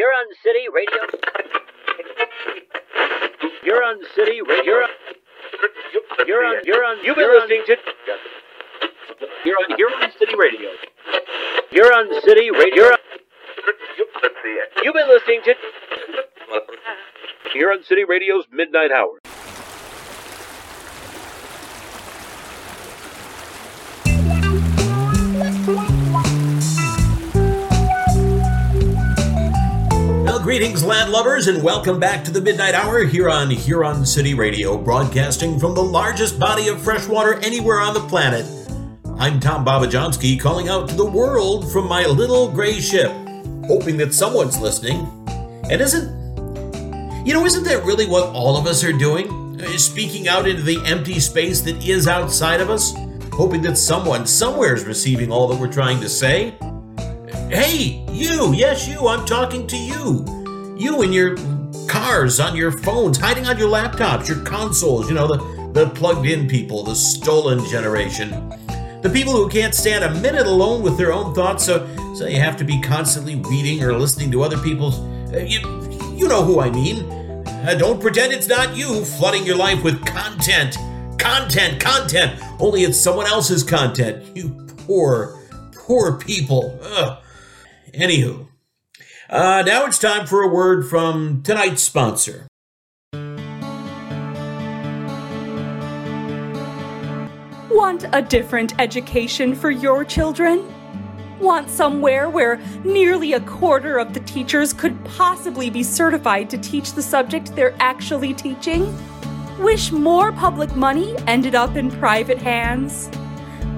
Huron 0.00 0.28
City 0.42 0.64
Radio. 0.72 1.02
Huron 3.60 4.00
City 4.14 4.40
Radio. 4.40 4.86
Huron, 6.24 6.56
Huron, 6.64 6.98
you've 7.04 7.16
been 7.16 7.28
listening 7.28 7.64
to. 7.66 7.76
Huron, 9.44 9.76
Huron 9.76 10.10
City 10.18 10.34
Radio. 10.38 10.70
Huron 11.68 12.08
City 12.22 12.50
Radio. 12.50 12.96
You've 14.82 14.94
been 14.94 15.08
listening 15.08 15.42
to. 15.44 15.54
Huron 17.52 17.82
City 17.84 18.04
Radio's 18.08 18.46
Midnite 18.46 18.92
Hour. 18.92 19.19
Greetings, 30.50 30.82
landlubbers, 30.82 31.46
and 31.46 31.62
welcome 31.62 32.00
back 32.00 32.24
to 32.24 32.32
the 32.32 32.40
Midnite 32.40 32.72
Hour 32.72 33.04
here 33.04 33.30
on 33.30 33.50
Huron 33.50 34.04
City 34.04 34.34
Radio, 34.34 34.76
broadcasting 34.76 35.60
from 35.60 35.76
the 35.76 35.80
largest 35.80 36.40
body 36.40 36.66
of 36.66 36.82
freshwater 36.82 37.38
anywhere 37.38 37.78
on 37.78 37.94
the 37.94 38.00
planet. 38.00 38.44
I'm 39.16 39.38
Tom 39.38 39.64
Babajonski, 39.64 40.40
calling 40.40 40.68
out 40.68 40.88
to 40.88 40.96
the 40.96 41.04
world 41.04 41.70
from 41.70 41.86
my 41.86 42.04
little 42.04 42.50
gray 42.50 42.80
ship, 42.80 43.12
hoping 43.68 43.96
that 43.98 44.12
someone's 44.12 44.58
listening. 44.58 45.06
And 45.70 45.80
isn't, 45.80 46.08
you 47.24 47.32
know, 47.32 47.46
isn't 47.46 47.62
that 47.62 47.84
really 47.84 48.08
what 48.08 48.30
all 48.30 48.56
of 48.56 48.66
us 48.66 48.82
are 48.82 48.92
doing? 48.92 49.60
Uh, 49.60 49.78
Speaking 49.78 50.26
out 50.26 50.48
into 50.48 50.62
the 50.62 50.84
empty 50.84 51.20
space 51.20 51.60
that 51.60 51.76
is 51.86 52.08
outside 52.08 52.60
of 52.60 52.70
us, 52.70 52.92
hoping 53.32 53.62
that 53.62 53.78
someone 53.78 54.26
somewhere 54.26 54.74
is 54.74 54.82
receiving 54.82 55.30
all 55.30 55.46
that 55.46 55.60
we're 55.60 55.72
trying 55.72 56.00
to 56.00 56.08
say? 56.08 56.56
Hey, 57.48 58.04
you, 58.10 58.52
yes, 58.52 58.88
you, 58.88 59.06
I'm 59.06 59.24
talking 59.24 59.68
to 59.68 59.76
you. 59.76 60.39
You 60.80 61.02
in 61.02 61.12
your 61.12 61.36
cars, 61.88 62.40
on 62.40 62.56
your 62.56 62.72
phones, 62.72 63.18
hiding 63.18 63.46
on 63.46 63.58
your 63.58 63.68
laptops, 63.68 64.26
your 64.26 64.42
consoles, 64.46 65.10
you 65.10 65.14
know, 65.14 65.26
the, 65.28 65.72
the 65.74 65.90
plugged 65.90 66.26
in 66.26 66.48
people, 66.48 66.82
the 66.84 66.94
stolen 66.94 67.62
generation. 67.68 68.30
The 69.02 69.10
people 69.12 69.34
who 69.34 69.46
can't 69.50 69.74
stand 69.74 70.04
a 70.04 70.20
minute 70.22 70.46
alone 70.46 70.80
with 70.80 70.96
their 70.96 71.12
own 71.12 71.34
thoughts, 71.34 71.66
so, 71.66 71.86
so 72.14 72.26
you 72.26 72.40
have 72.40 72.56
to 72.56 72.64
be 72.64 72.80
constantly 72.80 73.34
reading 73.34 73.84
or 73.84 73.92
listening 73.92 74.30
to 74.30 74.42
other 74.42 74.56
people's. 74.56 74.98
Uh, 75.30 75.44
you, 75.46 75.58
you 76.16 76.26
know 76.26 76.42
who 76.42 76.60
I 76.60 76.70
mean. 76.70 77.04
Uh, 77.46 77.74
don't 77.78 78.00
pretend 78.00 78.32
it's 78.32 78.48
not 78.48 78.74
you 78.74 79.04
flooding 79.04 79.44
your 79.44 79.56
life 79.56 79.84
with 79.84 80.02
content. 80.06 80.78
Content, 81.18 81.78
content. 81.78 82.42
Only 82.58 82.84
it's 82.84 82.98
someone 82.98 83.26
else's 83.26 83.62
content. 83.62 84.34
You 84.34 84.48
poor, 84.86 85.38
poor 85.74 86.16
people. 86.16 86.78
Ugh. 86.82 87.18
Anywho, 87.92 88.46
uh, 89.30 89.62
now 89.64 89.86
it's 89.86 89.98
time 89.98 90.26
for 90.26 90.42
a 90.42 90.48
word 90.48 90.86
from 90.88 91.42
tonight's 91.42 91.82
sponsor. 91.82 92.46
Want 97.70 98.04
a 98.12 98.20
different 98.20 98.78
education 98.80 99.54
for 99.54 99.70
your 99.70 100.04
children? 100.04 100.70
Want 101.38 101.70
somewhere 101.70 102.28
where 102.28 102.60
nearly 102.84 103.32
a 103.32 103.40
quarter 103.40 103.98
of 103.98 104.12
the 104.12 104.20
teachers 104.20 104.72
could 104.72 105.02
possibly 105.04 105.70
be 105.70 105.82
certified 105.82 106.50
to 106.50 106.58
teach 106.58 106.92
the 106.92 107.02
subject 107.02 107.54
they're 107.54 107.74
actually 107.80 108.34
teaching? 108.34 108.94
Wish 109.58 109.92
more 109.92 110.32
public 110.32 110.74
money 110.76 111.14
ended 111.26 111.54
up 111.54 111.76
in 111.76 111.90
private 111.90 112.38
hands? 112.38 113.08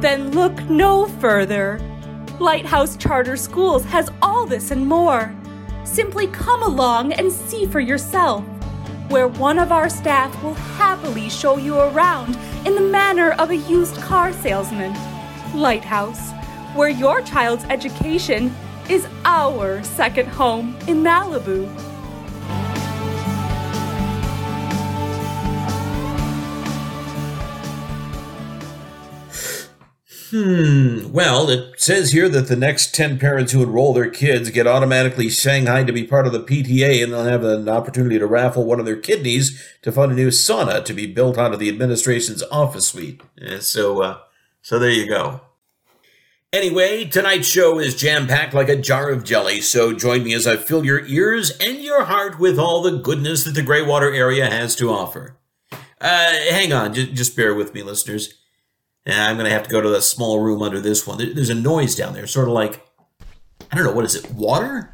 Then 0.00 0.32
look 0.32 0.58
no 0.68 1.06
further. 1.06 1.78
Lighthouse 2.40 2.96
Charter 2.96 3.36
Schools 3.36 3.84
has 3.84 4.10
all 4.22 4.46
this 4.46 4.72
and 4.72 4.86
more. 4.86 5.32
Simply 5.84 6.26
come 6.28 6.62
along 6.62 7.12
and 7.12 7.30
see 7.30 7.66
for 7.66 7.80
yourself, 7.80 8.44
where 9.08 9.28
one 9.28 9.58
of 9.58 9.72
our 9.72 9.88
staff 9.88 10.42
will 10.42 10.54
happily 10.54 11.28
show 11.28 11.58
you 11.58 11.78
around 11.78 12.36
in 12.64 12.74
the 12.74 12.80
manner 12.80 13.32
of 13.32 13.50
a 13.50 13.56
used 13.56 13.96
car 13.96 14.32
salesman. 14.32 14.94
Lighthouse, 15.54 16.32
where 16.74 16.88
your 16.88 17.20
child's 17.22 17.64
education 17.64 18.54
is 18.88 19.06
our 19.24 19.82
second 19.82 20.28
home 20.28 20.76
in 20.88 21.02
Malibu. 21.02 21.68
Hmm, 30.32 31.12
well, 31.12 31.50
it 31.50 31.78
says 31.78 32.12
here 32.12 32.26
that 32.30 32.48
the 32.48 32.56
next 32.56 32.94
10 32.94 33.18
parents 33.18 33.52
who 33.52 33.62
enroll 33.62 33.92
their 33.92 34.08
kids 34.08 34.48
get 34.48 34.66
automatically 34.66 35.28
shanghaied 35.28 35.86
to 35.86 35.92
be 35.92 36.04
part 36.04 36.26
of 36.26 36.32
the 36.32 36.40
PTA 36.40 37.02
and 37.02 37.12
they'll 37.12 37.24
have 37.24 37.44
an 37.44 37.68
opportunity 37.68 38.18
to 38.18 38.26
raffle 38.26 38.64
one 38.64 38.80
of 38.80 38.86
their 38.86 38.96
kidneys 38.96 39.62
to 39.82 39.92
fund 39.92 40.10
a 40.10 40.14
new 40.14 40.28
sauna 40.28 40.82
to 40.86 40.94
be 40.94 41.06
built 41.06 41.36
onto 41.36 41.58
the 41.58 41.68
administration's 41.68 42.42
office 42.44 42.88
suite. 42.88 43.20
Eh, 43.42 43.58
So, 43.60 44.00
uh, 44.00 44.18
so 44.62 44.78
there 44.78 44.88
you 44.88 45.06
go. 45.06 45.42
Anyway, 46.50 47.04
tonight's 47.04 47.46
show 47.46 47.78
is 47.78 47.94
jam 47.94 48.26
packed 48.26 48.54
like 48.54 48.70
a 48.70 48.76
jar 48.76 49.10
of 49.10 49.24
jelly, 49.24 49.60
so 49.60 49.92
join 49.92 50.24
me 50.24 50.32
as 50.32 50.46
I 50.46 50.56
fill 50.56 50.82
your 50.82 51.04
ears 51.04 51.50
and 51.58 51.78
your 51.82 52.04
heart 52.04 52.38
with 52.38 52.58
all 52.58 52.80
the 52.80 52.96
goodness 52.96 53.44
that 53.44 53.54
the 53.54 53.60
Greywater 53.60 54.16
area 54.16 54.48
has 54.48 54.74
to 54.76 54.88
offer. 54.90 55.36
Uh, 56.00 56.32
hang 56.48 56.72
on, 56.72 56.94
just 56.94 57.36
bear 57.36 57.54
with 57.54 57.74
me, 57.74 57.82
listeners. 57.82 58.41
Uh, 59.08 59.12
I'm 59.14 59.36
going 59.36 59.46
to 59.48 59.52
have 59.52 59.64
to 59.64 59.70
go 59.70 59.80
to 59.80 59.88
the 59.88 60.00
small 60.02 60.40
room 60.40 60.62
under 60.62 60.80
this 60.80 61.06
one. 61.06 61.18
There- 61.18 61.32
There's 61.34 61.50
a 61.50 61.54
noise 61.54 61.94
down 61.96 62.14
there, 62.14 62.26
sort 62.26 62.48
of 62.48 62.54
like, 62.54 62.86
I 63.70 63.76
don't 63.76 63.84
know, 63.84 63.92
what 63.92 64.04
is 64.04 64.14
it, 64.14 64.30
water? 64.32 64.90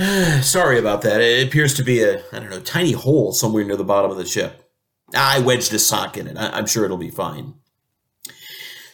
Sorry 0.42 0.78
about 0.78 1.02
that. 1.02 1.20
It 1.20 1.46
appears 1.46 1.74
to 1.74 1.82
be 1.84 2.02
a, 2.02 2.22
I 2.32 2.38
don't 2.38 2.48
know, 2.48 2.60
tiny 2.60 2.92
hole 2.92 3.32
somewhere 3.32 3.64
near 3.64 3.76
the 3.76 3.84
bottom 3.84 4.10
of 4.10 4.16
the 4.16 4.24
ship. 4.24 4.70
I 5.14 5.40
wedged 5.40 5.74
a 5.74 5.78
sock 5.78 6.16
in 6.16 6.26
it. 6.26 6.38
I- 6.38 6.56
I'm 6.56 6.66
sure 6.66 6.84
it'll 6.84 6.96
be 6.96 7.10
fine. 7.10 7.54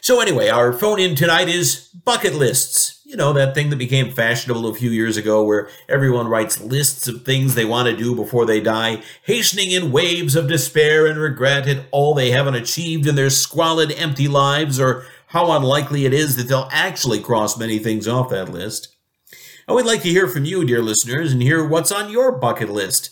So, 0.01 0.19
anyway, 0.19 0.49
our 0.49 0.73
phone 0.73 0.99
in 0.99 1.15
tonight 1.15 1.47
is 1.47 1.89
bucket 2.03 2.33
lists. 2.33 3.01
You 3.05 3.15
know, 3.15 3.31
that 3.33 3.55
thing 3.55 3.69
that 3.69 3.77
became 3.77 4.11
fashionable 4.11 4.67
a 4.67 4.75
few 4.75 4.89
years 4.89 5.15
ago 5.15 5.43
where 5.43 5.69
everyone 5.87 6.27
writes 6.27 6.59
lists 6.59 7.07
of 7.07 7.23
things 7.23 7.55
they 7.55 7.63
want 7.63 7.87
to 7.87 7.95
do 7.95 8.13
before 8.13 8.45
they 8.45 8.59
die, 8.59 9.01
hastening 9.23 9.71
in 9.71 9.93
waves 9.93 10.35
of 10.35 10.49
despair 10.49 11.07
and 11.07 11.17
regret 11.17 11.67
at 11.69 11.85
all 11.91 12.13
they 12.13 12.31
haven't 12.31 12.55
achieved 12.55 13.07
in 13.07 13.15
their 13.15 13.29
squalid, 13.29 13.93
empty 13.93 14.27
lives 14.27 14.77
or 14.77 15.05
how 15.27 15.53
unlikely 15.53 16.05
it 16.05 16.13
is 16.13 16.35
that 16.35 16.49
they'll 16.49 16.69
actually 16.71 17.21
cross 17.21 17.57
many 17.57 17.79
things 17.79 18.09
off 18.09 18.29
that 18.29 18.49
list. 18.49 18.96
I 19.67 19.73
would 19.73 19.85
like 19.85 20.01
to 20.03 20.09
hear 20.09 20.27
from 20.27 20.45
you, 20.45 20.63
dear 20.65 20.81
listeners, 20.81 21.33
and 21.33 21.41
hear 21.41 21.67
what's 21.67 21.91
on 21.91 22.09
your 22.09 22.31
bucket 22.31 22.69
list. 22.69 23.11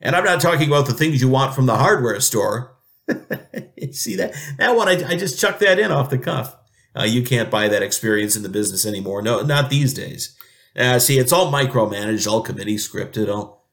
And 0.00 0.14
I'm 0.14 0.24
not 0.24 0.40
talking 0.40 0.68
about 0.68 0.86
the 0.86 0.94
things 0.94 1.20
you 1.20 1.28
want 1.28 1.54
from 1.54 1.66
the 1.66 1.76
hardware 1.76 2.20
store. 2.20 2.76
See 3.92 4.16
that 4.16 4.34
that 4.58 4.76
one? 4.76 4.88
I, 4.88 4.92
I 5.08 5.16
just 5.16 5.40
chucked 5.40 5.60
that 5.60 5.78
in 5.78 5.90
off 5.90 6.10
the 6.10 6.18
cuff. 6.18 6.56
Uh, 6.96 7.04
you 7.04 7.22
can't 7.22 7.50
buy 7.50 7.68
that 7.68 7.82
experience 7.82 8.36
in 8.36 8.42
the 8.42 8.48
business 8.48 8.86
anymore. 8.86 9.22
No, 9.22 9.42
not 9.42 9.70
these 9.70 9.94
days. 9.94 10.36
Uh, 10.76 10.98
see, 10.98 11.18
it's 11.18 11.32
all 11.32 11.50
micromanaged, 11.50 12.30
all 12.30 12.42
committee 12.42 12.76
scripted. 12.76 13.32
All 13.32 13.66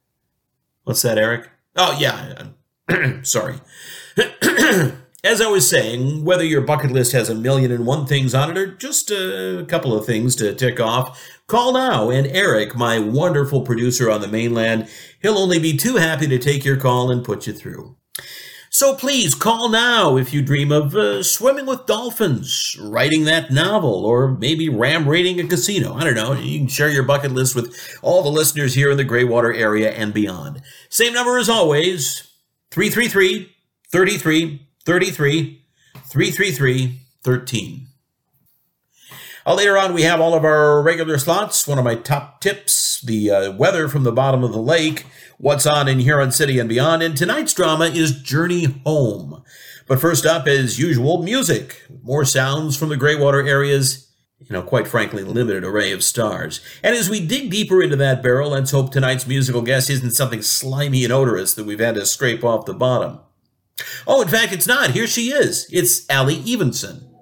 what's 0.84 1.02
that, 1.04 1.18
Eric? 1.18 1.50
Oh 1.76 1.96
yeah, 2.00 2.48
sorry. 3.24 3.56
As 5.26 5.42
I 5.42 5.48
was 5.48 5.68
saying, 5.68 6.24
whether 6.24 6.46
your 6.46 6.62
bucket 6.62 6.92
list 6.92 7.12
has 7.14 7.30
a 7.30 7.34
million 7.34 7.72
and 7.72 7.84
one 7.84 8.06
things 8.06 8.36
on 8.36 8.52
it 8.52 8.60
or 8.60 8.68
just 8.68 9.10
a 9.10 9.66
couple 9.68 9.98
of 9.98 10.06
things 10.06 10.36
to 10.36 10.54
tick 10.54 10.80
off, 10.80 11.20
call 11.48 11.74
now. 11.74 12.12
And 12.12 12.28
Eric, 12.28 12.76
my 12.76 13.00
wonderful 13.00 13.62
producer 13.62 14.12
on 14.12 14.22
the 14.22 14.28
mainland, 14.28 14.88
he'll 15.24 15.40
only 15.40 15.58
be 15.58 15.76
too 15.76 15.96
happy 15.96 16.28
to 16.28 16.38
take 16.38 16.64
your 16.64 16.78
call 16.78 17.10
and 17.10 17.26
put 17.26 17.48
you 17.48 17.54
through. 17.54 17.98
So 18.70 18.94
please 18.94 19.34
call 19.34 19.68
now 19.68 20.16
if 20.16 20.32
you 20.32 20.44
dream 20.44 20.72
of 20.72 20.96
uh, 20.96 21.24
swimming 21.24 21.66
with 21.66 21.88
dolphins, 21.88 22.78
writing 22.80 23.26
that 23.26 23.50
novel, 23.50 24.06
or 24.06 24.28
maybe 24.28 24.70
ram 24.70 25.10
raiding 25.10 25.40
a 25.40 25.48
casino. 25.48 25.96
I 25.96 26.04
don't 26.04 26.14
know. 26.14 26.34
You 26.34 26.60
can 26.60 26.68
share 26.68 26.90
your 26.90 27.02
bucket 27.02 27.32
list 27.32 27.56
with 27.56 27.98
all 28.04 28.22
the 28.22 28.30
listeners 28.30 28.76
here 28.76 28.92
in 28.92 28.98
the 28.98 29.04
Greywater 29.04 29.58
area 29.58 29.90
and 29.92 30.14
beyond. 30.14 30.62
Same 30.90 31.14
number 31.14 31.40
as 31.40 31.50
always 31.50 32.32
333 32.70 33.56
33 33.90 34.65
33 34.86 35.64
333 36.08 37.02
13. 37.24 37.88
Uh, 39.48 39.54
later 39.54 39.78
on, 39.78 39.94
we 39.94 40.04
have 40.04 40.20
all 40.20 40.34
of 40.34 40.44
our 40.44 40.82
regular 40.82 41.18
slots. 41.18 41.68
One 41.68 41.78
of 41.78 41.84
my 41.84 41.96
top 41.96 42.42
tips, 42.42 43.02
the 43.02 43.30
uh, 43.30 43.52
weather 43.52 43.88
from 43.88 44.04
the 44.04 44.12
bottom 44.12 44.44
of 44.44 44.52
the 44.52 44.62
lake, 44.62 45.06
what's 45.38 45.68
on 45.68 45.88
in 45.88 46.00
Huron 46.00 46.32
City 46.32 46.58
and 46.58 46.68
beyond. 46.68 47.04
And 47.04 47.16
tonight's 47.16 47.54
drama 47.54 47.86
is 47.86 48.22
Journey 48.22 48.66
Home. 48.86 49.44
But 49.88 50.00
first 50.00 50.26
up, 50.26 50.48
as 50.48 50.80
usual, 50.80 51.22
music. 51.22 51.84
More 52.02 52.26
sounds 52.26 52.76
from 52.76 52.90
the 52.90 52.96
Greywater 52.96 53.48
areas, 53.48 54.12
you 54.40 54.52
know, 54.52 54.64
quite 54.64 54.88
frankly, 54.88 55.24
limited 55.24 55.64
array 55.64 55.92
of 55.92 56.04
stars. 56.04 56.60
And 56.82 56.96
as 56.96 57.08
we 57.08 57.24
dig 57.24 57.52
deeper 57.52 57.84
into 57.84 57.96
that 57.98 58.24
barrel, 58.24 58.50
let's 58.50 58.72
hope 58.72 58.92
tonight's 58.92 59.28
musical 59.28 59.62
guest 59.62 59.92
isn't 59.92 60.12
something 60.12 60.42
slimy 60.42 61.04
and 61.04 61.14
odorous 61.14 61.54
that 61.54 61.66
we've 61.66 61.80
had 61.80 61.96
to 61.96 62.06
scrape 62.08 62.44
off 62.44 62.66
the 62.66 62.74
bottom. 62.74 63.20
Oh, 64.08 64.22
in 64.22 64.28
fact, 64.28 64.54
it's 64.54 64.68
not. 64.68 64.92
Here 64.92 65.08
she 65.08 65.32
is. 65.32 65.68
It's 65.72 66.10
Ally 66.10 66.36
Evenson. 66.48 67.15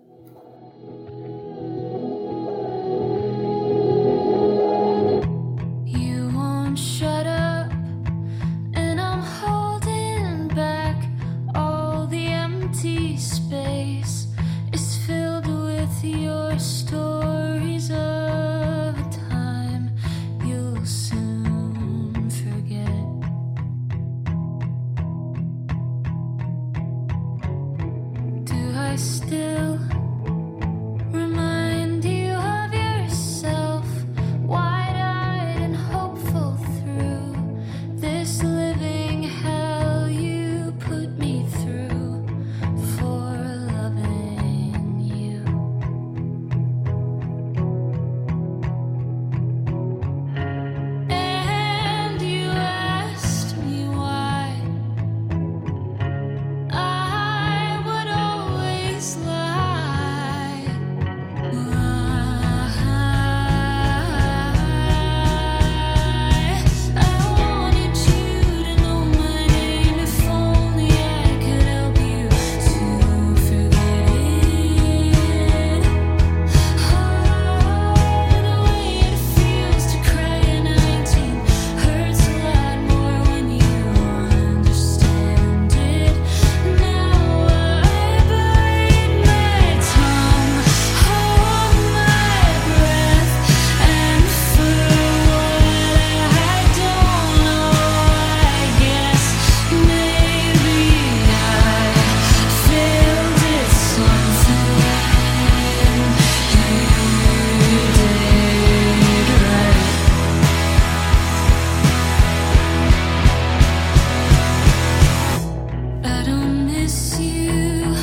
miss 116.83 117.17
you. 117.17 117.95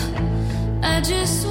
I 0.83 1.03
just 1.03 1.50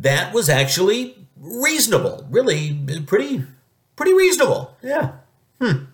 that 0.00 0.34
was 0.34 0.48
actually 0.48 1.16
reasonable. 1.36 2.26
Really, 2.30 2.74
pretty, 3.06 3.44
pretty 3.96 4.14
reasonable. 4.14 4.76
Yeah. 4.82 5.12
Hmm. 5.60 5.84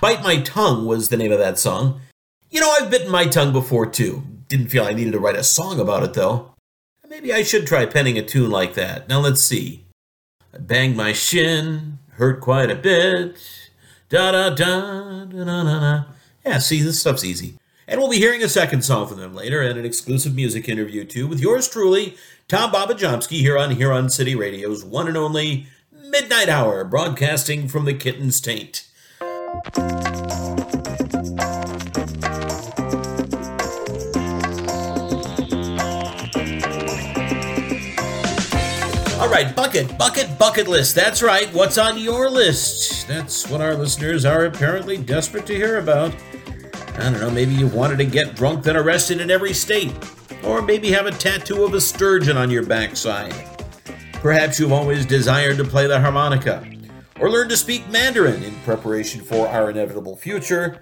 Bite 0.00 0.22
My 0.22 0.40
Tongue 0.40 0.86
was 0.86 1.08
the 1.08 1.16
name 1.16 1.32
of 1.32 1.38
that 1.38 1.58
song. 1.58 2.00
You 2.50 2.60
know, 2.60 2.70
I've 2.70 2.90
bitten 2.90 3.10
my 3.10 3.26
tongue 3.26 3.52
before 3.52 3.86
too. 3.86 4.22
Didn't 4.48 4.68
feel 4.68 4.84
I 4.84 4.92
needed 4.92 5.12
to 5.12 5.18
write 5.18 5.36
a 5.36 5.42
song 5.42 5.80
about 5.80 6.04
it 6.04 6.14
though. 6.14 6.54
Maybe 7.08 7.32
I 7.32 7.42
should 7.42 7.66
try 7.66 7.86
penning 7.86 8.18
a 8.18 8.22
tune 8.22 8.50
like 8.50 8.74
that. 8.74 9.08
Now 9.08 9.20
let's 9.20 9.42
see. 9.42 9.84
I 10.52 10.58
banged 10.58 10.96
my 10.96 11.12
shin, 11.12 11.98
hurt 12.12 12.40
quite 12.40 12.70
a 12.70 12.74
bit. 12.74 13.36
Da 14.08 14.32
da 14.32 14.50
da 14.50 15.24
da 15.24 15.44
da 15.44 15.44
da. 15.44 15.80
da. 15.80 16.04
Yeah, 16.44 16.58
see, 16.58 16.82
this 16.82 17.00
stuff's 17.00 17.24
easy. 17.24 17.58
And 17.88 18.00
we'll 18.00 18.10
be 18.10 18.18
hearing 18.18 18.42
a 18.42 18.48
second 18.48 18.82
song 18.82 19.06
from 19.06 19.18
them 19.18 19.34
later 19.34 19.62
and 19.62 19.78
an 19.78 19.84
exclusive 19.84 20.34
music 20.34 20.68
interview 20.68 21.04
too 21.04 21.26
with 21.26 21.40
yours 21.40 21.68
truly, 21.68 22.16
Tom 22.48 22.70
Babajomsky, 22.70 23.40
here 23.40 23.58
on 23.58 23.72
Huron 23.72 24.08
City 24.08 24.36
Radio's 24.36 24.84
one 24.84 25.08
and 25.08 25.16
only 25.16 25.66
Midnite 25.92 26.46
Hour, 26.46 26.84
broadcasting 26.84 27.66
from 27.66 27.86
the 27.86 27.92
Kitten's 27.92 28.40
Taint. 28.40 28.86
All 39.18 39.28
right, 39.28 39.52
bucket, 39.56 39.98
bucket, 39.98 40.38
bucket 40.38 40.68
list. 40.68 40.94
That's 40.94 41.24
right. 41.24 41.52
What's 41.52 41.78
on 41.78 41.98
your 41.98 42.30
list? 42.30 43.08
That's 43.08 43.50
what 43.50 43.60
our 43.60 43.74
listeners 43.74 44.24
are 44.24 44.44
apparently 44.44 44.96
desperate 44.98 45.46
to 45.46 45.54
hear 45.56 45.78
about. 45.78 46.14
I 46.98 47.10
don't 47.10 47.20
know, 47.20 47.30
maybe 47.30 47.54
you 47.54 47.66
wanted 47.66 47.98
to 47.98 48.06
get 48.06 48.34
drunk 48.34 48.64
then 48.64 48.76
arrested 48.76 49.20
in 49.20 49.30
every 49.30 49.52
state. 49.52 49.92
Or 50.42 50.62
maybe 50.62 50.90
have 50.92 51.06
a 51.06 51.10
tattoo 51.10 51.64
of 51.64 51.74
a 51.74 51.80
sturgeon 51.80 52.36
on 52.36 52.50
your 52.50 52.64
backside. 52.64 53.34
Perhaps 54.14 54.58
you've 54.58 54.72
always 54.72 55.04
desired 55.04 55.58
to 55.58 55.64
play 55.64 55.86
the 55.86 56.00
harmonica. 56.00 56.66
Or 57.20 57.30
learn 57.30 57.48
to 57.50 57.56
speak 57.56 57.88
Mandarin 57.90 58.42
in 58.42 58.54
preparation 58.60 59.20
for 59.20 59.46
our 59.48 59.70
inevitable 59.70 60.16
future. 60.16 60.80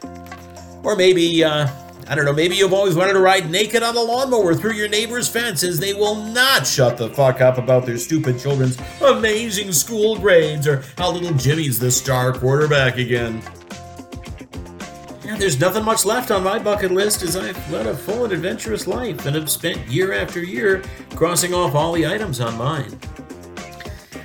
Or 0.83 0.97
maybe, 0.97 1.43
uh, 1.43 1.69
I 2.07 2.15
don't 2.15 2.25
know, 2.25 2.33
maybe 2.33 2.57
you've 2.57 2.73
always 2.73 2.95
wanted 2.95 3.15
to 3.15 3.21
ride 3.21 3.51
naked 3.51 3.83
on 3.83 3.97
a 3.97 4.01
lawnmower 4.01 4.55
through 4.55 4.75
your 4.75 4.89
neighbor's 4.89 5.29
fences. 5.29 5.79
they 5.81 5.95
will 5.95 6.17
not 6.17 6.67
shut 6.67 6.97
the 6.97 7.09
fuck 7.11 7.41
up 7.41 7.59
about 7.59 7.87
their 7.87 7.99
stupid 7.99 8.39
children's 8.39 8.79
amazing 9.01 9.73
school 9.73 10.17
grades 10.19 10.69
or 10.69 10.83
how 10.99 11.11
little 11.11 11.33
Jimmy's 11.35 11.79
the 11.79 11.91
star 11.91 12.33
quarterback 12.33 12.99
again. 12.99 13.43
Yeah, 15.25 15.37
there's 15.37 15.59
nothing 15.59 15.85
much 15.85 16.05
left 16.05 16.31
on 16.31 16.43
my 16.43 16.59
bucket 16.59 16.91
list 16.91 17.23
as 17.23 17.35
I've 17.35 17.71
led 17.71 17.87
a 17.87 17.97
full 17.97 18.25
and 18.25 18.33
adventurous 18.35 18.87
life 18.87 19.25
and 19.25 19.35
have 19.35 19.49
spent 19.49 19.79
year 19.89 20.13
after 20.13 20.41
year 20.41 20.83
crossing 21.17 21.55
off 21.55 21.75
all 21.75 21.93
the 21.93 22.07
items 22.07 22.41
on 22.41 22.59
mine. 22.59 22.99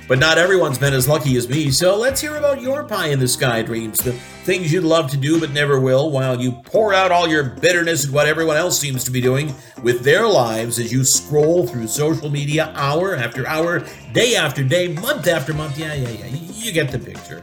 But 0.06 0.18
not 0.18 0.36
everyone's 0.36 0.76
been 0.76 0.92
as 0.92 1.08
lucky 1.08 1.36
as 1.36 1.48
me, 1.48 1.70
so 1.70 1.96
let's 1.96 2.20
hear 2.20 2.36
about 2.36 2.60
your 2.60 2.84
pie 2.84 3.06
in 3.06 3.20
the 3.20 3.28
sky 3.28 3.62
dreams, 3.62 3.98
the 3.98 4.12
things 4.44 4.72
you'd 4.72 4.84
love 4.84 5.08
to 5.12 5.16
do 5.16 5.40
but 5.40 5.52
never 5.52 5.80
will, 5.80 6.10
while 6.10 6.38
you 6.38 6.52
pour 6.64 6.92
out 6.92 7.12
all 7.12 7.28
your 7.28 7.44
bitterness 7.44 8.06
at 8.06 8.12
what 8.12 8.26
everyone 8.26 8.56
else 8.56 8.78
seems 8.78 9.04
to 9.04 9.10
be 9.10 9.20
doing 9.20 9.54
with 9.82 10.02
their 10.02 10.26
lives 10.26 10.78
as 10.80 10.92
you 10.92 11.04
scroll 11.04 11.66
through 11.66 11.86
social 11.86 12.28
media 12.28 12.72
hour 12.74 13.14
after 13.14 13.46
hour, 13.46 13.86
day 14.12 14.34
after 14.34 14.64
day, 14.64 14.88
month 14.88 15.28
after 15.28 15.54
month. 15.54 15.78
Yeah, 15.78 15.94
yeah, 15.94 16.08
yeah. 16.08 16.26
You 16.26 16.72
get 16.72 16.90
the 16.90 16.98
picture. 16.98 17.40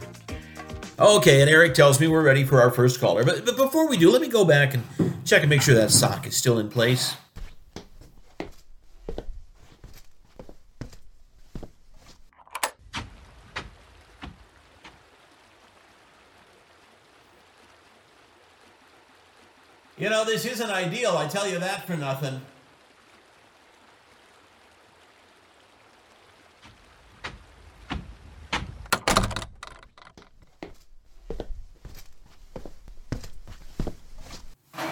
Okay, 1.00 1.40
and 1.40 1.48
Eric 1.48 1.74
tells 1.74 2.00
me 2.00 2.08
we're 2.08 2.24
ready 2.24 2.42
for 2.42 2.60
our 2.60 2.72
first 2.72 3.00
caller. 3.00 3.22
But, 3.22 3.44
but 3.44 3.56
before 3.56 3.88
we 3.88 3.96
do, 3.96 4.10
let 4.10 4.20
me 4.20 4.26
go 4.26 4.44
back 4.44 4.74
and 4.74 4.82
check 5.24 5.42
and 5.42 5.50
make 5.50 5.62
sure 5.62 5.76
that 5.76 5.92
sock 5.92 6.26
is 6.26 6.36
still 6.36 6.58
in 6.58 6.68
place. 6.68 7.14
You 19.96 20.10
know, 20.10 20.24
this 20.24 20.44
isn't 20.44 20.70
ideal, 20.70 21.16
I 21.16 21.26
tell 21.28 21.48
you 21.48 21.58
that 21.58 21.86
for 21.86 21.96
nothing. 21.96 22.40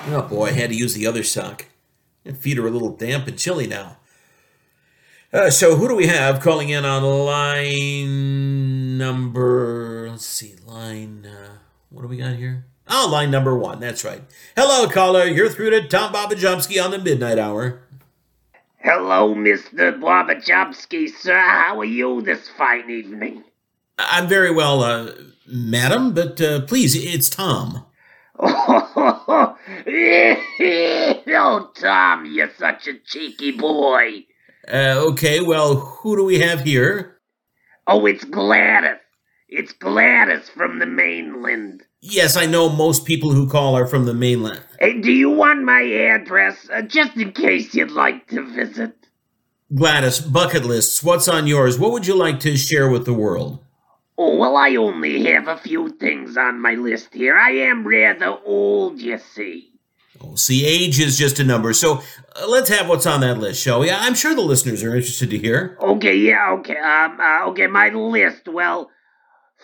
Oh 0.08 0.22
boy, 0.22 0.46
I 0.46 0.52
had 0.52 0.70
to 0.70 0.76
use 0.76 0.94
the 0.94 1.06
other 1.06 1.24
sock. 1.24 1.66
My 2.24 2.32
feet 2.32 2.58
are 2.58 2.66
a 2.66 2.70
little 2.70 2.96
damp 2.96 3.26
and 3.26 3.38
chilly 3.38 3.66
now. 3.66 3.98
Uh, 5.32 5.50
so 5.50 5.74
who 5.76 5.88
do 5.88 5.96
we 5.96 6.06
have 6.06 6.40
calling 6.40 6.68
in 6.68 6.84
on 6.84 7.02
line 7.02 8.96
number? 8.96 10.08
Let's 10.08 10.24
see, 10.24 10.54
line. 10.64 11.26
Uh, 11.26 11.58
what 11.90 12.02
do 12.02 12.08
we 12.08 12.16
got 12.18 12.36
here? 12.36 12.64
Oh, 12.88 13.08
line 13.10 13.32
number 13.32 13.58
one. 13.58 13.80
That's 13.80 14.04
right. 14.04 14.22
Hello, 14.56 14.88
caller. 14.88 15.24
You're 15.24 15.48
through 15.48 15.70
to 15.70 15.88
Tom 15.88 16.12
Babajomsky 16.12 16.82
on 16.82 16.92
the 16.92 16.98
Midnite 16.98 17.38
Hour. 17.38 17.80
Hello, 18.78 19.34
Mr. 19.34 19.98
Blobachowski, 19.98 21.08
sir. 21.10 21.36
How 21.36 21.80
are 21.80 21.84
you 21.84 22.22
this 22.22 22.48
fine 22.56 22.88
evening? 22.88 23.42
I'm 23.98 24.28
very 24.28 24.52
well, 24.52 24.84
uh, 24.84 25.10
madam, 25.48 26.14
but 26.14 26.40
uh, 26.40 26.60
please, 26.60 26.94
it's 26.94 27.28
Tom. 27.28 27.84
oh, 28.38 29.55
Tom, 31.80 32.26
you're 32.26 32.50
such 32.58 32.88
a 32.88 32.98
cheeky 33.04 33.52
boy. 33.52 34.24
Uh, 34.66 34.96
okay, 35.10 35.40
well, 35.40 35.76
who 35.76 36.16
do 36.16 36.24
we 36.24 36.40
have 36.40 36.62
here? 36.62 37.20
Oh, 37.86 38.04
it's 38.06 38.24
Gladys. 38.24 38.98
It's 39.48 39.72
Gladys 39.72 40.48
from 40.48 40.80
the 40.80 40.86
mainland. 40.86 41.84
Yes, 42.00 42.36
I 42.36 42.46
know 42.46 42.68
most 42.68 43.04
people 43.04 43.30
who 43.30 43.48
call 43.48 43.76
are 43.76 43.86
from 43.86 44.06
the 44.06 44.14
mainland. 44.14 44.64
Hey, 44.80 45.00
do 45.00 45.12
you 45.12 45.30
want 45.30 45.62
my 45.62 45.82
address, 45.82 46.68
uh, 46.72 46.82
just 46.82 47.16
in 47.16 47.30
case 47.30 47.72
you'd 47.72 47.92
like 47.92 48.26
to 48.30 48.42
visit? 48.42 48.96
Gladys, 49.72 50.18
bucket 50.18 50.64
lists. 50.64 51.04
What's 51.04 51.28
on 51.28 51.46
yours? 51.46 51.78
What 51.78 51.92
would 51.92 52.08
you 52.08 52.16
like 52.16 52.40
to 52.40 52.56
share 52.56 52.90
with 52.90 53.04
the 53.04 53.14
world? 53.14 53.64
Oh, 54.18 54.36
well, 54.36 54.56
I 54.56 54.74
only 54.74 55.26
have 55.26 55.46
a 55.46 55.58
few 55.58 55.90
things 55.90 56.36
on 56.36 56.60
my 56.60 56.74
list 56.74 57.14
here. 57.14 57.36
I 57.36 57.50
am 57.50 57.86
rather 57.86 58.36
old, 58.44 59.00
you 59.00 59.18
see. 59.18 59.74
Oh, 60.20 60.34
see, 60.34 60.64
age 60.64 60.98
is 61.00 61.18
just 61.18 61.38
a 61.38 61.44
number. 61.44 61.72
So 61.72 62.02
uh, 62.34 62.46
let's 62.48 62.68
have 62.68 62.88
what's 62.88 63.06
on 63.06 63.20
that 63.20 63.38
list, 63.38 63.62
shall 63.62 63.80
we? 63.80 63.90
I'm 63.90 64.14
sure 64.14 64.34
the 64.34 64.40
listeners 64.40 64.82
are 64.82 64.94
interested 64.94 65.30
to 65.30 65.38
hear. 65.38 65.76
Okay, 65.80 66.16
yeah, 66.16 66.52
okay. 66.58 66.76
Um, 66.76 67.20
uh, 67.20 67.46
okay, 67.50 67.66
my 67.66 67.90
list. 67.90 68.48
Well, 68.48 68.90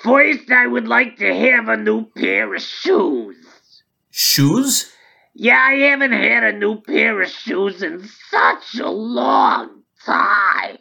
first 0.02 0.50
I 0.50 0.66
would 0.66 0.88
like 0.88 1.16
to 1.18 1.35
have 1.35 1.68
a 1.68 1.76
new 1.76 2.06
pair 2.16 2.54
of 2.54 2.62
shoes. 2.62 3.37
Shoes? 4.11 4.92
Yeah, 5.35 5.59
I 5.59 5.75
haven't 5.75 6.12
had 6.12 6.44
a 6.44 6.52
new 6.52 6.80
pair 6.82 7.23
of 7.23 7.28
shoes 7.28 7.82
in 7.82 8.06
such 8.30 8.80
a 8.80 8.90
long 8.90 9.82
time. 10.04 10.78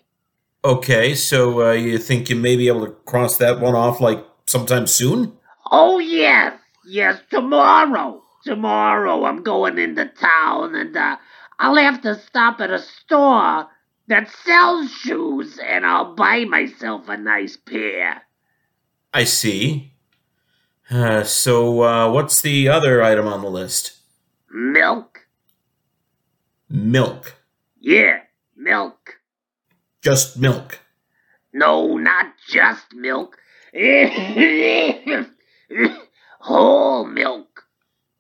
Okay, 0.64 1.16
so 1.16 1.70
uh, 1.70 1.72
you 1.72 1.98
think 1.98 2.30
you 2.30 2.36
may 2.36 2.56
be 2.56 2.68
able 2.68 2.86
to 2.86 2.92
cross 3.06 3.38
that 3.38 3.60
one 3.60 3.74
off 3.74 4.02
like 4.02 4.24
sometime 4.46 4.86
soon? 4.86 5.38
Oh, 5.72 6.00
yes, 6.00 6.60
yes, 6.86 7.20
tomorrow. 7.30 8.22
Tomorrow 8.44 9.26
I'm 9.26 9.44
going 9.44 9.78
into 9.78 10.06
town 10.06 10.76
and 10.76 10.96
uh, 10.96 11.18
I'll 11.60 11.76
have 11.76 12.02
to 12.02 12.20
stop 12.20 12.60
at 12.60 12.72
a 12.72 12.80
store 12.80 13.68
that 14.08 14.30
sells 14.44 14.92
shoes 14.92 15.60
and 15.64 15.86
I'll 15.86 16.16
buy 16.16 16.46
myself 16.46 17.08
a 17.08 17.18
nice 17.18 17.56
pair. 17.58 18.24
I 19.14 19.26
see. 19.26 19.94
Uh, 20.90 21.24
so, 21.24 21.84
uh, 21.84 22.12
what's 22.12 22.42
the 22.42 22.68
other 22.68 23.02
item 23.02 23.28
on 23.28 23.42
the 23.42 23.50
list? 23.50 23.98
Milk? 24.52 25.28
Milk. 26.70 27.36
Yeah, 27.80 28.22
milk. 28.58 29.20
Just 30.02 30.38
milk. 30.38 30.80
No, 31.54 31.98
not 31.98 32.34
just 32.50 32.94
milk. 32.94 33.38
Whole 36.40 37.06
milk. 37.06 37.51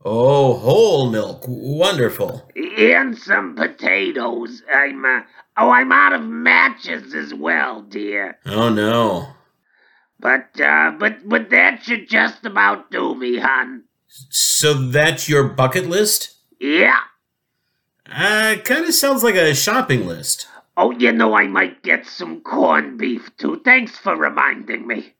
Oh, 0.03 0.55
whole 0.55 1.09
milk. 1.09 1.43
Wonderful. 1.47 2.49
And 2.77 3.17
some 3.17 3.55
potatoes. 3.55 4.63
I'm, 4.73 5.05
uh, 5.05 5.21
oh, 5.57 5.69
I'm 5.69 5.91
out 5.91 6.13
of 6.13 6.23
matches 6.23 7.13
as 7.13 7.33
well, 7.33 7.81
dear. 7.81 8.37
Oh, 8.45 8.69
no. 8.69 9.33
But, 10.19 10.59
uh, 10.59 10.93
but, 10.99 11.27
but 11.27 11.49
that 11.51 11.83
should 11.83 12.09
just 12.09 12.45
about 12.45 12.89
do 12.91 13.15
me, 13.15 13.39
hon. 13.39 13.83
So 14.07 14.73
that's 14.73 15.29
your 15.29 15.43
bucket 15.47 15.87
list? 15.87 16.35
Yeah. 16.59 16.99
Uh, 18.11 18.55
kind 18.63 18.85
of 18.85 18.93
sounds 18.93 19.23
like 19.23 19.35
a 19.35 19.55
shopping 19.55 20.07
list. 20.07 20.47
Oh, 20.75 20.91
you 20.91 21.11
know 21.11 21.35
I 21.35 21.47
might 21.47 21.83
get 21.83 22.05
some 22.05 22.41
corned 22.41 22.97
beef 22.97 23.29
too. 23.37 23.61
Thanks 23.63 23.97
for 23.97 24.15
reminding 24.15 24.87
me. 24.87 25.13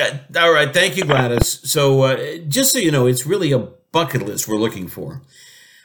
Uh, 0.00 0.18
all 0.36 0.52
right, 0.52 0.72
thank 0.72 0.96
you, 0.96 1.04
Gladys. 1.04 1.60
So, 1.68 2.02
uh, 2.02 2.38
just 2.48 2.72
so 2.72 2.78
you 2.78 2.90
know, 2.90 3.06
it's 3.06 3.26
really 3.26 3.52
a 3.52 3.68
bucket 3.92 4.22
list 4.22 4.48
we're 4.48 4.56
looking 4.56 4.88
for. 4.88 5.22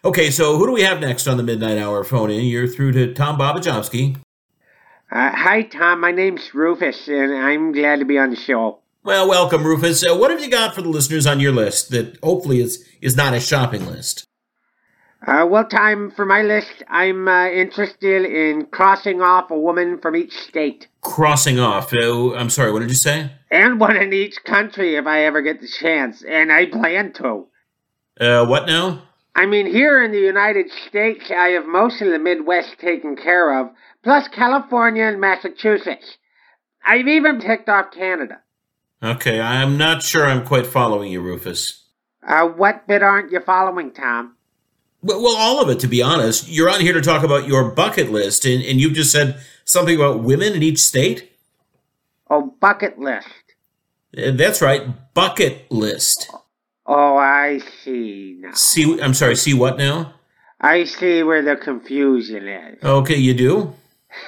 Okay, 0.03 0.31
so 0.31 0.57
who 0.57 0.65
do 0.65 0.71
we 0.71 0.81
have 0.81 1.01
next 1.01 1.27
on 1.27 1.37
the 1.37 1.43
Midnite 1.43 1.81
Hour 1.81 2.03
phone 2.03 2.31
in? 2.31 2.45
You're 2.45 2.67
through 2.67 2.93
to 2.93 3.13
Tom 3.13 3.37
Babajomsky. 3.37 4.15
Uh, 5.11 5.31
hi, 5.31 5.63
Tom. 5.63 5.99
My 6.01 6.11
name's 6.11 6.53
Rufus, 6.53 7.07
and 7.07 7.33
I'm 7.33 7.73
glad 7.73 7.99
to 7.99 8.05
be 8.05 8.17
on 8.17 8.29
the 8.29 8.35
show. 8.35 8.79
Well, 9.03 9.27
welcome, 9.27 9.65
Rufus. 9.65 10.05
Uh, 10.05 10.15
what 10.15 10.31
have 10.31 10.41
you 10.41 10.49
got 10.49 10.75
for 10.75 10.81
the 10.81 10.89
listeners 10.89 11.25
on 11.25 11.39
your 11.39 11.51
list 11.51 11.91
that 11.91 12.17
hopefully 12.23 12.61
is, 12.61 12.85
is 13.01 13.15
not 13.15 13.33
a 13.33 13.39
shopping 13.39 13.85
list? 13.85 14.25
Uh, 15.25 15.45
well, 15.49 15.65
time 15.65 16.11
for 16.11 16.25
my 16.25 16.41
list. 16.41 16.83
I'm 16.89 17.27
uh, 17.27 17.47
interested 17.47 18.25
in 18.25 18.67
crossing 18.67 19.21
off 19.21 19.49
a 19.49 19.57
woman 19.57 19.99
from 19.99 20.15
each 20.15 20.33
state. 20.33 20.87
Crossing 21.01 21.59
off. 21.59 21.93
Uh, 21.93 22.33
I'm 22.35 22.49
sorry, 22.49 22.71
what 22.71 22.79
did 22.79 22.89
you 22.89 22.95
say? 22.95 23.31
And 23.49 23.79
one 23.79 23.97
in 23.97 24.13
each 24.13 24.43
country 24.45 24.95
if 24.95 25.07
I 25.07 25.23
ever 25.23 25.41
get 25.41 25.59
the 25.59 25.67
chance, 25.67 26.23
and 26.23 26.51
I 26.51 26.67
plan 26.67 27.13
to. 27.13 27.47
Uh, 28.19 28.45
what 28.45 28.65
now? 28.65 29.03
I 29.35 29.45
mean, 29.45 29.67
here 29.67 30.03
in 30.03 30.11
the 30.11 30.19
United 30.19 30.71
States, 30.87 31.29
I 31.29 31.49
have 31.49 31.67
most 31.67 32.01
of 32.01 32.09
the 32.09 32.17
Midwest 32.17 32.79
taken 32.79 33.15
care 33.15 33.59
of, 33.59 33.69
plus 34.03 34.27
California 34.29 35.03
and 35.03 35.21
Massachusetts. 35.21 36.17
I've 36.83 37.07
even 37.07 37.39
ticked 37.39 37.69
off 37.69 37.91
Canada. 37.91 38.39
Okay, 39.03 39.39
I'm 39.39 39.77
not 39.77 40.01
sure 40.01 40.25
I'm 40.25 40.45
quite 40.45 40.65
following 40.65 41.11
you, 41.11 41.21
Rufus. 41.21 41.83
Uh, 42.27 42.47
what 42.47 42.87
bit 42.87 43.03
aren't 43.03 43.31
you 43.31 43.39
following, 43.39 43.91
Tom? 43.91 44.35
Well, 45.03 45.21
well, 45.21 45.37
all 45.37 45.61
of 45.61 45.69
it, 45.69 45.79
to 45.81 45.87
be 45.87 46.01
honest. 46.01 46.49
You're 46.49 46.69
on 46.69 46.81
here 46.81 46.93
to 46.93 47.01
talk 47.01 47.23
about 47.23 47.47
your 47.47 47.69
bucket 47.71 48.11
list, 48.11 48.43
and, 48.45 48.63
and 48.63 48.81
you've 48.81 48.93
just 48.93 49.11
said 49.11 49.39
something 49.65 49.95
about 49.95 50.23
women 50.23 50.53
in 50.53 50.63
each 50.63 50.79
state? 50.79 51.31
Oh, 52.29 52.55
bucket 52.59 52.97
list. 52.97 53.27
Uh, 54.17 54.31
That's 54.31 54.61
right, 54.61 55.13
bucket 55.13 55.71
list. 55.71 56.31
Oh, 56.87 57.17
I 57.17 57.59
see 57.83 58.37
now. 58.39 58.53
See, 58.53 59.01
I'm 59.01 59.13
sorry, 59.13 59.35
see 59.35 59.53
what 59.53 59.77
now? 59.77 60.13
I 60.61 60.85
see 60.85 61.21
where 61.21 61.41
the 61.41 61.55
confusion 61.55 62.47
is. 62.47 62.83
Okay, 62.83 63.17
you 63.17 63.33
do? 63.33 63.73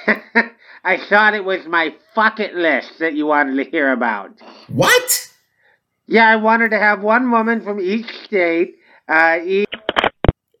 I 0.84 0.98
thought 1.08 1.34
it 1.34 1.44
was 1.44 1.66
my 1.66 1.94
bucket 2.14 2.54
list 2.54 2.98
that 3.00 3.14
you 3.14 3.26
wanted 3.26 3.64
to 3.64 3.70
hear 3.70 3.92
about. 3.92 4.32
What? 4.68 5.28
Yeah, 6.06 6.28
I 6.28 6.36
wanted 6.36 6.70
to 6.70 6.78
have 6.78 7.02
one 7.02 7.30
woman 7.30 7.62
from 7.62 7.80
each 7.80 8.10
state, 8.24 8.76
uh, 9.08 9.38
each 9.44 9.68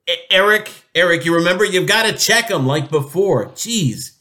E- 0.08 0.16
Eric, 0.30 0.70
Eric, 0.94 1.24
you 1.24 1.34
remember 1.34 1.64
you've 1.64 1.88
got 1.88 2.06
to 2.06 2.16
check 2.16 2.48
them 2.48 2.66
like 2.66 2.90
before. 2.90 3.46
Jeez. 3.50 4.16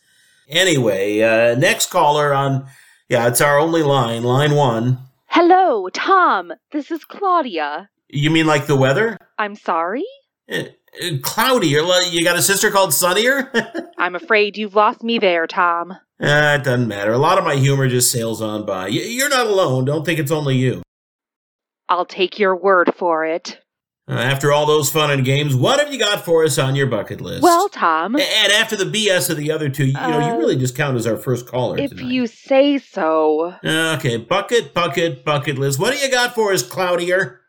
Anyway, 0.48 1.21
uh, 1.21 1.55
next 1.55 1.89
caller 1.89 2.33
on, 2.33 2.67
yeah, 3.07 3.27
it's 3.27 3.41
our 3.41 3.57
only 3.57 3.83
line, 3.83 4.24
line 4.24 4.55
one. 4.55 5.00
Hello, 5.31 5.89
Tom. 5.89 6.51
This 6.71 6.89
is 6.89 7.05
Claudia. 7.05 7.88
You 8.09 8.31
mean 8.31 8.48
like 8.48 8.65
the 8.65 8.75
weather? 8.75 9.15
I'm 9.38 9.55
sorry? 9.55 10.03
Uh, 10.51 10.63
uh, 11.03 11.17
cloudy. 11.21 11.67
You 11.67 12.24
got 12.24 12.36
a 12.36 12.41
sister 12.41 12.71
called 12.71 12.95
Sunnier? 12.95 13.51
I'm 14.00 14.15
afraid 14.15 14.57
you've 14.57 14.74
lost 14.74 15.03
me 15.03 15.19
there, 15.19 15.45
Tom. 15.45 15.91
Uh, 15.91 16.57
it 16.59 16.63
doesn't 16.63 16.88
matter. 16.88 17.13
A 17.13 17.19
lot 17.19 17.38
of 17.38 17.43
my 17.43 17.55
humor 17.55 17.88
just 17.88 18.12
sails 18.12 18.41
on 18.41 18.65
by. 18.65 18.88
You're 18.88 19.29
not 19.29 19.45
alone. 19.45 19.86
Don't 19.86 20.03
think 20.03 20.19
it's 20.19 20.31
only 20.31 20.57
you. 20.57 20.81
I'll 21.88 22.07
take 22.07 22.39
your 22.39 22.55
word 22.55 22.95
for 22.98 23.24
it. 23.24 23.59
Uh, 24.10 24.13
after 24.13 24.51
all 24.51 24.66
those 24.66 24.89
fun 24.92 25.12
and 25.12 25.24
games, 25.24 25.56
what 25.56 25.80
have 25.80 25.94
you 25.94 26.00
got 26.00 26.25
for 26.25 26.44
us 26.44 26.58
on 26.58 26.75
your 26.75 26.88
bucket 26.88 27.22
list? 27.22 27.44
Well, 27.44 27.70
Tom, 27.70 28.16
and 28.16 28.51
after 28.54 28.75
the 28.75 28.86
BS 28.86 29.30
of 29.30 29.38
the 29.38 29.51
other 29.51 29.70
two, 29.70 29.86
you, 29.86 29.94
know, 29.94 30.18
you 30.18 30.34
Uh, 30.34 30.38
really 30.38 30.56
just 30.58 30.75
count 30.75 30.98
as 30.98 31.06
our 31.06 31.16
first 31.18 31.46
caller. 31.46 31.78
if 31.78 31.92
tonight. 31.92 32.08
you 32.12 32.25
say 32.25 32.80
so. 32.80 33.54
Okay, 33.63 34.18
bucket, 34.18 34.74
bucket, 34.74 35.24
bucket 35.24 35.60
list. 35.60 35.78
What 35.80 35.94
do 35.94 36.00
you 36.00 36.10
got 36.10 36.34
for 36.34 36.51
us, 36.51 36.63
Cloudier? 36.68 37.42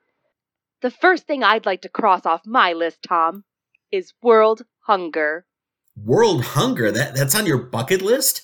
The 0.82 0.90
first 0.90 1.26
thing 1.26 1.42
I'd 1.42 1.64
like 1.64 1.80
to 1.82 1.88
cross 1.88 2.26
off 2.26 2.42
my 2.44 2.74
list, 2.74 2.98
Tom, 3.08 3.44
is 3.90 4.12
world 4.22 4.62
hunger. 4.86 5.46
World 5.96 6.44
hunger. 6.44 6.90
That 6.92 7.14
that's 7.14 7.34
on 7.34 7.46
your 7.46 7.58
bucket 7.58 8.02
list. 8.02 8.42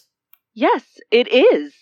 Yes, 0.54 0.84
it 1.10 1.28
is. 1.28 1.74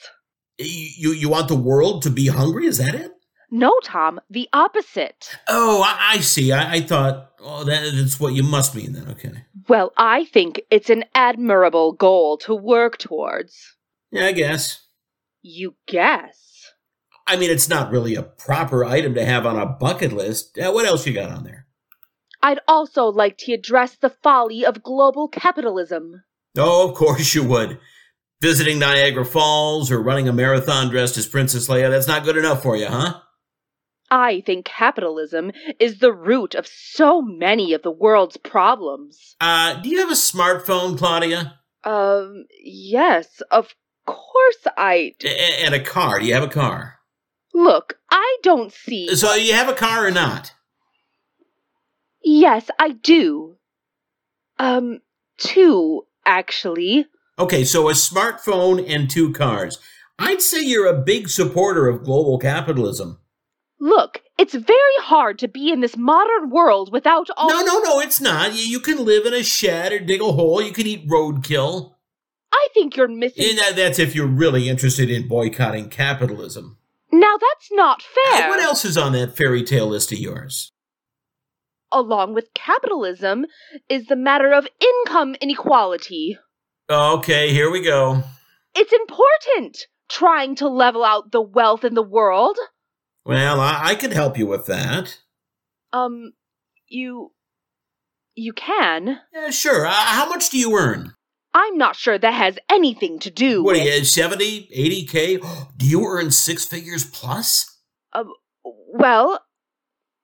You, 0.59 1.13
you 1.13 1.29
want 1.29 1.47
the 1.49 1.55
world 1.55 2.03
to 2.03 2.11
be 2.11 2.27
hungry? 2.27 2.67
Is 2.67 2.79
that 2.79 2.95
it? 2.95 3.13
No, 3.57 3.73
Tom, 3.85 4.21
the 4.29 4.49
opposite. 4.53 5.31
Oh, 5.47 5.81
I, 5.81 6.15
I 6.15 6.19
see. 6.19 6.51
I, 6.51 6.73
I 6.73 6.81
thought. 6.81 7.31
Oh, 7.39 7.63
that, 7.63 7.93
that's 7.95 8.19
what 8.19 8.35
you 8.35 8.43
must 8.43 8.75
mean 8.75 8.95
then. 8.95 9.09
Okay. 9.11 9.45
Well, 9.69 9.93
I 9.97 10.25
think 10.25 10.61
it's 10.73 10.91
an 10.91 11.05
admirable 11.15 11.93
goal 11.93 12.37
to 12.39 12.53
work 12.53 12.99
towards. 12.99 13.77
Yeah, 14.11 14.27
I 14.27 14.33
guess. 14.33 14.89
You 15.41 15.77
guess. 15.87 16.73
I 17.29 17.37
mean, 17.37 17.49
it's 17.49 17.69
not 17.69 17.93
really 17.93 18.17
a 18.17 18.25
proper 18.25 18.85
item 18.85 19.15
to 19.15 19.25
have 19.25 19.47
on 19.47 19.57
a 19.57 19.67
bucket 19.67 20.13
list. 20.13 20.59
Uh, 20.59 20.73
what 20.73 20.85
else 20.85 21.07
you 21.07 21.13
got 21.13 21.31
on 21.31 21.45
there? 21.45 21.69
I'd 22.43 22.59
also 22.67 23.05
like 23.05 23.39
to 23.39 23.53
address 23.53 23.95
the 23.95 24.11
folly 24.11 24.67
of 24.67 24.83
global 24.83 25.29
capitalism. 25.29 26.25
Oh, 26.59 26.89
of 26.89 26.97
course 26.97 27.37
you 27.37 27.45
would. 27.45 27.79
Visiting 28.41 28.81
Niagara 28.81 29.25
Falls 29.25 29.93
or 29.93 30.03
running 30.03 30.29
a 30.29 30.33
marathon 30.33 30.91
dressed 30.91 31.17
as 31.17 31.29
Princess 31.29 31.69
Leia, 31.69 31.89
that's 31.89 32.09
not 32.09 32.25
good 32.25 32.37
enough 32.37 32.61
for 32.61 32.77
you, 32.77 32.87
huh? 32.87 33.21
I 34.11 34.43
think 34.47 34.67
capitalism 34.67 35.53
is 35.79 35.99
the 35.99 36.13
root 36.13 36.55
of 36.55 36.67
so 36.67 37.23
many 37.23 37.73
of 37.73 37.83
the 37.83 37.91
world's 37.91 38.37
problems. 38.37 39.37
Uh, 39.41 39.81
do 39.81 39.89
you 39.89 39.99
have 40.01 40.11
a 40.11 40.15
smartphone, 40.15 40.97
Claudia? 40.97 41.59
Um, 41.85 42.45
yes, 42.63 43.43
of 43.51 43.75
course 44.07 44.67
I 44.77 45.15
do. 45.19 45.29
And 45.29 45.75
a 45.75 45.81
car. 45.81 46.21
Do 46.21 46.27
you 46.27 46.35
have 46.35 46.43
a 46.43 46.49
car? 46.49 46.99
Look, 47.53 47.99
I 48.11 48.37
don't 48.43 48.73
see. 48.73 49.15
So 49.15 49.35
you 49.35 49.55
have 49.55 49.69
a 49.69 49.75
car 49.75 50.07
or 50.07 50.11
not? 50.11 50.53
Yes, 52.23 52.71
I 52.79 52.91
do. 52.91 53.57
Um, 54.59 55.01
two, 55.39 56.07
actually. 56.25 57.07
Okay, 57.39 57.65
so 57.65 57.89
a 57.89 57.93
smartphone 57.93 58.85
and 58.89 59.11
two 59.11 59.33
cars. 59.33 59.79
I'd 60.19 60.41
say 60.41 60.63
you're 60.63 60.87
a 60.87 61.03
big 61.03 61.29
supporter 61.29 61.89
of 61.89 62.05
global 62.05 62.39
capitalism. 62.39 63.19
Look, 63.81 64.23
it's 64.39 64.55
very 64.55 64.97
hard 65.01 65.39
to 65.41 65.49
be 65.49 65.71
in 65.71 65.81
this 65.81 65.97
modern 65.97 66.51
world 66.51 66.93
without 66.93 67.29
all. 67.37 67.49
No, 67.49 67.61
no, 67.61 67.79
no, 67.81 68.01
it's 68.01 68.21
not. 68.21 68.55
You, 68.55 68.81
can 68.81 69.05
live 69.05 69.27
in 69.27 69.35
a 69.35 69.43
shed 69.43 69.93
or 69.93 69.99
dig 69.99 70.21
a 70.23 70.33
hole. 70.33 70.63
You 70.63 70.73
can 70.73 70.87
eat 70.87 71.09
roadkill. 71.09 71.95
I 72.53 72.69
think 72.73 72.97
you're 72.97 73.09
missing. 73.09 73.45
And 73.51 73.59
that- 73.59 73.77
that's 73.77 73.99
if 73.99 74.15
you're 74.15 74.27
really 74.27 74.69
interested 74.69 75.11
in 75.11 75.29
boycotting 75.29 75.91
capitalism. 75.91 76.79
Now 77.13 77.37
that's 77.37 77.69
not 77.73 78.03
fair. 78.03 78.49
What 78.49 78.61
else 78.61 78.85
is 78.85 78.97
on 78.97 79.13
that 79.13 79.37
fairy 79.37 79.63
tale 79.63 79.87
list 79.89 80.13
of 80.13 80.19
yours? 80.19 80.73
Along 81.93 82.35
with 82.35 82.55
capitalism 82.55 83.47
is 83.89 84.07
the 84.07 84.17
matter 84.17 84.53
of 84.53 84.67
income 84.81 85.37
inequality. 85.41 86.39
Okay, 86.91 87.53
here 87.53 87.71
we 87.71 87.83
go. 87.83 88.23
It's 88.75 88.93
important 88.93 89.79
trying 90.09 90.57
to 90.57 90.69
level 90.69 91.05
out 91.05 91.31
the 91.33 91.41
wealth 91.43 91.85
in 91.85 91.95
the 91.95 92.03
world. 92.03 92.57
Well, 93.25 93.61
I, 93.61 93.81
I 93.91 93.95
could 93.95 94.13
help 94.13 94.39
you 94.39 94.47
with 94.47 94.67
that. 94.67 95.19
Um, 95.93 96.33
you. 96.89 97.33
You 98.35 98.53
can. 98.53 99.21
Yeah, 99.33 99.51
sure. 99.51 99.87
Uh, 99.87 99.93
how 99.93 100.29
much 100.29 100.51
do 100.51 100.59
you 100.59 100.77
earn? 100.77 101.15
I'm 101.55 101.79
not 101.79 101.95
sure 101.95 102.19
that 102.19 102.35
has 102.35 102.59
anything 102.69 103.21
to 103.21 103.31
do 103.31 103.63
What 103.63 103.77
are 103.77 103.79
with. 103.79 103.95
you, 103.99 104.05
70, 104.05 104.69
80K? 104.77 105.69
Do 105.77 105.87
you 105.87 106.05
earn 106.05 106.33
six 106.33 106.65
figures 106.65 107.05
plus? 107.05 107.79
Uh, 108.13 108.25
Well, 108.65 109.41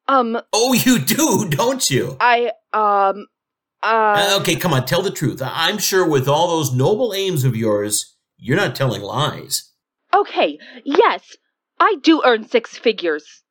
um, 0.09 0.41
Oh, 0.53 0.73
you 0.73 0.99
do, 0.99 1.49
don't 1.51 1.89
you? 1.89 2.17
I, 2.21 2.47
um, 2.73 3.27
uh. 3.81 3.87
Uh, 4.35 4.39
okay, 4.41 4.57
come 4.57 4.73
on, 4.73 4.85
tell 4.87 5.03
the 5.03 5.13
truth. 5.13 5.41
I- 5.41 5.69
I'm 5.69 5.79
sure 5.79 6.05
with 6.05 6.27
all 6.29 6.49
those 6.49 6.75
noble 6.75 7.15
aims 7.15 7.45
of 7.45 7.55
yours, 7.55 8.17
you're 8.37 8.57
not 8.57 8.75
telling 8.75 9.01
lies. 9.01 9.71
Okay, 10.13 10.59
yes, 10.85 11.37
I 11.81 11.97
do 12.03 12.23
earn 12.25 12.47
six 12.47 12.77
figures. 12.77 13.43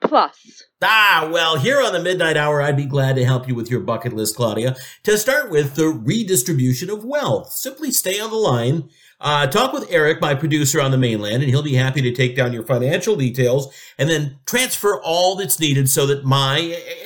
Plus. 0.00 0.62
Ah, 0.82 1.28
well, 1.32 1.56
here 1.56 1.80
on 1.80 1.92
the 1.92 1.98
Midnite 1.98 2.36
Hour, 2.36 2.62
I'd 2.62 2.76
be 2.76 2.84
glad 2.86 3.16
to 3.16 3.24
help 3.24 3.48
you 3.48 3.54
with 3.54 3.70
your 3.70 3.80
bucket 3.80 4.12
list, 4.12 4.36
Claudia. 4.36 4.76
To 5.04 5.18
start 5.18 5.50
with, 5.50 5.74
the 5.74 5.88
redistribution 5.88 6.90
of 6.90 7.04
wealth. 7.04 7.50
Simply 7.50 7.90
stay 7.90 8.20
on 8.20 8.30
the 8.30 8.36
line. 8.36 8.88
Uh, 9.18 9.46
talk 9.46 9.72
with 9.72 9.90
Eric, 9.90 10.20
my 10.20 10.34
producer 10.34 10.78
on 10.78 10.90
the 10.90 10.98
mainland, 10.98 11.42
and 11.42 11.44
he'll 11.44 11.62
be 11.62 11.74
happy 11.74 12.02
to 12.02 12.12
take 12.12 12.36
down 12.36 12.52
your 12.52 12.64
financial 12.64 13.16
details 13.16 13.74
and 13.98 14.10
then 14.10 14.38
transfer 14.44 15.00
all 15.02 15.36
that's 15.36 15.58
needed 15.58 15.88
so 15.88 16.06
that 16.06 16.24
my 16.24 16.58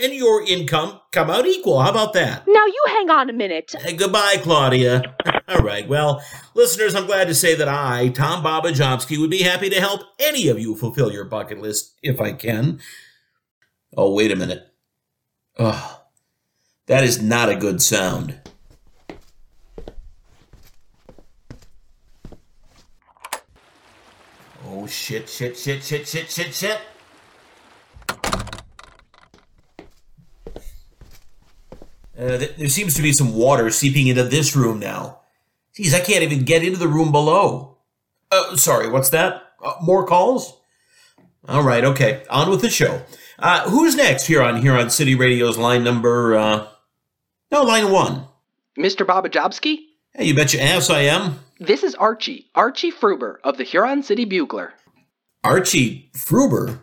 and 0.03 0.13
your 0.13 0.45
income 0.45 1.01
come 1.13 1.31
out 1.31 1.47
equal. 1.47 1.81
How 1.81 1.91
about 1.91 2.13
that? 2.15 2.43
Now 2.49 2.67
you 2.67 2.85
hang 2.89 3.11
on 3.11 3.31
a 3.31 3.33
minute. 3.33 3.73
Uh, 3.77 3.93
goodbye, 3.93 4.37
Claudia. 4.43 5.15
All 5.49 5.63
right. 5.63 5.89
Well, 5.89 6.23
listeners, 6.55 6.95
I'm 6.95 7.07
glad 7.07 7.27
to 7.29 7.35
say 7.35 7.55
that 7.57 7.69
I, 7.69 8.09
Tom 8.09 8.45
Babajomsky, 8.45 9.19
would 9.19 9.31
be 9.31 9.43
happy 9.43 9.69
to 9.71 9.81
help 9.81 10.03
any 10.19 10.49
of 10.49 10.61
you 10.61 10.77
fulfill 10.77 11.13
your 11.13 11.25
bucket 11.25 11.61
list 11.61 11.97
if 12.03 12.21
I 12.21 12.33
can. 12.33 12.81
Oh, 13.97 14.15
wait 14.15 14.31
a 14.31 14.37
minute. 14.37 14.65
Oh, 15.59 16.03
that 16.87 17.03
is 17.03 17.21
not 17.21 17.49
a 17.49 17.57
good 17.57 17.83
sound. 17.83 18.41
Shit, 24.91 25.29
shit, 25.29 25.57
shit, 25.57 25.85
shit, 25.85 26.07
shit, 26.07 26.29
shit, 26.29 26.53
shit. 26.53 26.81
Uh, 32.19 32.37
th- 32.39 32.57
there 32.57 32.69
seems 32.69 32.95
to 32.95 33.03
be 33.03 33.13
some 33.13 33.33
water 33.35 33.71
seeping 33.71 34.09
into 34.09 34.25
this 34.25 34.57
room 34.57 34.81
now. 34.81 35.21
Geez, 35.77 35.95
I 35.95 36.01
can't 36.01 36.25
even 36.25 36.45
get 36.45 36.65
into 36.65 36.79
the 36.79 36.89
room 36.89 37.13
below. 37.13 37.79
Oh, 38.33 38.57
sorry, 38.57 38.89
what's 38.89 39.11
that? 39.11 39.43
Uh, 39.65 39.75
more 39.81 40.05
calls? 40.05 40.59
All 41.49 41.63
right, 41.63 41.85
okay. 41.85 42.25
On 42.29 42.51
with 42.51 42.61
the 42.61 42.69
show. 42.69 43.03
Uh, 43.39 43.71
who's 43.71 43.95
next 43.95 44.27
here 44.27 44.43
on 44.43 44.61
Huron 44.61 44.91
City 44.91 45.15
Radio's 45.15 45.57
line 45.57 45.85
number? 45.85 46.37
Uh, 46.37 46.67
no, 47.53 47.63
line 47.63 47.93
one. 47.93 48.25
Mr. 48.77 49.07
Babajobski? 49.07 49.79
Hey, 50.15 50.25
you 50.25 50.35
bet 50.35 50.53
your 50.53 50.63
ass 50.63 50.91
I 50.91 51.03
am. 51.03 51.39
This 51.61 51.85
is 51.85 51.95
Archie, 51.95 52.51
Archie 52.55 52.91
Fruber 52.91 53.37
of 53.45 53.57
the 53.57 53.65
Huron 53.65 54.03
City 54.03 54.25
Bugler. 54.25 54.73
Archie 55.43 56.11
Fruber? 56.15 56.81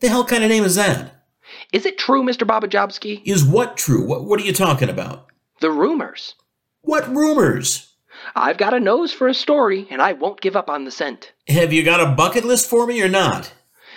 The 0.00 0.08
hell 0.08 0.24
kind 0.24 0.44
of 0.44 0.50
name 0.50 0.64
is 0.64 0.76
that? 0.76 1.26
Is 1.72 1.84
it 1.84 1.98
true, 1.98 2.22
Mr. 2.22 2.46
Babajobski? 2.46 3.22
Is 3.24 3.44
what 3.44 3.76
true? 3.76 4.04
What, 4.06 4.24
what 4.24 4.40
are 4.40 4.44
you 4.44 4.52
talking 4.52 4.88
about? 4.88 5.26
The 5.60 5.70
rumors. 5.70 6.34
What 6.82 7.08
rumors? 7.14 7.94
I've 8.34 8.56
got 8.58 8.74
a 8.74 8.80
nose 8.80 9.12
for 9.12 9.28
a 9.28 9.34
story, 9.34 9.86
and 9.90 10.00
I 10.00 10.12
won't 10.12 10.40
give 10.40 10.56
up 10.56 10.70
on 10.70 10.84
the 10.84 10.90
scent. 10.90 11.32
Have 11.48 11.72
you 11.72 11.82
got 11.82 12.00
a 12.00 12.14
bucket 12.14 12.44
list 12.44 12.68
for 12.68 12.86
me 12.86 13.02
or 13.02 13.08
not? 13.08 13.52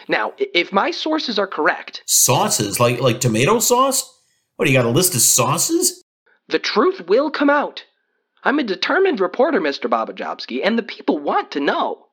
Now, 0.07 0.33
if 0.37 0.73
my 0.73 0.91
sources 0.91 1.39
are 1.39 1.47
correct, 1.47 2.03
Sauces? 2.05 2.79
Like 2.79 2.99
like 2.99 3.19
tomato 3.21 3.59
sauce? 3.59 4.11
What, 4.55 4.65
do 4.65 4.71
you 4.71 4.77
got 4.77 4.85
a 4.85 4.89
list 4.89 5.15
of 5.15 5.21
sauces? 5.21 6.03
the 6.47 6.59
truth 6.59 7.07
will 7.07 7.31
come 7.31 7.49
out. 7.49 7.85
I'm 8.43 8.59
a 8.59 8.63
determined 8.63 9.21
reporter, 9.21 9.61
Mr. 9.61 9.89
Babajobski, 9.89 10.59
and 10.63 10.77
the 10.77 10.83
people 10.83 11.17
want 11.17 11.51
to 11.51 11.61
know. 11.61 12.07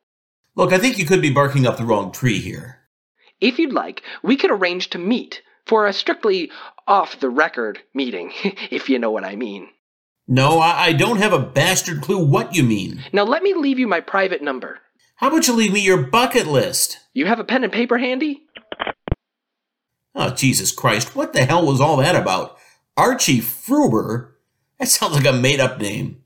Look, 0.58 0.72
I 0.72 0.78
think 0.78 0.98
you 0.98 1.06
could 1.06 1.22
be 1.22 1.30
barking 1.30 1.68
up 1.68 1.76
the 1.76 1.84
wrong 1.84 2.10
tree 2.10 2.40
here. 2.40 2.80
If 3.40 3.60
you'd 3.60 3.72
like, 3.72 4.02
we 4.24 4.36
could 4.36 4.50
arrange 4.50 4.90
to 4.90 4.98
meet 4.98 5.40
for 5.64 5.86
a 5.86 5.92
strictly 5.92 6.50
off 6.84 7.20
the 7.20 7.30
record 7.30 7.78
meeting, 7.94 8.32
if 8.72 8.88
you 8.88 8.98
know 8.98 9.12
what 9.12 9.22
I 9.22 9.36
mean. 9.36 9.68
No, 10.26 10.58
I, 10.58 10.86
I 10.86 10.92
don't 10.94 11.18
have 11.18 11.32
a 11.32 11.38
bastard 11.38 12.00
clue 12.00 12.18
what 12.18 12.56
you 12.56 12.64
mean. 12.64 13.04
Now, 13.12 13.22
let 13.22 13.44
me 13.44 13.54
leave 13.54 13.78
you 13.78 13.86
my 13.86 14.00
private 14.00 14.42
number. 14.42 14.80
How 15.14 15.28
about 15.28 15.46
you 15.46 15.54
leave 15.54 15.72
me 15.72 15.80
your 15.80 16.02
bucket 16.02 16.48
list? 16.48 16.98
You 17.12 17.26
have 17.26 17.38
a 17.38 17.44
pen 17.44 17.62
and 17.62 17.72
paper 17.72 17.98
handy? 17.98 18.42
Oh, 20.16 20.30
Jesus 20.30 20.72
Christ, 20.72 21.14
what 21.14 21.34
the 21.34 21.44
hell 21.44 21.64
was 21.64 21.80
all 21.80 21.98
that 21.98 22.16
about? 22.16 22.58
Archie 22.96 23.40
Fruber? 23.40 24.30
That 24.80 24.88
sounds 24.88 25.14
like 25.14 25.24
a 25.24 25.32
made 25.32 25.60
up 25.60 25.80
name. 25.80 26.24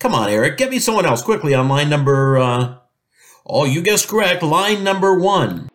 Come 0.00 0.16
on, 0.16 0.28
Eric, 0.28 0.56
get 0.58 0.70
me 0.70 0.80
someone 0.80 1.06
else 1.06 1.22
quickly 1.22 1.54
on 1.54 1.68
line 1.68 1.88
number, 1.88 2.38
uh. 2.38 2.78
Oh, 3.48 3.64
you 3.64 3.80
guessed 3.80 4.08
correct, 4.08 4.42
line 4.42 4.84
number 4.84 5.18
one. 5.18 5.70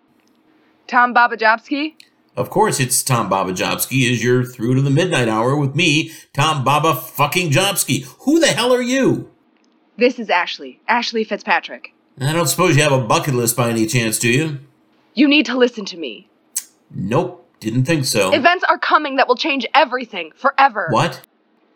Tom 0.86 1.14
Babajobski? 1.14 1.96
Of 2.36 2.50
course, 2.50 2.80
it's 2.80 3.02
Tom 3.02 3.30
Babajobski 3.30 4.12
as 4.12 4.24
you're 4.24 4.44
through 4.44 4.76
to 4.76 4.82
the 4.82 4.90
midnight 4.92 5.28
hour 5.28 5.56
with 5.56 5.76
me, 5.76 6.12
Tom 6.34 6.64
Baba 6.64 6.94
fucking 6.94 7.52
Jobski. 7.52 8.06
Who 8.22 8.40
the 8.40 8.48
hell 8.48 8.74
are 8.74 8.82
you? 8.82 9.32
This 9.98 10.20
is 10.20 10.30
Ashley. 10.30 10.80
Ashley 10.88 11.24
Fitzpatrick. 11.24 11.94
I 12.20 12.32
don't 12.34 12.48
suppose 12.48 12.76
you 12.76 12.84
have 12.84 12.92
a 12.92 13.02
bucket 13.02 13.34
list 13.34 13.56
by 13.58 13.70
any 13.70 13.88
chance, 13.88 14.20
do 14.20 14.30
you? 14.30 14.60
You 15.16 15.28
need 15.28 15.46
to 15.48 15.58
listen 15.58 15.86
to 15.86 15.98
me. 15.98 16.30
Nope, 16.92 17.48
didn't 17.60 17.86
think 17.86 18.06
so. 18.06 18.34
Events 18.34 18.64
are 18.70 18.78
coming 18.78 19.16
that 19.16 19.28
will 19.28 19.36
change 19.36 19.66
everything 19.74 20.32
forever. 20.36 20.88
What? 20.92 21.22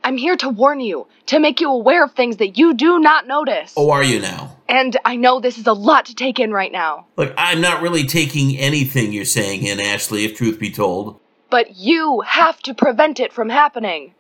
I'm 0.07 0.15
here 0.15 0.37
to 0.37 0.47
warn 0.47 0.79
you, 0.79 1.05
to 1.25 1.37
make 1.37 1.59
you 1.59 1.69
aware 1.69 2.05
of 2.05 2.13
things 2.13 2.37
that 2.37 2.57
you 2.57 2.73
do 2.73 2.97
not 2.97 3.27
notice. 3.27 3.73
Oh, 3.75 3.89
are 3.91 4.05
you 4.05 4.21
now? 4.21 4.55
And 4.69 4.95
I 5.03 5.17
know 5.17 5.41
this 5.41 5.57
is 5.57 5.67
a 5.67 5.73
lot 5.73 6.05
to 6.05 6.15
take 6.15 6.39
in 6.39 6.53
right 6.53 6.71
now, 6.71 7.07
Look, 7.17 7.33
I'm 7.37 7.59
not 7.59 7.81
really 7.81 8.05
taking 8.05 8.57
anything 8.57 9.11
you're 9.11 9.25
saying 9.25 9.63
in, 9.65 9.81
Ashley, 9.81 10.23
if 10.23 10.37
truth 10.37 10.61
be 10.61 10.71
told. 10.71 11.19
but 11.49 11.75
you 11.75 12.21
have 12.21 12.61
to 12.61 12.73
prevent 12.73 13.19
it 13.19 13.33
from 13.33 13.49
happening. 13.49 14.13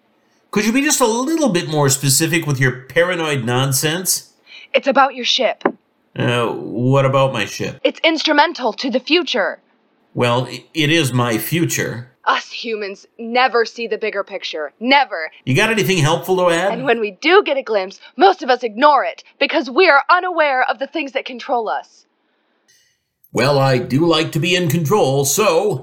Could 0.51 0.65
you 0.65 0.73
be 0.73 0.81
just 0.81 0.99
a 0.99 1.07
little 1.07 1.47
bit 1.47 1.69
more 1.69 1.87
specific 1.87 2.45
with 2.45 2.59
your 2.59 2.81
paranoid 2.87 3.45
nonsense? 3.45 4.33
It's 4.73 4.87
about 4.89 5.15
your 5.15 5.23
ship. 5.23 5.63
Uh, 6.17 6.47
what 6.51 7.05
about 7.05 7.31
my 7.31 7.45
ship? 7.45 7.79
It's 7.85 8.01
instrumental 8.03 8.73
to 8.73 8.91
the 8.91 8.99
future. 8.99 9.61
Well, 10.13 10.49
it 10.73 10.89
is 10.91 11.13
my 11.13 11.37
future. 11.37 12.11
Us 12.27 12.51
humans 12.51 13.07
never 13.17 13.63
see 13.63 13.87
the 13.87 13.97
bigger 13.97 14.21
picture. 14.21 14.73
Never. 14.81 15.31
You 15.45 15.55
got 15.55 15.69
anything 15.69 15.99
helpful 15.99 16.35
to 16.35 16.49
add? 16.49 16.73
And 16.73 16.83
when 16.83 16.99
we 16.99 17.11
do 17.11 17.41
get 17.41 17.55
a 17.55 17.63
glimpse, 17.63 18.01
most 18.17 18.43
of 18.43 18.49
us 18.49 18.63
ignore 18.63 19.05
it 19.05 19.23
because 19.39 19.69
we 19.69 19.89
are 19.89 20.03
unaware 20.09 20.69
of 20.69 20.77
the 20.77 20.87
things 20.87 21.13
that 21.13 21.23
control 21.23 21.69
us. 21.69 22.05
Well, 23.31 23.57
I 23.57 23.77
do 23.77 24.05
like 24.05 24.33
to 24.33 24.39
be 24.39 24.55
in 24.55 24.67
control, 24.67 25.23
so. 25.23 25.81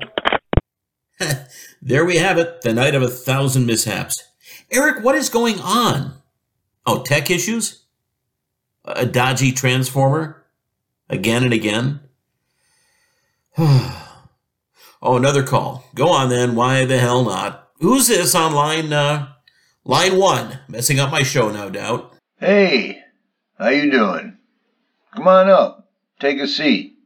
there 1.81 2.05
we 2.05 2.19
have 2.19 2.37
it, 2.37 2.61
the 2.61 2.75
night 2.75 2.95
of 2.95 3.03
a 3.03 3.09
thousand 3.09 3.65
mishaps. 3.65 4.23
Eric, 4.71 5.03
what 5.03 5.15
is 5.15 5.31
going 5.31 5.61
on? 5.61 6.13
Oh, 6.85 7.03
tech 7.03 7.31
issues? 7.31 7.85
A 8.85 9.07
dodgy 9.07 9.51
transformer? 9.51 10.45
Again 11.09 11.43
and 11.43 11.55
again? 11.55 12.01
oh, 15.05 15.17
another 15.17 15.43
call. 15.45 15.85
Go 15.95 16.09
on 16.09 16.31
then, 16.31 16.57
why 16.57 16.85
the 16.85 16.99
hell 16.99 17.25
not? 17.25 17.69
Who's 17.79 18.09
this 18.09 18.35
on 18.35 18.55
line, 18.55 18.93
uh, 18.93 19.29
line 19.85 20.19
one? 20.19 20.59
Messing 20.69 20.99
up 20.99 21.13
my 21.13 21.23
show, 21.23 21.51
no 21.51 21.71
doubt. 21.71 22.15
Hey, 22.41 23.03
how 23.59 23.69
you 23.69 23.91
doing? 23.91 24.39
Come 25.15 25.29
on 25.29 25.49
up. 25.49 25.89
Take 26.19 26.41
a 26.41 26.47
seat. 26.49 26.97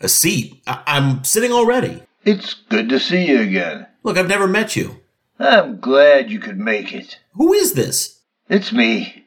A 0.00 0.08
seat? 0.08 0.62
I- 0.66 0.82
I'm 0.86 1.24
sitting 1.24 1.52
already. 1.52 2.02
It's 2.24 2.54
good 2.54 2.88
to 2.88 2.98
see 3.00 3.26
you 3.28 3.40
again. 3.40 3.86
Look, 4.02 4.16
I've 4.16 4.28
never 4.28 4.46
met 4.46 4.76
you. 4.76 5.00
I'm 5.38 5.80
glad 5.80 6.30
you 6.30 6.38
could 6.38 6.58
make 6.58 6.92
it. 6.94 7.18
Who 7.34 7.52
is 7.52 7.72
this? 7.74 8.20
It's 8.48 8.72
me, 8.72 9.24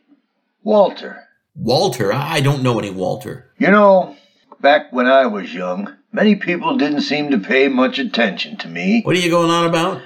Walter. 0.64 1.24
Walter? 1.56 2.14
I 2.14 2.36
I 2.36 2.40
don't 2.42 2.64
know 2.64 2.80
any 2.80 2.92
Walter. 2.92 3.52
You 3.58 3.70
know, 3.72 4.16
back 4.62 4.94
when 4.94 5.08
I 5.08 5.26
was 5.26 5.54
young, 5.54 5.97
many 6.12 6.36
people 6.36 6.78
didn't 6.78 7.02
seem 7.02 7.30
to 7.32 7.38
pay 7.40 7.68
much 7.68 8.00
attention 8.00 8.58
to 8.58 8.68
me, 8.68 9.02
What 9.04 9.16
are 9.16 9.20
you 9.20 9.30
going 9.30 9.50
on 9.52 9.66
about? 9.66 10.02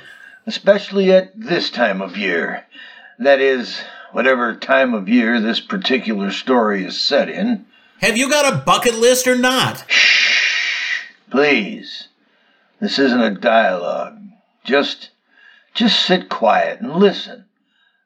especially 0.45 1.11
at 1.11 1.31
this 1.39 1.69
time 1.69 2.01
of 2.01 2.17
year. 2.17 2.65
That 3.19 3.39
is, 3.39 3.81
whatever 4.11 4.55
time 4.55 4.93
of 4.93 5.07
year 5.07 5.39
this 5.39 5.59
particular 5.59 6.31
story 6.31 6.83
is 6.83 6.99
set 6.99 7.29
in. 7.29 7.65
Have 7.99 8.17
you 8.17 8.29
got 8.29 8.51
a 8.51 8.57
bucket 8.57 8.95
list 8.95 9.27
or 9.27 9.35
not? 9.35 9.83
Shh! 9.87 11.03
Please. 11.29 12.07
This 12.79 12.97
isn't 12.97 13.21
a 13.21 13.29
dialogue. 13.35 14.17
Just 14.63 15.11
just 15.73 16.03
sit 16.05 16.27
quiet 16.29 16.81
and 16.81 16.95
listen. 16.95 17.45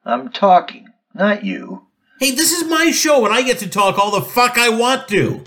I'm 0.04 0.30
talking, 0.30 0.90
not 1.14 1.44
you. 1.46 1.88
Hey, 2.20 2.32
this 2.32 2.52
is 2.52 2.70
my 2.70 2.92
show 2.92 3.26
and 3.26 3.34
I 3.34 3.42
get 3.42 3.58
to 3.60 3.70
talk 3.70 3.98
all 3.98 4.12
the 4.12 4.22
fuck 4.22 4.58
I 4.58 4.70
want 4.70 5.08
to. 5.08 5.44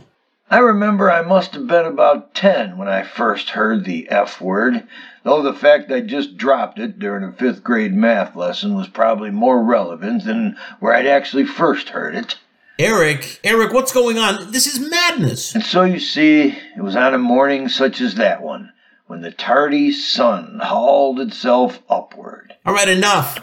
I 0.50 0.58
remember 0.60 1.10
I 1.10 1.20
must 1.20 1.52
have 1.52 1.66
been 1.66 1.84
about 1.84 2.34
10 2.34 2.78
when 2.78 2.88
I 2.88 3.02
first 3.02 3.50
heard 3.50 3.84
the 3.84 4.08
F 4.08 4.40
word, 4.40 4.88
though 5.22 5.42
the 5.42 5.52
fact 5.52 5.92
I 5.92 6.00
just 6.00 6.38
dropped 6.38 6.78
it 6.78 6.98
during 6.98 7.22
a 7.22 7.32
fifth 7.32 7.62
grade 7.62 7.92
math 7.92 8.34
lesson 8.34 8.74
was 8.74 8.88
probably 8.88 9.30
more 9.30 9.62
relevant 9.62 10.24
than 10.24 10.56
where 10.80 10.94
I'd 10.94 11.06
actually 11.06 11.44
first 11.44 11.90
heard 11.90 12.14
it. 12.14 12.36
Eric, 12.78 13.40
Eric, 13.44 13.74
what's 13.74 13.92
going 13.92 14.16
on? 14.16 14.50
This 14.50 14.66
is 14.66 14.88
madness. 14.90 15.54
And 15.54 15.64
so 15.64 15.84
you 15.84 15.98
see, 15.98 16.56
it 16.76 16.82
was 16.82 16.96
on 16.96 17.12
a 17.12 17.18
morning 17.18 17.68
such 17.68 18.00
as 18.00 18.14
that 18.14 18.40
one, 18.40 18.72
when 19.06 19.20
the 19.20 19.32
tardy 19.32 19.92
sun 19.92 20.60
hauled 20.62 21.20
itself 21.20 21.82
upward. 21.90 22.54
All 22.64 22.72
right, 22.72 22.88
enough. 22.88 23.38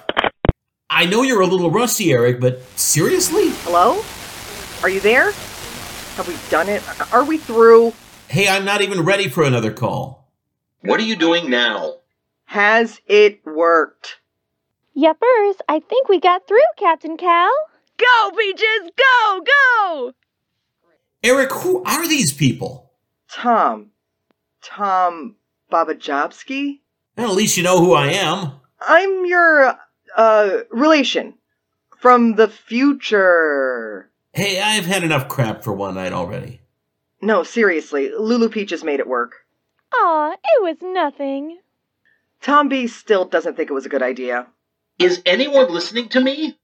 I 0.90 1.06
know 1.06 1.22
you're 1.22 1.42
a 1.42 1.48
little 1.48 1.70
rusty, 1.70 2.12
Eric, 2.12 2.40
but 2.40 2.64
seriously? 2.80 3.50
Hello? 3.64 4.04
Are 4.82 4.90
you 4.90 5.02
there? 5.02 5.34
Have 6.16 6.28
we 6.30 6.38
done 6.50 6.70
it? 6.70 6.82
Are 7.14 7.26
we 7.26 7.38
through? 7.38 7.94
Hey, 8.30 8.48
I'm 8.48 8.64
not 8.64 8.82
even 8.82 9.02
ready 9.02 9.28
for 9.28 9.44
another 9.44 9.74
call. 9.74 10.32
What 10.82 11.00
are 11.00 11.04
you 11.04 11.18
doing 11.18 11.50
now? 11.50 11.96
Has 12.46 13.02
it 13.06 13.46
worked? 13.46 14.20
Yuppers, 14.96 15.56
I 15.68 15.82
think 15.82 16.08
we 16.08 16.22
got 16.22 16.48
through, 16.48 16.60
Captain 16.78 17.18
Cal. 17.18 17.52
Go, 17.98 18.32
Peaches! 18.32 18.92
Go! 18.98 19.42
Go! 19.46 20.14
Eric, 21.22 21.52
who 21.52 21.84
are 21.84 22.08
these 22.08 22.32
people? 22.32 22.94
Tom. 23.30 23.92
Tom 24.62 25.36
Babajobski? 25.70 26.80
Well, 27.18 27.32
at 27.32 27.36
least 27.36 27.58
you 27.58 27.64
know 27.64 27.80
who 27.80 27.94
I 27.94 28.08
am. 28.08 28.54
I'm 28.80 29.26
your, 29.26 29.78
uh, 30.16 30.58
relation. 30.70 31.34
From 31.98 32.36
the 32.36 32.48
future. 32.48 34.12
Hey, 34.36 34.60
I've 34.60 34.86
had 34.86 35.06
enough 35.06 35.30
crap 35.30 35.64
for 35.64 35.72
one 35.72 35.96
night 35.96 36.12
already. 36.12 36.60
No, 37.22 37.44
seriously, 37.44 38.12
Lulu 38.12 38.50
Peaches 38.50 38.84
made 38.84 39.00
it 39.00 39.08
work. 39.08 39.46
Aw, 39.94 40.34
it 40.34 40.62
was 40.62 40.76
nothing. 40.82 41.60
Tom 42.42 42.68
B 42.68 42.88
still 42.88 43.24
doesn't 43.24 43.56
think 43.56 43.70
it 43.70 43.74
was 43.74 43.86
a 43.86 43.90
good 43.90 44.04
idea. 44.04 44.48
Is 45.00 45.22
anyone 45.26 45.72
listening 45.72 46.10
to 46.10 46.20
me? 46.20 46.60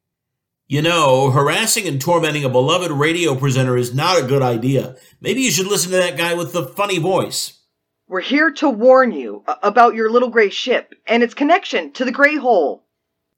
You 0.68 0.82
know, 0.82 1.32
harassing 1.32 1.88
and 1.88 2.02
tormenting 2.02 2.44
a 2.44 2.50
beloved 2.50 2.92
radio 2.92 3.36
presenter 3.36 3.78
is 3.78 3.96
not 3.96 4.22
a 4.22 4.28
good 4.28 4.42
idea. 4.42 4.98
Maybe 5.22 5.40
you 5.40 5.50
should 5.50 5.68
listen 5.68 5.92
to 5.92 5.98
that 5.98 6.18
guy 6.18 6.34
with 6.34 6.52
the 6.52 6.68
funny 6.68 7.00
voice. 7.00 7.62
We're 8.06 8.20
here 8.20 8.52
to 8.52 8.70
warn 8.70 9.14
you 9.14 9.46
about 9.64 9.96
your 9.96 10.12
little 10.12 10.30
gray 10.30 10.50
ship 10.50 10.94
and 11.08 11.24
its 11.24 11.34
connection 11.34 11.94
to 11.94 12.04
the 12.04 12.12
gray 12.12 12.36
hole. 12.36 12.84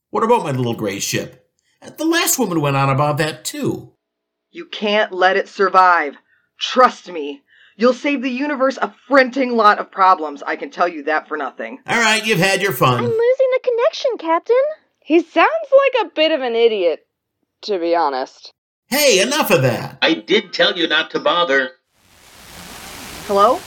What 0.09 0.23
about 0.23 0.43
my 0.43 0.51
little 0.53 0.73
gray 0.73 0.99
ship? 0.99 1.47
The 1.97 2.05
last 2.05 2.39
woman 2.39 2.61
went 2.61 2.77
on 2.77 2.89
about 2.89 3.19
that 3.19 3.45
too. 3.45 3.92
You 4.53 4.67
can't 4.67 5.11
let 5.11 5.35
it 5.35 5.49
survive. 5.49 6.15
Trust 6.59 7.11
me. 7.11 7.41
You'll 7.75 7.95
save 7.95 8.21
the 8.21 8.29
universe 8.29 8.77
a 8.77 8.93
frenting 9.09 9.55
lot 9.55 9.79
of 9.79 9.89
problems, 9.89 10.43
I 10.43 10.57
can 10.57 10.69
tell 10.69 10.87
you 10.87 11.01
that 11.05 11.27
for 11.27 11.37
nothing. 11.37 11.79
All 11.87 11.99
right, 11.99 12.23
you've 12.23 12.37
had 12.37 12.61
your 12.61 12.71
fun. 12.71 12.99
I'm 12.99 13.05
losing 13.05 13.17
the 13.51 13.59
connection, 13.63 14.11
Captain. 14.19 14.55
He 14.99 15.23
sounds 15.23 15.49
like 15.71 16.05
a 16.05 16.11
bit 16.13 16.31
of 16.31 16.41
an 16.41 16.55
idiot, 16.55 17.07
to 17.63 17.79
be 17.79 17.95
honest. 17.95 18.53
Hey, 18.89 19.21
enough 19.21 19.49
of 19.49 19.63
that. 19.63 19.97
I 20.03 20.13
did 20.13 20.53
tell 20.53 20.77
you 20.77 20.87
not 20.87 21.09
to 21.11 21.19
bother. 21.19 21.71
Hello? 23.25 23.59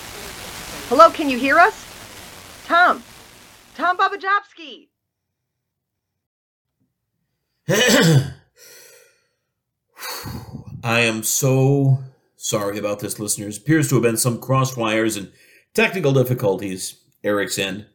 Hello, 0.89 1.11
can 1.11 1.29
you 1.29 1.37
hear 1.37 1.59
us? 1.59 1.85
Tom. 2.67 3.03
Tom 3.75 3.99
Babajowski. 3.99 4.87
I 10.83 11.01
am 11.01 11.23
so 11.23 11.99
sorry 12.37 12.79
about 12.79 13.01
this, 13.01 13.19
listeners. 13.19 13.59
Appears 13.59 13.89
to 13.89 13.97
have 13.97 14.03
been 14.03 14.17
some 14.17 14.39
crosswires 14.39 15.17
and 15.17 15.33
technical 15.75 16.13
difficulties, 16.13 17.01
Eric's 17.25 17.59
end. 17.59 17.87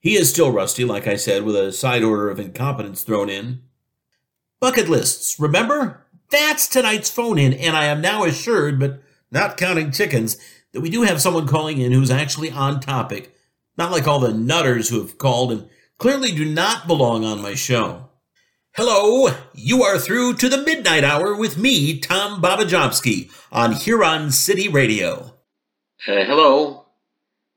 He 0.00 0.16
is 0.16 0.28
still 0.28 0.50
rusty, 0.50 0.84
like 0.84 1.06
I 1.06 1.16
said, 1.16 1.44
with 1.44 1.56
a 1.56 1.72
side 1.72 2.02
order 2.02 2.28
of 2.28 2.40
incompetence 2.40 3.02
thrown 3.02 3.30
in. 3.30 3.62
Bucket 4.60 4.88
lists, 4.88 5.38
remember? 5.38 6.04
That's 6.30 6.68
tonight's 6.68 7.10
phone 7.10 7.38
in, 7.38 7.52
and 7.52 7.76
I 7.76 7.84
am 7.84 8.00
now 8.00 8.24
assured, 8.24 8.80
but 8.80 9.02
not 9.30 9.56
counting 9.56 9.92
chickens, 9.92 10.36
that 10.72 10.80
we 10.80 10.90
do 10.90 11.02
have 11.02 11.20
someone 11.20 11.46
calling 11.46 11.78
in 11.78 11.92
who's 11.92 12.10
actually 12.10 12.50
on 12.50 12.80
topic, 12.80 13.36
not 13.78 13.92
like 13.92 14.06
all 14.06 14.18
the 14.18 14.34
nutters 14.34 14.88
who 14.88 15.00
have 15.00 15.18
called 15.18 15.52
and 15.52 15.68
clearly 15.98 16.32
do 16.32 16.44
not 16.44 16.86
belong 16.86 17.24
on 17.24 17.40
my 17.40 17.54
show. 17.54 18.08
Hello, 18.74 19.30
you 19.52 19.82
are 19.82 19.98
through 19.98 20.32
to 20.36 20.48
the 20.48 20.62
midnight 20.62 21.04
hour 21.04 21.36
with 21.36 21.58
me, 21.58 21.98
Tom 21.98 22.40
Babajowski, 22.40 23.30
on 23.52 23.72
Huron 23.72 24.30
City 24.30 24.66
Radio. 24.66 25.34
Uh, 26.08 26.24
hello. 26.24 26.86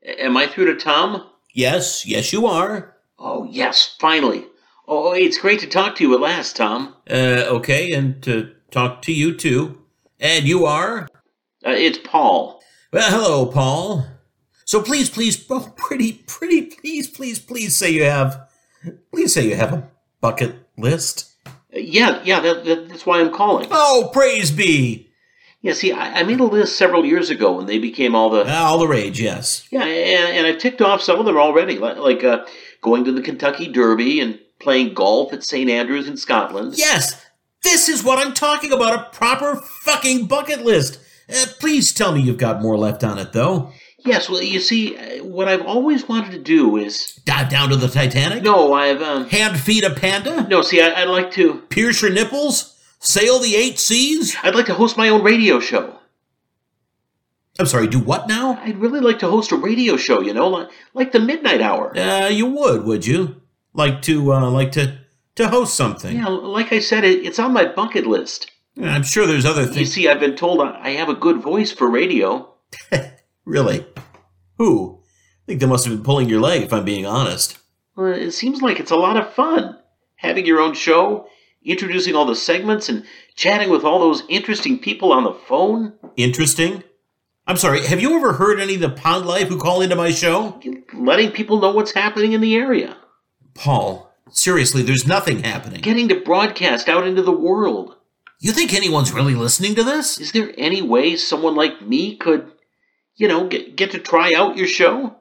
Am 0.03 0.35
I 0.35 0.45
through 0.47 0.65
to 0.65 0.75
Tom? 0.75 1.25
Yes, 1.53 2.05
yes, 2.05 2.33
you 2.33 2.45
are. 2.47 2.97
Oh, 3.17 3.47
yes, 3.49 3.95
finally. 3.97 4.45
Oh, 4.89 5.13
it's 5.13 5.37
great 5.37 5.61
to 5.61 5.67
talk 5.67 5.95
to 5.95 6.03
you 6.03 6.13
at 6.15 6.19
last, 6.19 6.57
Tom. 6.57 6.93
Uh, 7.09 7.45
okay, 7.47 7.93
and 7.93 8.21
to 8.23 8.53
talk 8.69 9.01
to 9.03 9.13
you 9.13 9.33
too. 9.33 9.85
And 10.19 10.45
you 10.45 10.65
are? 10.65 11.07
Uh, 11.65 11.69
it's 11.69 11.99
Paul. 11.99 12.61
Well, 12.91 13.09
hello, 13.09 13.45
Paul. 13.45 14.05
So 14.65 14.81
please, 14.81 15.09
please, 15.09 15.45
oh, 15.49 15.73
pretty, 15.77 16.25
pretty, 16.27 16.63
please, 16.63 17.07
please, 17.07 17.39
please 17.39 17.73
say 17.73 17.91
you 17.91 18.03
have, 18.03 18.49
please 19.13 19.33
say 19.33 19.47
you 19.47 19.55
have 19.55 19.71
a 19.71 19.89
bucket 20.19 20.64
list. 20.77 21.31
Yeah, 21.71 22.21
yeah, 22.23 22.39
that, 22.39 22.65
that, 22.65 22.89
that's 22.89 23.05
why 23.05 23.19
I'm 23.19 23.33
calling. 23.33 23.67
Oh, 23.71 24.09
praise 24.13 24.51
be. 24.51 25.11
Yeah, 25.61 25.73
see, 25.73 25.91
I, 25.91 26.19
I 26.19 26.23
made 26.23 26.39
a 26.39 26.43
list 26.43 26.77
several 26.77 27.03
years 27.05 27.29
ago 27.29 27.53
when 27.53 27.65
they 27.65 27.79
became 27.79 28.15
all 28.15 28.29
the. 28.29 28.47
All 28.47 28.77
the 28.77 28.87
rage, 28.87 29.19
yes. 29.19 29.67
Yeah, 29.71 29.83
and, 29.83 30.37
and 30.37 30.47
I've 30.47 30.59
ticked 30.59 30.81
off 30.81 31.01
some 31.01 31.19
of 31.19 31.25
them 31.25 31.37
already, 31.37 31.77
like, 31.77 31.97
like 31.97 32.23
uh, 32.23 32.45
going 32.81 33.03
to 33.05 33.11
the 33.11 33.21
Kentucky 33.21 33.67
Derby 33.67 34.19
and 34.19 34.39
playing 34.59 34.93
golf 34.93 35.33
at 35.33 35.43
St. 35.43 35.69
Andrews 35.69 36.07
in 36.07 36.17
Scotland. 36.17 36.75
Yes, 36.77 37.25
this 37.63 37.89
is 37.89 38.03
what 38.03 38.25
I'm 38.25 38.33
talking 38.33 38.71
about 38.71 38.93
a 38.93 39.09
proper 39.17 39.55
fucking 39.55 40.27
bucket 40.27 40.63
list. 40.63 40.99
Uh, 41.27 41.45
please 41.59 41.91
tell 41.91 42.13
me 42.13 42.21
you've 42.21 42.37
got 42.37 42.61
more 42.61 42.77
left 42.77 43.03
on 43.03 43.17
it, 43.17 43.33
though. 43.33 43.71
Yes, 44.05 44.29
well, 44.29 44.41
you 44.41 44.59
see, 44.59 44.95
uh, 44.95 45.23
what 45.23 45.47
I've 45.47 45.65
always 45.65 46.07
wanted 46.07 46.31
to 46.31 46.39
do 46.39 46.77
is. 46.77 47.15
Dive 47.25 47.49
down 47.49 47.69
to 47.69 47.75
the 47.75 47.87
Titanic? 47.87 48.43
No, 48.43 48.73
I've. 48.73 49.01
Um, 49.01 49.27
Hand 49.29 49.59
feed 49.59 49.83
a 49.83 49.89
panda? 49.93 50.47
no, 50.47 50.61
see, 50.61 50.79
I, 50.81 51.01
I'd 51.01 51.09
like 51.09 51.31
to. 51.31 51.61
Pierce 51.69 52.01
your 52.01 52.11
nipples? 52.11 52.71
Sail 52.99 53.39
the 53.39 53.55
eight 53.55 53.79
seas? 53.79 54.35
I'd 54.43 54.55
like 54.55 54.67
to 54.67 54.73
host 54.73 54.97
my 54.97 55.09
own 55.09 55.23
radio 55.23 55.59
show. 55.59 55.99
I'm 57.59 57.65
sorry, 57.65 57.87
do 57.87 57.99
what 57.99 58.27
now? 58.27 58.59
I'd 58.61 58.77
really 58.77 58.99
like 58.99 59.19
to 59.19 59.29
host 59.29 59.51
a 59.51 59.55
radio 59.55 59.95
show, 59.97 60.21
you 60.21 60.33
know, 60.33 60.49
like, 60.49 60.69
like 60.93 61.11
the 61.11 61.19
Midnite 61.19 61.61
Hour. 61.61 61.97
Uh, 61.97 62.27
you 62.27 62.47
would, 62.47 62.83
would 62.83 63.05
you? 63.05 63.41
Like 63.73 64.01
to, 64.03 64.33
uh, 64.33 64.49
like 64.49 64.71
to, 64.73 64.99
to 65.35 65.47
host 65.49 65.75
something? 65.75 66.17
Yeah, 66.17 66.27
like 66.27 66.71
I 66.73 66.79
said, 66.79 67.03
it, 67.03 67.25
it's 67.25 67.39
on 67.39 67.53
my 67.53 67.65
bucket 67.65 68.05
list. 68.05 68.51
Yeah, 68.75 68.93
I'm 68.93 69.03
sure 69.03 69.25
there's 69.25 69.45
other 69.45 69.65
things. 69.65 69.77
You 69.77 69.85
see, 69.85 70.09
I've 70.09 70.19
been 70.19 70.35
told 70.35 70.61
I 70.61 70.79
I 70.81 70.89
have 70.91 71.09
a 71.09 71.13
good 71.15 71.41
voice 71.41 71.71
for 71.71 71.89
radio. 71.89 72.53
Really? 73.45 73.85
Who? 74.57 75.01
I 75.43 75.45
think 75.45 75.61
they 75.61 75.67
must 75.67 75.85
have 75.85 75.93
been 75.95 76.03
pulling 76.03 76.27
your 76.27 76.41
leg, 76.41 76.63
if 76.63 76.73
I'm 76.73 76.85
being 76.85 77.05
honest. 77.05 77.57
Well, 77.95 78.13
it 78.13 78.31
seems 78.31 78.61
like 78.61 78.79
it's 78.79 78.91
a 78.91 78.95
lot 78.95 79.17
of 79.17 79.33
fun. 79.33 79.77
Having 80.17 80.45
your 80.45 80.59
own 80.59 80.73
show, 80.73 81.27
introducing 81.63 82.15
all 82.15 82.25
the 82.25 82.35
segments, 82.35 82.89
and 82.89 83.05
chatting 83.35 83.69
with 83.69 83.83
all 83.83 83.99
those 83.99 84.23
interesting 84.27 84.79
people 84.79 85.13
on 85.13 85.23
the 85.23 85.33
phone. 85.33 85.93
Interesting. 86.15 86.83
I'm 87.47 87.57
sorry, 87.57 87.85
have 87.85 88.01
you 88.01 88.15
ever 88.17 88.33
heard 88.33 88.59
any 88.59 88.75
of 88.75 88.81
the 88.81 88.89
pond 88.89 89.27
life 89.27 89.49
who 89.49 89.59
call 89.59 89.81
into 89.81 89.95
my 89.95 90.09
show? 90.09 90.59
Letting 90.93 91.31
people 91.31 91.61
know 91.61 91.71
what's 91.71 91.93
happening 91.93 92.33
in 92.33 92.41
the 92.41 92.55
area. 92.55 92.97
Paul, 93.53 94.11
seriously, 94.31 94.81
there's 94.81 95.05
nothing 95.05 95.43
happening. 95.43 95.81
Getting 95.81 96.07
to 96.07 96.19
broadcast 96.21 96.89
out 96.89 97.05
into 97.05 97.21
the 97.21 97.31
world. 97.31 97.95
You 98.39 98.51
think 98.51 98.73
anyone's 98.73 99.13
really 99.13 99.35
listening 99.35 99.75
to 99.75 99.83
this? 99.83 100.19
Is 100.19 100.31
there 100.31 100.53
any 100.57 100.81
way 100.81 101.15
someone 101.15 101.55
like 101.55 101.83
me 101.83 102.17
could, 102.17 102.51
you 103.15 103.27
know, 103.27 103.47
get, 103.47 103.75
get 103.75 103.91
to 103.91 103.99
try 103.99 104.33
out 104.33 104.57
your 104.57 104.67
show? 104.67 105.15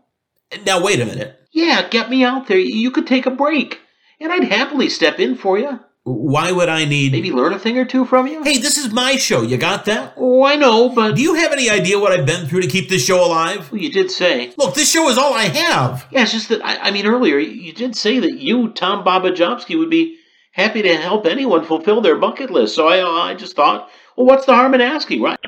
Now, 0.67 0.83
wait 0.83 1.01
a 1.01 1.07
minute. 1.07 1.39
Yeah, 1.53 1.89
get 1.89 2.11
me 2.11 2.25
out 2.25 2.47
there. 2.49 2.59
You 2.59 2.91
could 2.91 3.07
take 3.07 3.27
a 3.27 3.31
break. 3.31 3.81
And 4.21 4.33
I'd 4.33 4.45
happily 4.45 4.89
step 4.89 5.19
in 5.19 5.37
for 5.37 5.59
you. 5.59 5.81
Why 6.07 6.53
would 6.53 6.69
I 6.69 6.85
need. 6.85 7.13
Maybe 7.13 7.33
learn 7.33 7.55
a 7.55 7.59
thing 7.59 7.79
or 7.79 7.87
two 7.87 8.05
from 8.05 8.27
you. 8.27 8.43
Hey, 8.43 8.59
this 8.59 8.77
is 8.77 8.93
my 8.93 9.17
show, 9.17 9.41
you 9.41 9.57
got 9.57 9.87
that? 9.87 10.13
Oh, 10.19 10.45
I 10.45 10.55
know, 10.57 10.91
but. 10.91 11.17
Do 11.17 11.23
you 11.23 11.35
have 11.35 11.51
any 11.51 11.71
idea 11.71 11.99
what 11.99 12.13
I've 12.13 12.27
been 12.27 12.47
through 12.47 12.61
to 12.61 12.67
keep 12.67 12.91
this 12.91 13.03
show 13.03 13.25
alive? 13.25 13.73
Well, 13.73 13.81
you 13.81 13.91
did 13.91 14.11
say. 14.11 14.53
Look, 14.59 14.75
this 14.75 14.91
show 14.91 15.09
is 15.09 15.17
all 15.17 15.33
I 15.33 15.45
have. 15.45 16.07
Yeah, 16.11 16.23
it's 16.23 16.33
just 16.33 16.51
that, 16.51 16.63
I, 16.63 16.89
I 16.89 16.91
mean, 16.91 17.07
earlier, 17.07 17.39
you 17.39 17.73
did 17.73 17.97
say 17.97 18.19
that 18.19 18.39
you, 18.39 18.71
Tom 18.73 19.03
Babajowski, 19.03 19.79
would 19.79 19.89
be 19.89 20.19
happy 20.53 20.83
to 20.83 20.95
help 20.95 21.25
anyone 21.25 21.65
fulfill 21.65 22.03
their 22.03 22.19
bucket 22.19 22.51
list. 22.51 22.75
So 22.75 22.87
I, 22.87 23.01
uh, 23.01 23.09
I 23.09 23.35
just 23.35 23.57
thought, 23.57 23.89
well, 24.15 24.27
what's 24.27 24.45
the 24.45 24.55
harm 24.55 24.75
in 24.75 24.83
asking, 24.83 25.23
right? 25.23 25.39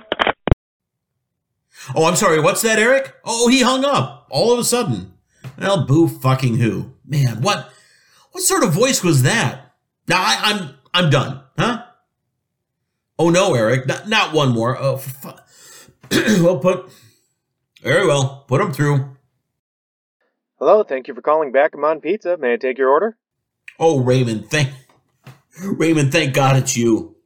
Oh, 1.95 2.05
I'm 2.07 2.17
sorry, 2.17 2.41
what's 2.41 2.63
that, 2.63 2.79
Eric? 2.79 3.15
Oh, 3.25 3.49
he 3.49 3.61
hung 3.63 3.85
up 3.85 4.27
all 4.31 4.53
of 4.53 4.59
a 4.59 4.65
sudden. 4.65 5.13
Well, 5.59 5.87
boo 5.87 6.09
fucking 6.09 6.57
who. 6.57 6.93
Man, 7.07 7.41
what 7.43 7.71
what 8.33 8.43
sort 8.43 8.65
of 8.65 8.73
voice 8.73 9.03
was 9.05 9.23
that? 9.23 9.73
Now 10.09 10.21
I, 10.21 10.39
I'm 10.43 10.75
I'm 10.93 11.11
done, 11.11 11.43
huh? 11.59 11.85
Oh 13.19 13.31
no, 13.31 13.55
Eric, 13.55 13.87
not, 13.87 14.09
not 14.09 14.33
one 14.35 14.51
more. 14.51 14.77
Oh, 14.79 14.97
for 14.99 15.11
fu- 16.11 16.43
well, 16.45 16.59
put 16.59 16.91
very 17.83 18.07
well. 18.07 18.45
Put 18.49 18.61
him 18.61 18.73
through. 18.73 19.17
Hello, 20.59 20.83
thank 20.83 21.07
you 21.09 21.15
for 21.15 21.23
calling 21.23 21.53
back. 21.53 21.75
I'm 21.75 21.85
on 21.85 22.01
Pizza. 22.01 22.37
May 22.37 22.55
I 22.55 22.57
take 22.57 22.79
your 22.79 22.89
order? 22.91 23.17
Oh, 23.79 24.01
Raymond, 24.01 24.51
thank 24.51 24.71
Raymond, 25.63 26.13
thank 26.13 26.35
God 26.35 26.57
it's 26.57 26.77
you, 26.77 27.17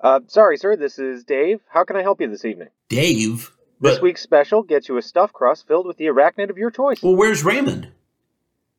Uh, 0.00 0.20
sorry, 0.28 0.56
sir, 0.56 0.76
this 0.76 0.98
is 0.98 1.24
Dave. 1.24 1.60
How 1.68 1.84
can 1.84 1.96
I 1.96 2.02
help 2.02 2.20
you 2.20 2.28
this 2.28 2.44
evening? 2.44 2.68
Dave. 2.88 3.50
This 3.80 3.94
But 3.96 4.02
week's 4.02 4.22
special 4.22 4.62
gets 4.62 4.88
you 4.88 4.96
a 4.98 5.02
stuffed 5.02 5.32
crust 5.32 5.66
filled 5.66 5.86
with 5.86 5.96
the 5.96 6.06
arachnid 6.06 6.50
of 6.50 6.58
your 6.58 6.70
choice. 6.70 7.02
well, 7.02 7.16
where's 7.16 7.44
Raymond? 7.44 7.88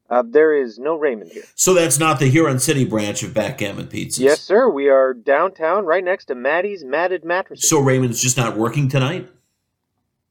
Uh, 0.10 0.24
there 0.28 0.54
is 0.62 0.78
no 0.78 0.96
Raymond 0.98 1.32
here. 1.32 1.44
So 1.56 1.74
that's 1.74 1.98
not 1.98 2.20
the 2.20 2.28
Huron 2.30 2.60
City 2.60 2.84
branch 2.84 3.24
of 3.24 3.34
Backgammon 3.34 3.88
Pizzas. 3.88 4.20
Yes, 4.20 4.42
sir, 4.42 4.70
we 4.70 4.90
are 4.90 5.14
downtown 5.14 5.86
right 5.86 6.04
next 6.04 6.26
to 6.26 6.36
Maddie's 6.36 6.84
Matted 6.84 7.24
Mattresses. 7.24 7.70
So 7.70 7.80
Raymond's 7.80 8.22
just 8.22 8.36
not 8.36 8.58
working 8.58 8.90
tonight. 8.90 9.30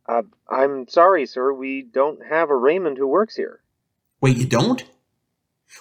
Uh, 0.06 0.22
I'm 0.50 0.86
sorry, 0.88 1.24
sir, 1.24 1.52
we 1.52 1.82
don't 1.82 2.20
have 2.26 2.50
a 2.50 2.56
Raymond 2.56 2.98
who 2.98 3.06
works 3.06 3.36
here. 3.36 3.60
Wait, 4.20 4.36
you 4.36 4.44
don't? 4.44 4.84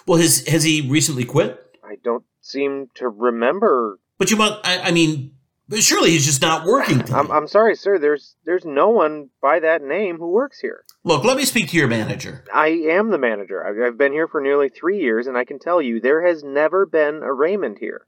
Well, 0.06 0.18
has 0.18 0.46
has 0.46 0.62
he 0.62 0.88
recently 0.88 1.24
quit? 1.24 1.76
I 1.84 1.96
don't 2.02 2.24
seem 2.40 2.88
to 2.94 3.08
remember. 3.08 3.98
But 4.18 4.30
you 4.30 4.36
must. 4.36 4.54
I, 4.64 4.78
I 4.78 4.90
mean, 4.92 5.32
surely 5.78 6.10
he's 6.10 6.24
just 6.26 6.42
not 6.42 6.66
working. 6.66 7.02
I'm, 7.14 7.30
I'm 7.30 7.46
sorry, 7.46 7.76
sir, 7.76 7.98
there's 7.98 8.34
there's 8.44 8.64
no 8.64 8.88
one 8.88 9.30
by 9.40 9.60
that 9.60 9.82
name 9.82 10.18
who 10.18 10.28
works 10.30 10.60
here. 10.60 10.84
Look, 11.04 11.24
let 11.24 11.36
me 11.36 11.44
speak 11.44 11.68
to 11.70 11.76
your 11.76 11.86
manager. 11.88 12.44
I 12.52 12.68
am 12.68 13.10
the 13.10 13.18
manager. 13.18 13.64
I've, 13.66 13.92
I've 13.92 13.98
been 13.98 14.12
here 14.12 14.28
for 14.28 14.40
nearly 14.40 14.68
three 14.68 14.98
years, 15.00 15.26
and 15.26 15.36
I 15.38 15.44
can 15.44 15.58
tell 15.58 15.80
you 15.80 16.00
there 16.00 16.26
has 16.26 16.42
never 16.44 16.84
been 16.86 17.22
a 17.22 17.32
Raymond 17.32 17.78
here. 17.80 18.06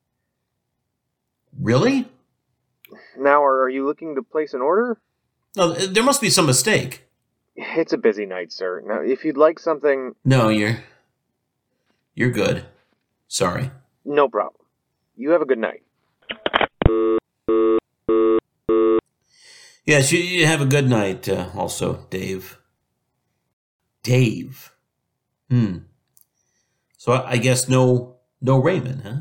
Really? 1.59 2.09
Now, 3.19 3.43
are, 3.45 3.63
are 3.63 3.69
you 3.71 3.87
looking 3.87 4.15
to 4.17 4.23
place 4.23 4.53
an 4.55 4.61
order? 4.61 4.99
No, 5.57 5.73
there 5.73 6.03
must 6.05 6.21
be 6.21 6.31
some 6.31 6.47
mistake. 6.47 7.07
It's 7.55 7.93
a 7.93 7.99
busy 7.99 8.25
night, 8.27 8.51
sir. 8.53 8.83
Now, 8.85 9.01
if 9.03 9.25
you'd 9.25 9.37
like 9.37 9.59
something, 9.59 10.15
No, 10.25 10.49
you're 10.49 10.83
you're 12.15 12.31
good. 12.31 12.65
Sorry. 13.29 13.71
no 14.05 14.29
problem. 14.29 14.65
You 15.17 15.31
have 15.31 15.43
a 15.43 15.47
good 15.47 15.59
night. 15.59 15.83
Yes, 19.85 20.13
you, 20.13 20.21
you 20.21 20.47
have 20.47 20.61
a 20.61 20.67
good 20.67 20.89
night. 20.89 21.29
Uh, 21.29 21.49
also, 21.55 22.07
Dave. 22.11 22.59
Dave. 24.03 24.73
Hmm. 25.51 25.79
So 26.97 27.13
I, 27.13 27.33
I 27.33 27.37
guess 27.37 27.69
no 27.69 28.17
no 28.41 28.59
Raymond, 28.59 29.03
huh? 29.03 29.17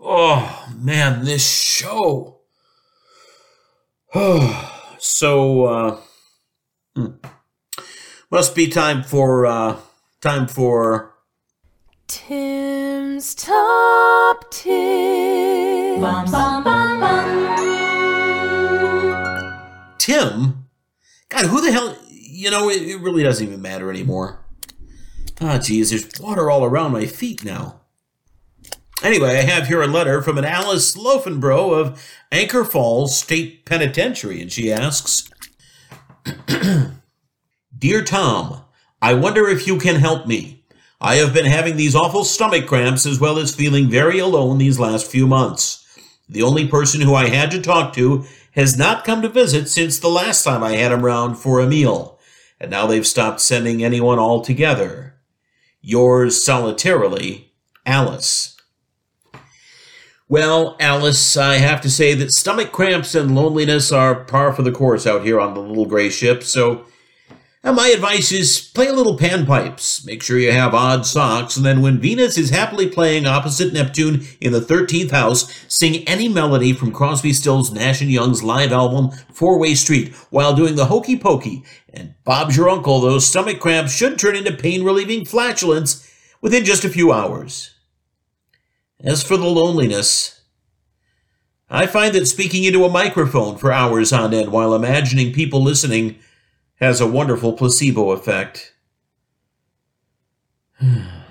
Oh 0.00 0.68
man, 0.76 1.24
this 1.24 1.48
show. 1.48 2.38
Oh, 4.14 4.94
so, 4.98 5.64
uh, 5.64 6.00
hmm. 6.94 7.06
must 8.30 8.54
be 8.54 8.68
time 8.68 9.02
for, 9.02 9.44
uh, 9.46 9.76
time 10.20 10.46
for. 10.46 11.14
Tim's 12.06 13.34
top 13.34 14.50
tips. 14.50 15.98
Tim? 20.08 20.64
God, 21.28 21.44
who 21.44 21.60
the 21.60 21.70
hell? 21.70 21.94
You 22.08 22.50
know, 22.50 22.70
it, 22.70 22.80
it 22.80 23.00
really 23.00 23.22
doesn't 23.22 23.46
even 23.46 23.60
matter 23.60 23.90
anymore. 23.90 24.42
Ah, 25.38 25.58
geez, 25.58 25.90
there's 25.90 26.18
water 26.18 26.50
all 26.50 26.64
around 26.64 26.92
my 26.92 27.04
feet 27.04 27.44
now. 27.44 27.82
Anyway, 29.02 29.36
I 29.36 29.42
have 29.42 29.66
here 29.66 29.82
a 29.82 29.86
letter 29.86 30.22
from 30.22 30.38
an 30.38 30.46
Alice 30.46 30.96
Loafenbro 30.96 31.78
of 31.78 32.02
Anchor 32.32 32.64
Falls 32.64 33.18
State 33.18 33.66
Penitentiary, 33.66 34.40
and 34.40 34.50
she 34.50 34.72
asks 34.72 35.28
Dear 37.78 38.02
Tom, 38.02 38.62
I 39.02 39.12
wonder 39.12 39.46
if 39.46 39.66
you 39.66 39.78
can 39.78 39.96
help 39.96 40.26
me. 40.26 40.64
I 41.02 41.16
have 41.16 41.34
been 41.34 41.44
having 41.44 41.76
these 41.76 41.94
awful 41.94 42.24
stomach 42.24 42.66
cramps 42.66 43.04
as 43.04 43.20
well 43.20 43.38
as 43.38 43.54
feeling 43.54 43.90
very 43.90 44.18
alone 44.18 44.56
these 44.56 44.80
last 44.80 45.06
few 45.06 45.26
months. 45.26 45.84
The 46.30 46.42
only 46.42 46.66
person 46.66 47.02
who 47.02 47.14
I 47.14 47.28
had 47.28 47.50
to 47.50 47.60
talk 47.60 47.92
to 47.94 48.24
has 48.58 48.76
not 48.76 49.04
come 49.04 49.22
to 49.22 49.28
visit 49.28 49.68
since 49.68 50.00
the 50.00 50.08
last 50.08 50.42
time 50.42 50.64
I 50.64 50.72
had 50.72 50.90
him 50.90 51.04
round 51.04 51.38
for 51.38 51.60
a 51.60 51.66
meal, 51.68 52.18
and 52.58 52.68
now 52.68 52.88
they've 52.88 53.06
stopped 53.06 53.40
sending 53.40 53.84
anyone 53.84 54.18
altogether. 54.18 55.14
Yours 55.80 56.42
solitarily, 56.42 57.52
Alice. 57.86 58.56
Well, 60.28 60.76
Alice, 60.80 61.36
I 61.36 61.58
have 61.58 61.80
to 61.82 61.88
say 61.88 62.14
that 62.14 62.32
stomach 62.32 62.72
cramps 62.72 63.14
and 63.14 63.32
loneliness 63.32 63.92
are 63.92 64.24
par 64.24 64.52
for 64.52 64.62
the 64.62 64.72
course 64.72 65.06
out 65.06 65.24
here 65.24 65.38
on 65.38 65.54
the 65.54 65.60
little 65.60 65.86
gray 65.86 66.10
ship, 66.10 66.42
so 66.42 66.84
uh, 67.64 67.72
my 67.72 67.88
advice 67.88 68.30
is 68.30 68.70
play 68.72 68.86
a 68.86 68.92
little 68.92 69.18
panpipes. 69.18 70.06
Make 70.06 70.22
sure 70.22 70.38
you 70.38 70.52
have 70.52 70.74
odd 70.74 71.04
socks, 71.04 71.56
and 71.56 71.66
then 71.66 71.82
when 71.82 71.98
Venus 71.98 72.38
is 72.38 72.50
happily 72.50 72.88
playing 72.88 73.26
opposite 73.26 73.72
Neptune 73.72 74.24
in 74.40 74.52
the 74.52 74.60
13th 74.60 75.10
house, 75.10 75.52
sing 75.66 76.06
any 76.06 76.28
melody 76.28 76.72
from 76.72 76.92
Crosby, 76.92 77.32
Stills, 77.32 77.72
Nash 77.72 78.00
& 78.00 78.02
Young's 78.02 78.44
live 78.44 78.72
album, 78.72 79.10
Four 79.32 79.58
Way 79.58 79.74
Street, 79.74 80.14
while 80.30 80.54
doing 80.54 80.76
the 80.76 80.86
hokey 80.86 81.18
pokey. 81.18 81.64
And 81.92 82.14
Bob's 82.24 82.56
your 82.56 82.68
uncle, 82.68 83.00
those 83.00 83.26
stomach 83.26 83.58
cramps 83.58 83.92
should 83.92 84.18
turn 84.18 84.36
into 84.36 84.52
pain-relieving 84.52 85.24
flatulence 85.24 86.08
within 86.40 86.64
just 86.64 86.84
a 86.84 86.88
few 86.88 87.12
hours. 87.12 87.74
As 89.00 89.24
for 89.24 89.36
the 89.36 89.46
loneliness, 89.46 90.42
I 91.68 91.86
find 91.86 92.14
that 92.14 92.26
speaking 92.26 92.64
into 92.64 92.84
a 92.84 92.90
microphone 92.90 93.58
for 93.58 93.72
hours 93.72 94.12
on 94.12 94.32
end 94.32 94.52
while 94.52 94.74
imagining 94.74 95.32
people 95.32 95.62
listening 95.62 96.18
has 96.80 97.00
a 97.00 97.06
wonderful 97.06 97.52
placebo 97.52 98.10
effect. 98.10 98.74
now 100.80 101.22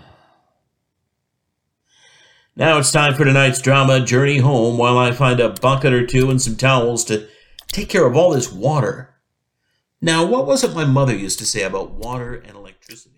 it's 2.56 2.92
time 2.92 3.16
for 3.16 3.26
tonight's 3.26 3.62
drama, 3.62 4.06
Journey 4.06 4.40
Home, 4.40 4.78
while 4.78 4.98
I 4.98 5.12
find 5.12 5.40
a 5.40 5.50
bucket 5.50 5.94
or 5.94 6.06
two 6.06 6.30
and 6.30 6.42
some 6.42 6.56
towels 6.56 7.06
to 7.06 7.28
take 7.72 7.90
care 7.90 8.06
of 8.06 8.16
all 8.16 8.32
this 8.32 8.52
water. 8.52 9.16
Now, 10.02 10.26
what 10.26 10.46
was 10.46 10.64
it 10.64 10.76
my 10.76 10.86
mother 10.86 11.16
used 11.16 11.40
to 11.40 11.46
say 11.46 11.64
about 11.64 11.92
water 11.92 12.36
and 12.36 12.56
electricity? 12.56 13.16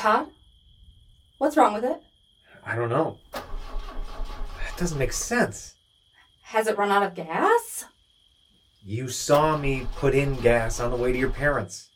Todd? 0.00 0.28
What's 1.36 1.58
wrong 1.58 1.74
with 1.74 1.84
it? 1.84 2.00
I 2.64 2.74
don't 2.74 2.88
know. 2.88 3.18
That 3.32 4.78
doesn't 4.78 4.98
make 4.98 5.12
sense. 5.12 5.74
Has 6.40 6.66
it 6.66 6.78
run 6.78 6.90
out 6.90 7.02
of 7.02 7.14
gas? 7.14 7.84
You 8.82 9.10
saw 9.10 9.58
me 9.58 9.86
put 9.96 10.14
in 10.14 10.36
gas 10.36 10.80
on 10.80 10.90
the 10.90 10.96
way 10.96 11.12
to 11.12 11.18
your 11.18 11.28
parents. 11.28 11.90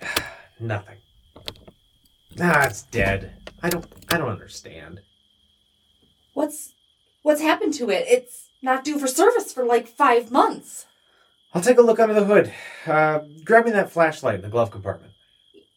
Nothing. 0.58 0.96
Ah, 2.40 2.64
it's 2.68 2.84
dead. 2.84 3.50
I 3.62 3.68
don't 3.68 3.84
I 4.08 4.16
don't 4.16 4.30
understand. 4.30 5.00
What's 6.32 6.72
what's 7.20 7.42
happened 7.42 7.74
to 7.74 7.90
it? 7.90 8.06
It's 8.08 8.48
not 8.62 8.82
due 8.82 8.98
for 8.98 9.08
service 9.08 9.52
for 9.52 9.66
like 9.66 9.88
five 9.88 10.30
months. 10.30 10.86
I'll 11.52 11.60
take 11.60 11.76
a 11.76 11.82
look 11.82 12.00
under 12.00 12.14
the 12.14 12.24
hood. 12.24 12.50
Uh, 12.86 13.20
grab 13.44 13.66
me 13.66 13.72
that 13.72 13.92
flashlight 13.92 14.36
in 14.36 14.40
the 14.40 14.48
glove 14.48 14.70
compartment. 14.70 15.13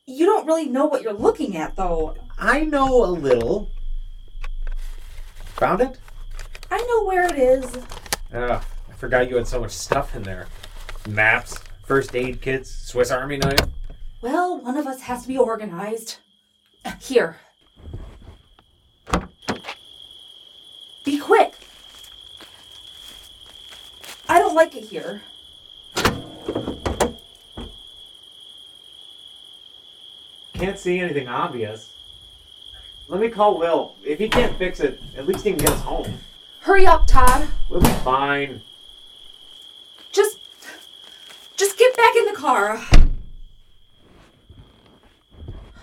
You 0.10 0.26
don't 0.26 0.48
really 0.48 0.70
know 0.70 0.86
what 0.86 1.02
you're 1.02 1.12
looking 1.12 1.58
at, 1.58 1.76
though. 1.76 2.16
I 2.38 2.62
know 2.62 3.04
a 3.04 3.08
little. 3.12 3.70
Found 5.58 5.82
it? 5.82 6.00
I 6.72 6.78
know 6.78 7.04
where 7.04 7.26
it 7.26 7.38
is. 7.38 7.66
Ugh, 8.34 8.64
I 8.90 8.94
forgot 8.94 9.30
you 9.30 9.36
had 9.36 9.48
so 9.48 9.60
much 9.60 9.72
stuff 9.72 10.16
in 10.16 10.24
there. 10.24 10.48
Maps, 11.10 11.60
first 11.86 12.16
aid 12.16 12.42
kits, 12.42 12.72
Swiss 12.88 13.12
Army 13.12 13.36
knife. 13.36 13.60
Well, 14.22 14.62
one 14.62 14.78
of 14.78 14.88
us 14.88 15.02
has 15.02 15.24
to 15.24 15.28
be 15.28 15.38
organized. 15.38 16.20
Here. 17.02 17.36
Be 21.04 21.20
quick. 21.20 21.54
I 24.30 24.40
don't 24.40 24.56
like 24.56 24.74
it 24.74 24.86
here. 24.86 25.22
Can't 30.58 30.80
see 30.80 31.00
anything 31.00 31.28
obvious. 31.28 31.94
Let 33.08 33.22
me 33.22 33.30
call 33.30 33.60
Will. 33.60 33.94
If 34.04 34.18
he 34.18 34.28
can't 34.28 34.58
fix 34.58 34.80
it, 34.80 35.00
at 35.16 35.28
least 35.28 35.46
he 35.46 35.52
can 35.52 35.60
get 35.60 35.70
us 35.70 35.82
home. 35.82 36.18
Hurry 36.62 36.88
up, 36.88 37.06
Todd. 37.06 37.48
We'll 37.70 37.80
be 37.80 37.88
fine. 38.04 38.62
Just. 40.12 40.40
Just 41.56 41.78
get 41.78 41.96
back 41.96 42.16
in 42.16 42.26
the 42.26 42.34
car. 42.34 42.82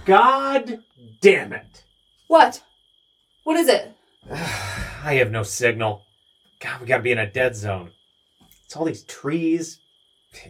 God 0.05 0.81
damn 1.21 1.53
it. 1.53 1.85
What? 2.27 2.61
What 3.45 3.57
is 3.57 3.69
it? 3.69 3.93
I 4.31 5.15
have 5.15 5.31
no 5.31 5.45
signal. 5.45 6.03
God, 6.59 6.81
we 6.81 6.89
gotta 6.89 7.03
be 7.03 7.13
in 7.13 7.19
a 7.19 7.31
dead 7.31 7.55
zone. 7.55 7.93
It's 8.65 8.75
all 8.75 8.87
these 8.87 9.05
trees, 9.05 9.79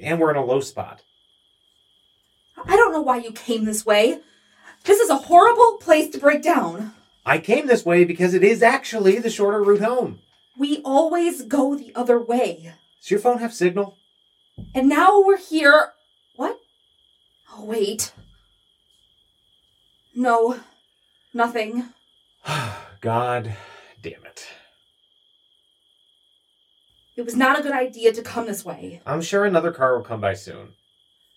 and 0.01 0.19
we're 0.19 0.31
in 0.31 0.37
a 0.37 0.45
low 0.45 0.61
spot. 0.61 1.03
I 2.67 2.77
don't 2.77 2.93
know 2.93 3.03
why 3.03 3.19
you 3.19 3.33
came 3.33 3.65
this 3.65 3.85
way. 3.85 4.21
This 4.85 5.01
is 5.01 5.11
a 5.11 5.17
horrible 5.17 5.79
place 5.81 6.11
to 6.11 6.19
break 6.19 6.43
down. 6.43 6.93
I 7.27 7.39
came 7.39 7.67
this 7.67 7.85
way 7.85 8.05
because 8.05 8.35
it 8.35 8.45
is 8.45 8.63
actually 8.63 9.19
the 9.19 9.31
shorter 9.31 9.63
route 9.63 9.81
home. 9.81 10.21
We 10.59 10.81
always 10.85 11.43
go 11.43 11.75
the 11.75 11.93
other 11.95 12.21
way. 12.21 12.75
Does 13.01 13.11
your 13.11 13.21
phone 13.21 13.39
have 13.39 13.53
signal? 13.55 13.97
And 14.75 14.89
now 14.89 15.21
we're 15.21 15.39
here. 15.39 15.93
What? 16.37 16.61
Oh, 17.53 17.65
wait. 17.65 18.13
No, 20.15 20.61
nothing. 21.33 21.89
God 23.01 23.57
damn 24.03 24.25
it. 24.25 24.47
It 27.17 27.25
was 27.25 27.37
not 27.37 27.59
a 27.59 27.63
good 27.63 27.73
idea 27.73 28.13
to 28.13 28.23
come 28.23 28.47
this 28.47 28.65
way. 28.65 29.01
I'm 29.07 29.23
sure 29.23 29.45
another 29.45 29.73
car 29.73 29.97
will 29.97 30.05
come 30.05 30.21
by 30.21 30.35
soon. 30.35 30.75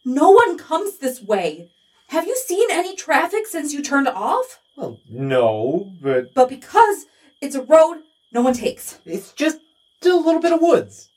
No 0.09 0.31
one 0.31 0.57
comes 0.57 0.99
this 0.99 1.21
way. 1.21 1.69
Have 2.07 2.25
you 2.25 2.37
seen 2.37 2.69
any 2.71 2.95
traffic 2.95 3.45
since 3.45 3.73
you 3.73 3.83
turned 3.83 4.07
off? 4.07 4.61
Well, 4.77 5.01
no, 5.09 5.91
but. 6.01 6.33
But 6.33 6.47
because 6.47 7.07
it's 7.41 7.55
a 7.55 7.61
road 7.61 7.97
no 8.31 8.41
one 8.41 8.53
takes. 8.53 8.99
It's 9.05 9.33
just 9.33 9.59
a 10.05 10.07
little 10.07 10.39
bit 10.39 10.53
of 10.53 10.61
woods. 10.61 11.09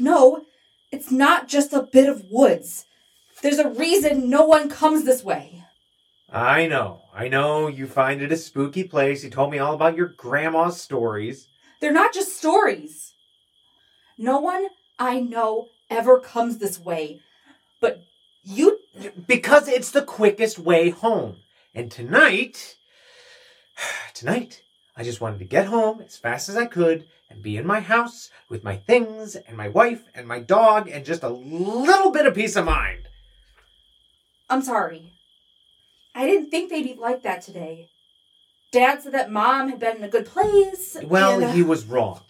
No, 0.00 0.42
it's 0.90 1.12
not 1.12 1.46
just 1.46 1.72
a 1.72 1.82
bit 1.84 2.08
of 2.08 2.24
woods. 2.28 2.86
There's 3.40 3.60
a 3.60 3.68
reason 3.68 4.28
no 4.28 4.44
one 4.44 4.68
comes 4.68 5.04
this 5.04 5.22
way. 5.22 5.62
I 6.28 6.66
know. 6.66 7.02
I 7.14 7.28
know 7.28 7.68
you 7.68 7.86
find 7.86 8.20
it 8.20 8.32
a 8.32 8.36
spooky 8.36 8.82
place. 8.82 9.22
You 9.22 9.30
told 9.30 9.52
me 9.52 9.60
all 9.60 9.74
about 9.74 9.96
your 9.96 10.08
grandma's 10.08 10.80
stories. 10.80 11.46
They're 11.80 11.92
not 11.92 12.12
just 12.12 12.36
stories. 12.36 13.12
No 14.18 14.40
one 14.40 14.66
I 14.98 15.20
know 15.20 15.68
ever 15.88 16.18
comes 16.18 16.58
this 16.58 16.80
way. 16.80 17.20
But 17.80 18.02
you. 18.44 18.78
Because 19.26 19.68
it's 19.68 19.90
the 19.90 20.02
quickest 20.02 20.58
way 20.58 20.90
home. 20.90 21.36
And 21.74 21.90
tonight. 21.90 22.76
Tonight, 24.14 24.62
I 24.96 25.02
just 25.02 25.20
wanted 25.20 25.40
to 25.40 25.44
get 25.44 25.66
home 25.66 26.00
as 26.00 26.16
fast 26.16 26.48
as 26.48 26.56
I 26.56 26.66
could 26.66 27.06
and 27.28 27.42
be 27.42 27.56
in 27.56 27.66
my 27.66 27.80
house 27.80 28.30
with 28.48 28.62
my 28.62 28.76
things 28.76 29.34
and 29.34 29.56
my 29.56 29.68
wife 29.68 30.04
and 30.14 30.28
my 30.28 30.38
dog 30.38 30.88
and 30.88 31.04
just 31.04 31.24
a 31.24 31.28
little 31.28 32.12
bit 32.12 32.26
of 32.26 32.34
peace 32.34 32.54
of 32.54 32.64
mind. 32.64 33.08
I'm 34.48 34.62
sorry. 34.62 35.14
I 36.14 36.26
didn't 36.26 36.50
think 36.50 36.70
they'd 36.70 36.84
be 36.84 36.94
like 36.94 37.22
that 37.24 37.42
today. 37.42 37.88
Dad 38.70 39.02
said 39.02 39.12
that 39.12 39.30
mom 39.30 39.68
had 39.68 39.80
been 39.80 39.96
in 39.96 40.04
a 40.04 40.08
good 40.08 40.26
place. 40.26 40.96
Well, 41.02 41.34
and, 41.34 41.44
uh, 41.44 41.52
he 41.52 41.62
was 41.62 41.84
wrong. 41.84 42.20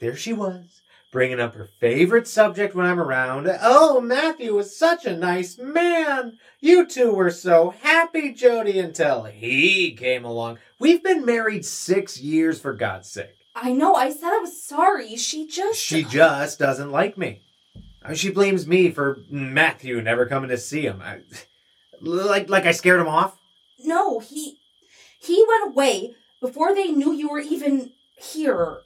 There 0.00 0.16
she 0.16 0.32
was, 0.32 0.82
bringing 1.14 1.38
up 1.38 1.54
her 1.54 1.68
favorite 1.78 2.26
subject 2.26 2.74
when 2.74 2.86
I'm 2.86 2.98
around. 2.98 3.48
Oh, 3.62 4.00
Matthew 4.00 4.52
was 4.52 4.76
such 4.76 5.06
a 5.06 5.16
nice 5.16 5.56
man. 5.56 6.38
You 6.58 6.86
two 6.88 7.14
were 7.14 7.30
so 7.30 7.70
happy, 7.70 8.34
Jody, 8.34 8.80
until 8.80 9.22
he 9.22 9.92
came 9.92 10.24
along. 10.24 10.58
We've 10.80 11.04
been 11.04 11.24
married 11.24 11.64
six 11.64 12.20
years, 12.20 12.60
for 12.60 12.72
God's 12.72 13.08
sake. 13.08 13.36
I 13.54 13.72
know, 13.72 13.94
I 13.94 14.10
said 14.10 14.32
I 14.32 14.38
was 14.38 14.60
sorry. 14.60 15.14
She 15.14 15.46
just. 15.46 15.78
She 15.78 16.02
just 16.02 16.58
doesn't 16.58 16.90
like 16.90 17.16
me. 17.16 17.42
She 18.14 18.30
blames 18.30 18.66
me 18.66 18.90
for 18.90 19.20
Matthew 19.30 20.02
never 20.02 20.26
coming 20.26 20.50
to 20.50 20.58
see 20.58 20.82
him. 20.82 21.00
I, 21.00 21.20
like, 22.00 22.50
like 22.50 22.66
I 22.66 22.72
scared 22.72 23.00
him 23.00 23.08
off. 23.08 23.38
No, 23.78 24.18
he. 24.18 24.58
He 25.20 25.46
went 25.48 25.72
away 25.72 26.16
before 26.40 26.74
they 26.74 26.88
knew 26.88 27.12
you 27.12 27.28
were 27.28 27.38
even 27.38 27.92
here. 28.16 28.78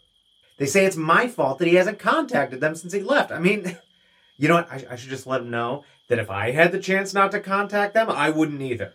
They 0.59 0.67
say 0.67 0.85
it's 0.85 0.97
my 0.97 1.29
fault 1.29 1.59
that 1.59 1.69
he 1.69 1.77
hasn't 1.77 2.01
contacted 2.01 2.61
them 2.61 2.75
since 2.75 2.93
he 2.93 3.01
left. 3.01 3.31
I 3.31 3.39
mean, 3.39 3.79
you 4.37 4.49
know 4.49 4.57
what? 4.57 4.71
I, 4.71 4.85
I 4.91 4.97
should 4.97 5.11
just 5.11 5.27
let 5.27 5.41
him 5.41 5.51
know 5.51 5.85
that 6.09 6.19
if 6.19 6.31
I 6.31 6.51
had 6.51 6.73
the 6.73 6.81
chance 6.81 7.15
not 7.15 7.31
to 7.31 7.41
contact 7.41 7.95
them, 7.95 8.11
I 8.11 8.31
wouldn't 8.31 8.61
either. 8.61 8.95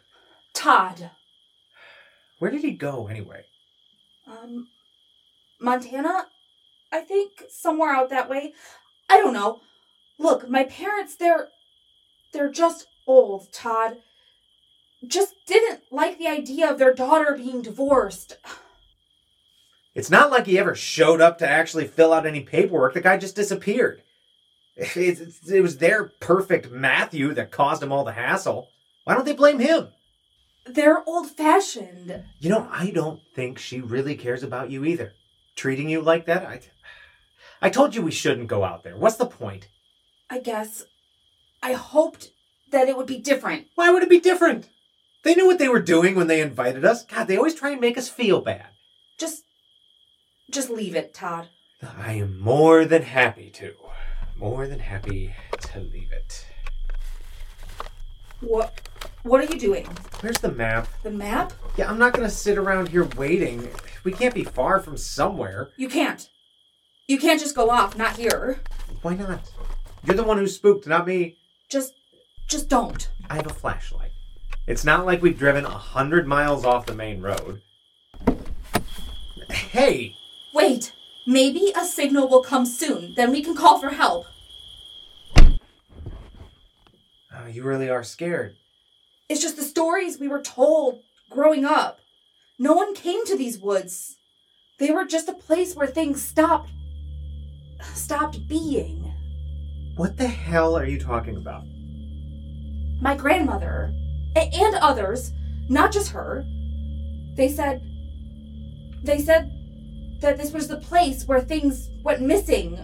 Todd. 0.53 1.11
Where 2.39 2.51
did 2.51 2.61
he 2.61 2.71
go 2.71 3.07
anyway? 3.07 3.45
Um. 4.27 4.67
Montana? 5.59 6.25
I 6.91 6.99
think 6.99 7.43
somewhere 7.49 7.93
out 7.93 8.09
that 8.09 8.29
way. 8.29 8.53
I 9.09 9.17
don't 9.17 9.33
know. 9.33 9.61
Look, 10.19 10.49
my 10.49 10.65
parents, 10.65 11.15
they're. 11.15 11.47
They're 12.33 12.51
just 12.51 12.87
old, 13.07 13.53
Todd. 13.53 13.97
Just 15.05 15.35
didn't 15.45 15.81
like 15.91 16.17
the 16.17 16.27
idea 16.27 16.69
of 16.69 16.79
their 16.79 16.93
daughter 16.93 17.35
being 17.37 17.61
divorced. 17.61 18.37
It's 19.95 20.09
not 20.09 20.31
like 20.31 20.47
he 20.47 20.57
ever 20.57 20.73
showed 20.75 21.21
up 21.21 21.37
to 21.37 21.47
actually 21.47 21.87
fill 21.87 22.13
out 22.13 22.25
any 22.25 22.41
paperwork. 22.41 22.93
The 22.93 23.01
guy 23.01 23.17
just 23.17 23.35
disappeared. 23.35 24.01
It 24.75 25.61
was 25.61 25.77
their 25.77 26.05
perfect 26.19 26.71
Matthew 26.71 27.33
that 27.35 27.51
caused 27.51 27.83
him 27.83 27.91
all 27.91 28.03
the 28.03 28.13
hassle. 28.13 28.69
Why 29.03 29.13
don't 29.13 29.25
they 29.25 29.33
blame 29.33 29.59
him? 29.59 29.89
They're 30.65 31.03
old 31.07 31.29
fashioned. 31.29 32.23
You 32.39 32.49
know, 32.49 32.67
I 32.71 32.89
don't 32.89 33.21
think 33.35 33.59
she 33.59 33.81
really 33.81 34.15
cares 34.15 34.41
about 34.41 34.71
you 34.71 34.83
either. 34.85 35.13
Treating 35.55 35.89
you 35.89 36.01
like 36.01 36.25
that, 36.25 36.45
I, 36.45 36.61
I 37.61 37.69
told 37.69 37.93
you 37.93 38.01
we 38.01 38.11
shouldn't 38.11 38.47
go 38.47 38.63
out 38.63 38.83
there. 38.83 38.97
What's 38.97 39.17
the 39.17 39.27
point? 39.27 39.67
I 40.29 40.39
guess. 40.39 40.85
I 41.61 41.73
hoped 41.73 42.31
that 42.71 42.87
it 42.87 42.97
would 42.97 43.05
be 43.05 43.19
different. 43.19 43.67
Why 43.75 43.91
would 43.91 44.01
it 44.01 44.09
be 44.09 44.19
different? 44.19 44.69
They 45.23 45.35
knew 45.35 45.45
what 45.45 45.59
they 45.59 45.69
were 45.69 45.81
doing 45.81 46.15
when 46.15 46.27
they 46.27 46.41
invited 46.41 46.83
us. 46.83 47.05
God, 47.05 47.25
they 47.27 47.37
always 47.37 47.53
try 47.55 47.71
and 47.71 47.81
make 47.81 47.97
us 47.97 48.09
feel 48.09 48.41
bad. 48.41 48.69
Just. 49.19 49.43
Just 50.53 50.69
leave 50.69 50.95
it, 50.95 51.15
Todd. 51.15 51.47
I 51.97 52.13
am 52.13 52.39
more 52.39 52.85
than 52.85 53.01
happy 53.01 53.49
to. 53.55 53.73
More 54.37 54.67
than 54.67 54.77
happy 54.77 55.33
to 55.59 55.79
leave 55.79 56.11
it. 56.11 56.45
What. 58.39 58.79
What 59.23 59.41
are 59.41 59.51
you 59.51 59.59
doing? 59.59 59.87
Where's 60.19 60.37
the 60.37 60.51
map? 60.51 60.87
The 61.01 61.09
map? 61.09 61.53
Yeah, 61.75 61.89
I'm 61.89 61.97
not 61.97 62.13
gonna 62.13 62.29
sit 62.29 62.59
around 62.59 62.89
here 62.89 63.05
waiting. 63.17 63.67
We 64.03 64.11
can't 64.11 64.35
be 64.35 64.43
far 64.43 64.79
from 64.79 64.95
somewhere. 64.95 65.71
You 65.75 65.89
can't. 65.89 66.29
You 67.07 67.17
can't 67.17 67.39
just 67.39 67.55
go 67.55 67.71
off, 67.71 67.97
not 67.97 68.17
here. 68.17 68.61
Why 69.01 69.15
not? 69.15 69.49
You're 70.03 70.15
the 70.15 70.23
one 70.23 70.37
who 70.37 70.45
spooked, 70.45 70.85
not 70.85 71.07
me. 71.07 71.35
Just. 71.67 71.93
Just 72.47 72.69
don't. 72.69 73.09
I 73.27 73.37
have 73.37 73.47
a 73.47 73.53
flashlight. 73.53 74.11
It's 74.67 74.85
not 74.85 75.07
like 75.07 75.23
we've 75.23 75.39
driven 75.39 75.65
a 75.65 75.69
hundred 75.69 76.27
miles 76.27 76.63
off 76.63 76.85
the 76.85 76.93
main 76.93 77.21
road. 77.21 77.63
Hey! 79.49 80.15
Wait. 80.53 80.93
Maybe 81.25 81.71
a 81.75 81.85
signal 81.85 82.27
will 82.27 82.43
come 82.43 82.65
soon. 82.65 83.13
Then 83.15 83.31
we 83.31 83.41
can 83.41 83.55
call 83.55 83.79
for 83.79 83.89
help. 83.89 84.25
Oh, 87.35 87.47
you 87.49 87.63
really 87.63 87.89
are 87.89 88.03
scared. 88.03 88.55
It's 89.29 89.41
just 89.41 89.55
the 89.55 89.63
stories 89.63 90.19
we 90.19 90.27
were 90.27 90.41
told 90.41 90.99
growing 91.29 91.65
up. 91.65 91.99
No 92.59 92.73
one 92.73 92.93
came 92.93 93.25
to 93.25 93.37
these 93.37 93.57
woods. 93.57 94.17
They 94.79 94.91
were 94.91 95.05
just 95.05 95.29
a 95.29 95.33
place 95.33 95.75
where 95.75 95.87
things 95.87 96.21
stopped. 96.21 96.69
stopped 97.93 98.47
being. 98.47 99.11
What 99.95 100.17
the 100.17 100.27
hell 100.27 100.75
are 100.75 100.85
you 100.85 100.99
talking 100.99 101.37
about? 101.37 101.63
My 103.01 103.15
grandmother, 103.15 103.93
and 104.35 104.75
others, 104.75 105.31
not 105.69 105.91
just 105.91 106.11
her, 106.11 106.45
they 107.35 107.47
said. 107.47 107.81
They 109.03 109.19
said 109.19 109.51
that 110.23 110.37
this 110.37 110.51
was 110.51 110.67
the 110.67 110.77
place 110.77 111.25
where 111.25 111.41
things 111.41 111.89
went 112.01 112.21
missing, 112.21 112.77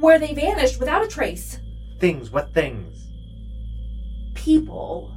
where 0.00 0.18
they 0.18 0.34
vanished 0.34 0.78
without 0.78 1.04
a 1.04 1.08
trace. 1.08 1.58
Things, 1.98 2.30
what 2.30 2.54
things? 2.54 3.08
People. 4.34 5.12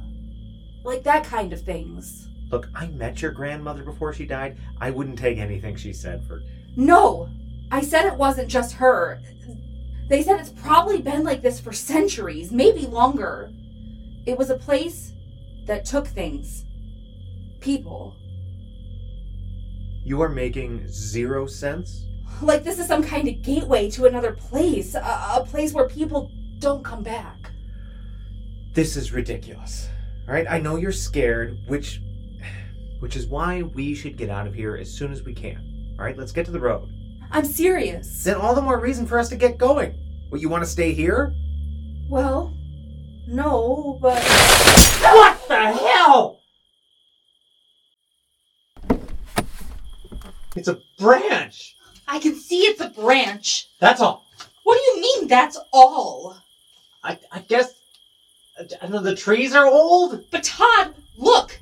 Like 0.82 1.02
that 1.04 1.24
kind 1.24 1.52
of 1.52 1.60
things. 1.60 2.28
Look, 2.50 2.68
I 2.74 2.88
met 2.88 3.22
your 3.22 3.32
grandmother 3.32 3.82
before 3.82 4.12
she 4.12 4.24
died. 4.24 4.58
I 4.80 4.90
wouldn't 4.90 5.18
take 5.18 5.38
anything 5.38 5.76
she 5.76 5.92
said 5.92 6.24
for. 6.26 6.42
No! 6.76 7.28
I 7.70 7.82
said 7.82 8.06
it 8.06 8.16
wasn't 8.16 8.48
just 8.48 8.74
her. 8.74 9.20
They 10.08 10.22
said 10.22 10.38
it's 10.38 10.50
probably 10.50 11.02
been 11.02 11.24
like 11.24 11.42
this 11.42 11.58
for 11.58 11.72
centuries, 11.72 12.52
maybe 12.52 12.86
longer. 12.86 13.52
It 14.24 14.38
was 14.38 14.50
a 14.50 14.58
place 14.58 15.12
that 15.66 15.84
took 15.84 16.06
things. 16.06 16.64
People. 17.60 18.16
You 20.06 20.22
are 20.22 20.28
making 20.28 20.86
zero 20.86 21.48
sense? 21.48 22.06
Like 22.40 22.62
this 22.62 22.78
is 22.78 22.86
some 22.86 23.02
kind 23.02 23.26
of 23.26 23.42
gateway 23.42 23.90
to 23.90 24.04
another 24.04 24.30
place, 24.30 24.94
a, 24.94 25.00
a 25.00 25.44
place 25.44 25.72
where 25.72 25.88
people 25.88 26.30
don't 26.60 26.84
come 26.84 27.02
back. 27.02 27.50
This 28.72 28.96
is 28.96 29.10
ridiculous. 29.10 29.88
All 30.28 30.34
right, 30.34 30.46
I 30.48 30.60
know 30.60 30.76
you're 30.76 30.92
scared, 30.92 31.58
which 31.66 32.00
which 33.00 33.16
is 33.16 33.26
why 33.26 33.62
we 33.62 33.96
should 33.96 34.16
get 34.16 34.30
out 34.30 34.46
of 34.46 34.54
here 34.54 34.76
as 34.76 34.88
soon 34.88 35.10
as 35.10 35.24
we 35.24 35.34
can. 35.34 35.96
All 35.98 36.04
right, 36.04 36.16
let's 36.16 36.30
get 36.30 36.46
to 36.46 36.52
the 36.52 36.60
road. 36.60 36.88
I'm 37.32 37.44
serious. 37.44 38.22
Then 38.22 38.36
all 38.36 38.54
the 38.54 38.62
more 38.62 38.78
reason 38.78 39.06
for 39.06 39.18
us 39.18 39.28
to 39.30 39.36
get 39.36 39.58
going. 39.58 39.92
What, 40.28 40.40
you 40.40 40.48
want 40.48 40.62
to 40.62 40.70
stay 40.70 40.92
here? 40.92 41.34
Well, 42.08 42.54
no, 43.26 43.98
but. 44.00 44.22
What 45.02 45.48
the 45.48 45.72
hell? 45.72 46.35
It's 50.56 50.68
a 50.68 50.80
branch. 50.98 51.76
I 52.08 52.18
can 52.18 52.34
see 52.34 52.60
it's 52.60 52.80
a 52.80 52.88
branch. 52.88 53.68
That's 53.78 54.00
all. 54.00 54.24
What 54.64 54.74
do 54.74 54.80
you 54.90 55.00
mean 55.00 55.28
that's 55.28 55.58
all? 55.72 56.36
I, 57.04 57.18
I 57.30 57.40
guess 57.40 57.74
I 58.80 58.86
know 58.88 59.00
the 59.00 59.14
trees 59.14 59.54
are 59.54 59.66
old. 59.66 60.24
But 60.30 60.44
Todd, 60.44 60.94
look! 61.16 61.60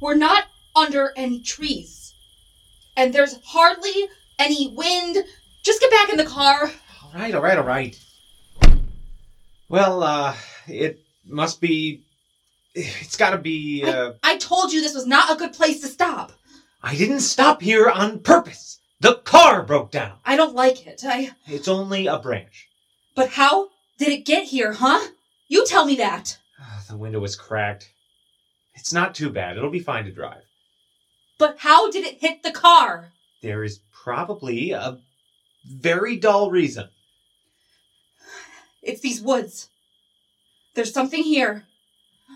We're 0.00 0.14
not 0.14 0.44
under 0.74 1.12
any 1.16 1.40
trees. 1.40 2.14
And 2.96 3.12
there's 3.12 3.38
hardly 3.44 4.08
any 4.38 4.68
wind. 4.68 5.18
Just 5.62 5.80
get 5.80 5.90
back 5.90 6.08
in 6.08 6.16
the 6.16 6.24
car. 6.24 6.70
All 7.04 7.12
right, 7.14 7.34
all 7.34 7.42
right, 7.42 7.58
all 7.58 7.64
right. 7.64 7.98
Well, 9.68 10.02
uh, 10.02 10.34
it 10.66 11.00
must 11.26 11.60
be. 11.60 12.02
It's 12.74 13.16
got 13.16 13.30
to 13.30 13.38
be. 13.38 13.82
Uh, 13.82 14.12
I 14.22 14.36
told 14.38 14.72
you 14.72 14.80
this 14.80 14.94
was 14.94 15.06
not 15.06 15.32
a 15.32 15.36
good 15.36 15.52
place 15.52 15.80
to 15.80 15.88
stop. 15.88 16.32
I 16.82 16.94
didn't 16.94 17.20
stop 17.20 17.62
here 17.62 17.88
on 17.88 18.20
purpose. 18.20 18.78
The 19.00 19.16
car 19.16 19.62
broke 19.62 19.90
down. 19.90 20.18
I 20.24 20.36
don't 20.36 20.54
like 20.54 20.86
it. 20.86 21.02
I. 21.04 21.30
It's 21.46 21.68
only 21.68 22.06
a 22.06 22.18
branch. 22.18 22.68
But 23.14 23.30
how 23.30 23.68
did 23.98 24.08
it 24.08 24.24
get 24.24 24.44
here, 24.44 24.72
huh? 24.72 25.08
You 25.48 25.66
tell 25.66 25.84
me 25.84 25.96
that. 25.96 26.38
Ah, 26.60 26.82
the 26.88 26.96
window 26.96 27.20
was 27.20 27.36
cracked. 27.36 27.92
It's 28.74 28.92
not 28.92 29.14
too 29.14 29.30
bad. 29.30 29.56
It'll 29.56 29.70
be 29.70 29.80
fine 29.80 30.04
to 30.04 30.12
drive. 30.12 30.42
But 31.38 31.56
how 31.58 31.90
did 31.90 32.04
it 32.04 32.20
hit 32.20 32.42
the 32.42 32.50
car? 32.50 33.12
There 33.42 33.62
is 33.62 33.80
probably 33.92 34.72
a 34.72 34.98
very 35.64 36.16
dull 36.16 36.50
reason. 36.50 36.88
It's 38.82 39.00
these 39.00 39.20
woods. 39.20 39.68
There's 40.74 40.92
something 40.92 41.22
here. 41.22 41.67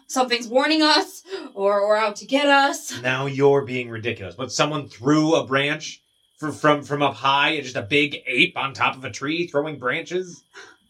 Something's 0.07 0.47
warning 0.47 0.83
us, 0.83 1.23
or, 1.55 1.81
or 1.81 1.97
out 1.97 2.17
to 2.17 2.27
get 2.27 2.47
us. 2.47 3.01
Now 3.01 3.27
you're 3.27 3.65
being 3.65 3.89
ridiculous. 3.89 4.35
But 4.35 4.53
someone 4.53 4.89
threw 4.89 5.35
a 5.37 5.47
branch 5.47 6.03
from 6.39 6.53
from, 6.53 6.83
from 6.83 7.03
up 7.03 7.15
high, 7.15 7.51
and 7.51 7.65
just 7.65 7.77
a 7.77 7.83
big 7.83 8.23
ape 8.27 8.57
on 8.57 8.75
top 8.75 8.97
of 8.97 9.05
a 9.05 9.11
tree 9.11 9.47
throwing 9.47 9.79
branches. 9.79 10.43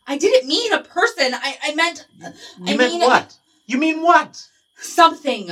I 0.06 0.18
didn't 0.18 0.48
mean 0.48 0.72
a 0.72 0.82
person. 0.82 1.34
I, 1.34 1.56
I 1.62 1.74
meant. 1.74 2.06
You 2.18 2.28
I 2.66 2.76
meant 2.76 2.92
mean, 2.92 3.00
what? 3.00 3.36
You 3.66 3.78
mean 3.78 4.02
what? 4.02 4.42
Something. 4.76 5.50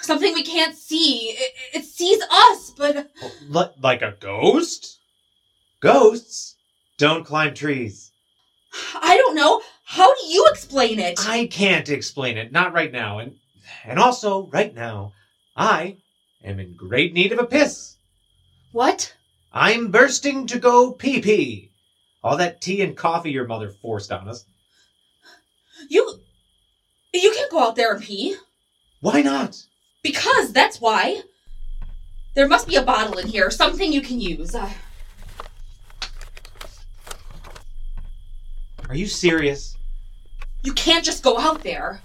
Something 0.00 0.34
we 0.34 0.42
can't 0.42 0.76
see. 0.76 1.30
It, 1.30 1.52
it 1.74 1.84
sees 1.84 2.22
us, 2.22 2.72
but. 2.76 3.10
Li- 3.48 3.74
like 3.82 4.02
a 4.02 4.16
ghost? 4.20 4.98
Ghosts 5.80 6.56
don't 6.98 7.24
climb 7.24 7.54
trees. 7.54 8.10
I 8.94 9.16
don't 9.16 9.34
know. 9.34 9.60
How 9.96 10.14
do 10.14 10.26
you 10.26 10.46
explain 10.50 10.98
it? 10.98 11.18
I 11.26 11.46
can't 11.46 11.88
explain 11.88 12.36
it, 12.36 12.52
not 12.52 12.74
right 12.74 12.92
now. 12.92 13.18
And 13.18 13.36
and 13.82 13.98
also, 13.98 14.46
right 14.48 14.74
now, 14.74 15.14
I 15.56 15.96
am 16.44 16.60
in 16.60 16.76
great 16.76 17.14
need 17.14 17.32
of 17.32 17.38
a 17.38 17.46
piss. 17.46 17.96
What? 18.72 19.14
I'm 19.54 19.90
bursting 19.90 20.48
to 20.48 20.58
go 20.58 20.92
pee 20.92 21.22
pee. 21.22 21.70
All 22.22 22.36
that 22.36 22.60
tea 22.60 22.82
and 22.82 22.94
coffee 22.94 23.30
your 23.30 23.46
mother 23.46 23.70
forced 23.70 24.12
on 24.12 24.28
us. 24.28 24.44
You. 25.88 26.20
You 27.14 27.32
can't 27.34 27.50
go 27.50 27.60
out 27.60 27.76
there 27.76 27.94
and 27.94 28.04
pee. 28.04 28.36
Why 29.00 29.22
not? 29.22 29.56
Because 30.02 30.52
that's 30.52 30.78
why. 30.78 31.22
There 32.34 32.46
must 32.46 32.68
be 32.68 32.76
a 32.76 32.82
bottle 32.82 33.16
in 33.16 33.28
here, 33.28 33.50
something 33.50 33.90
you 33.90 34.02
can 34.02 34.20
use. 34.20 34.54
Uh, 34.54 34.70
Are 38.90 38.94
you 38.94 39.06
serious? 39.06 39.75
You 40.66 40.72
can't 40.72 41.04
just 41.04 41.22
go 41.22 41.38
out 41.38 41.62
there. 41.62 42.02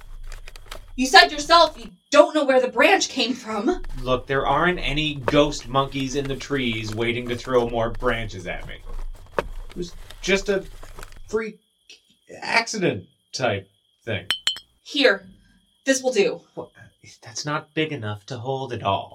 You 0.96 1.08
said 1.08 1.32
yourself 1.32 1.80
you 1.80 1.90
don't 2.12 2.36
know 2.36 2.46
where 2.46 2.62
the 2.62 2.68
branch 2.68 3.10
came 3.10 3.34
from. 3.34 3.82
Look, 4.04 4.28
there 4.28 4.46
aren't 4.46 4.78
any 4.78 5.16
ghost 5.16 5.68
monkeys 5.68 6.16
in 6.16 6.28
the 6.28 6.36
trees 6.36 6.94
waiting 6.94 7.28
to 7.30 7.36
throw 7.36 7.68
more 7.68 7.90
branches 7.90 8.46
at 8.46 8.68
me. 8.68 8.76
It 9.40 9.76
was 9.76 9.96
just 10.22 10.48
a 10.48 10.64
freak 11.28 11.60
accident 12.40 13.06
type 13.34 13.68
thing. 14.06 14.28
Here, 14.84 15.26
this 15.88 16.04
will 16.04 16.14
do. 16.14 16.42
That's 17.24 17.48
not 17.48 17.74
big 17.74 17.92
enough 17.92 18.28
to 18.28 18.38
hold 18.38 18.74
it 18.74 18.84
all. 18.84 19.12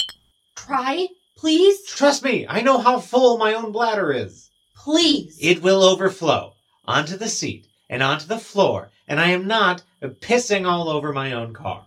Try, 0.57 1.07
please? 1.36 1.86
Trust 1.86 2.24
me, 2.24 2.47
I 2.49 2.62
know 2.62 2.78
how 2.78 2.99
full 2.99 3.38
my 3.38 3.55
own 3.55 3.70
bladder 3.70 4.12
is. 4.12 4.51
Please. 4.74 5.38
It 5.40 5.62
will 5.62 5.84
overflow 5.84 6.55
onto 6.84 7.16
the 7.16 7.28
seat 7.28 7.68
and 7.88 8.03
onto 8.03 8.26
the 8.26 8.38
floor, 8.38 8.90
and 9.09 9.21
I 9.21 9.31
am 9.31 9.47
not 9.47 9.83
pissing 10.03 10.67
all 10.67 10.89
over 10.89 11.13
my 11.13 11.33
own 11.33 11.53
car. 11.53 11.85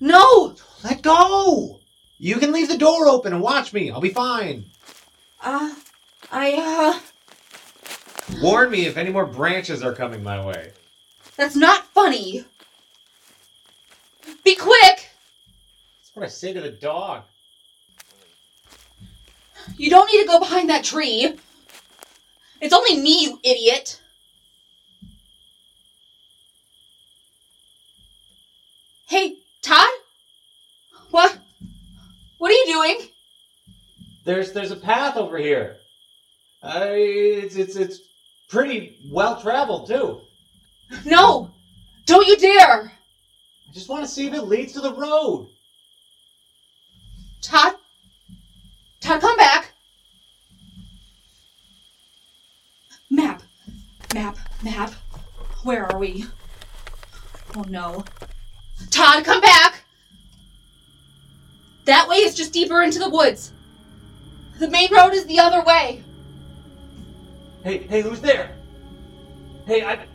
No! 0.00 0.54
Let 0.82 1.02
go! 1.02 1.80
You 2.18 2.36
can 2.36 2.52
leave 2.52 2.68
the 2.68 2.78
door 2.78 3.08
open 3.08 3.32
and 3.32 3.42
watch 3.42 3.72
me. 3.72 3.90
I'll 3.90 4.00
be 4.00 4.10
fine. 4.10 4.66
Uh, 5.42 5.74
I, 6.30 7.00
uh. 7.00 7.00
Warn 8.42 8.70
me 8.70 8.86
if 8.86 8.96
any 8.96 9.10
more 9.10 9.26
branches 9.26 9.82
are 9.82 9.94
coming 9.94 10.22
my 10.22 10.44
way. 10.44 10.72
That's 11.36 11.56
not 11.56 11.86
funny. 11.88 12.44
Be 14.44 14.54
quick! 14.54 15.10
That's 15.98 16.10
what 16.14 16.24
I 16.24 16.28
say 16.28 16.52
to 16.52 16.60
the 16.60 16.70
dog. 16.70 17.22
You 19.76 19.90
don't 19.90 20.10
need 20.12 20.22
to 20.22 20.28
go 20.28 20.38
behind 20.38 20.68
that 20.70 20.84
tree. 20.84 21.38
It's 22.60 22.74
only 22.74 23.00
me, 23.00 23.24
you 23.24 23.40
idiot. 23.42 24.00
Hey, 29.06 29.36
Todd? 29.62 29.86
What? 31.10 31.38
What 32.38 32.50
are 32.50 32.54
you 32.54 32.66
doing? 32.66 33.08
There's 34.24 34.52
there's 34.52 34.70
a 34.70 34.76
path 34.76 35.16
over 35.16 35.36
here. 35.36 35.76
Uh, 36.62 36.86
it's 36.90 37.56
it's 37.56 37.76
it's 37.76 38.00
pretty 38.48 38.98
well 39.12 39.40
traveled 39.40 39.88
too. 39.88 40.22
No! 41.04 41.50
Don't 42.06 42.26
you 42.26 42.36
dare! 42.36 42.92
I 43.68 43.72
just 43.72 43.88
want 43.88 44.04
to 44.04 44.10
see 44.10 44.26
if 44.26 44.34
it 44.34 44.42
leads 44.42 44.72
to 44.72 44.80
the 44.80 44.94
road. 44.94 45.50
Todd? 47.42 47.74
Todd, 49.00 49.20
come 49.20 49.36
back! 49.36 49.72
Map. 53.10 53.42
Map. 54.14 54.38
Map. 54.62 54.90
Where 55.62 55.90
are 55.92 55.98
we? 55.98 56.24
Oh 57.54 57.64
no. 57.68 58.04
Todd, 58.90 59.24
come 59.24 59.40
back! 59.40 59.84
That 61.84 62.08
way 62.08 62.16
is 62.16 62.34
just 62.34 62.52
deeper 62.52 62.82
into 62.82 62.98
the 62.98 63.10
woods. 63.10 63.52
The 64.58 64.68
main 64.68 64.92
road 64.94 65.12
is 65.12 65.26
the 65.26 65.38
other 65.38 65.62
way. 65.62 66.02
Hey 67.62 67.78
hey, 67.78 68.02
who's 68.02 68.20
there? 68.20 68.56
Hey, 69.66 69.84
I 69.84 70.06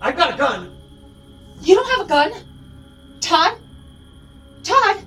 I've 0.00 0.16
got 0.16 0.34
a 0.34 0.36
gun. 0.36 0.76
You 1.62 1.74
don't 1.74 1.98
have 1.98 2.06
a 2.06 2.08
gun? 2.08 2.32
Todd? 3.20 3.58
Todd? 4.62 5.04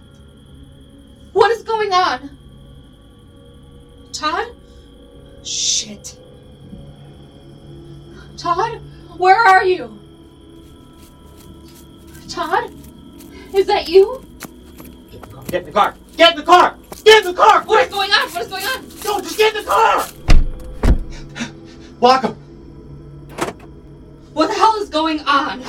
What 1.33 1.51
is 1.51 1.63
going 1.63 1.91
on? 1.91 2.37
Todd? 4.11 4.55
Shit. 5.43 6.17
Todd? 8.37 8.79
Where 9.17 9.35
are 9.35 9.65
you? 9.65 9.99
Todd? 12.33 12.73
Is 13.53 13.67
that 13.67 13.87
you? 13.87 14.25
Get 15.49 15.61
in 15.61 15.65
the 15.67 15.71
car. 15.71 15.93
Get 16.17 16.31
in 16.31 16.37
the 16.37 16.43
car. 16.43 16.75
Get 17.03 17.23
in 17.23 17.31
the 17.31 17.39
car. 17.39 17.63
What 17.65 17.85
is 17.85 17.93
going 17.93 18.09
on? 18.09 18.29
What 18.31 18.41
is 18.41 18.47
going 18.47 18.63
on? 18.65 18.81
No, 19.03 19.21
just 19.21 19.37
get 19.37 19.55
in 19.55 19.63
the 19.63 19.69
car. 19.69 20.07
Lock 22.01 22.23
him. 22.23 22.33
What 24.33 24.47
the 24.47 24.55
hell 24.55 24.75
is 24.77 24.89
going 24.89 25.19
on? 25.19 25.61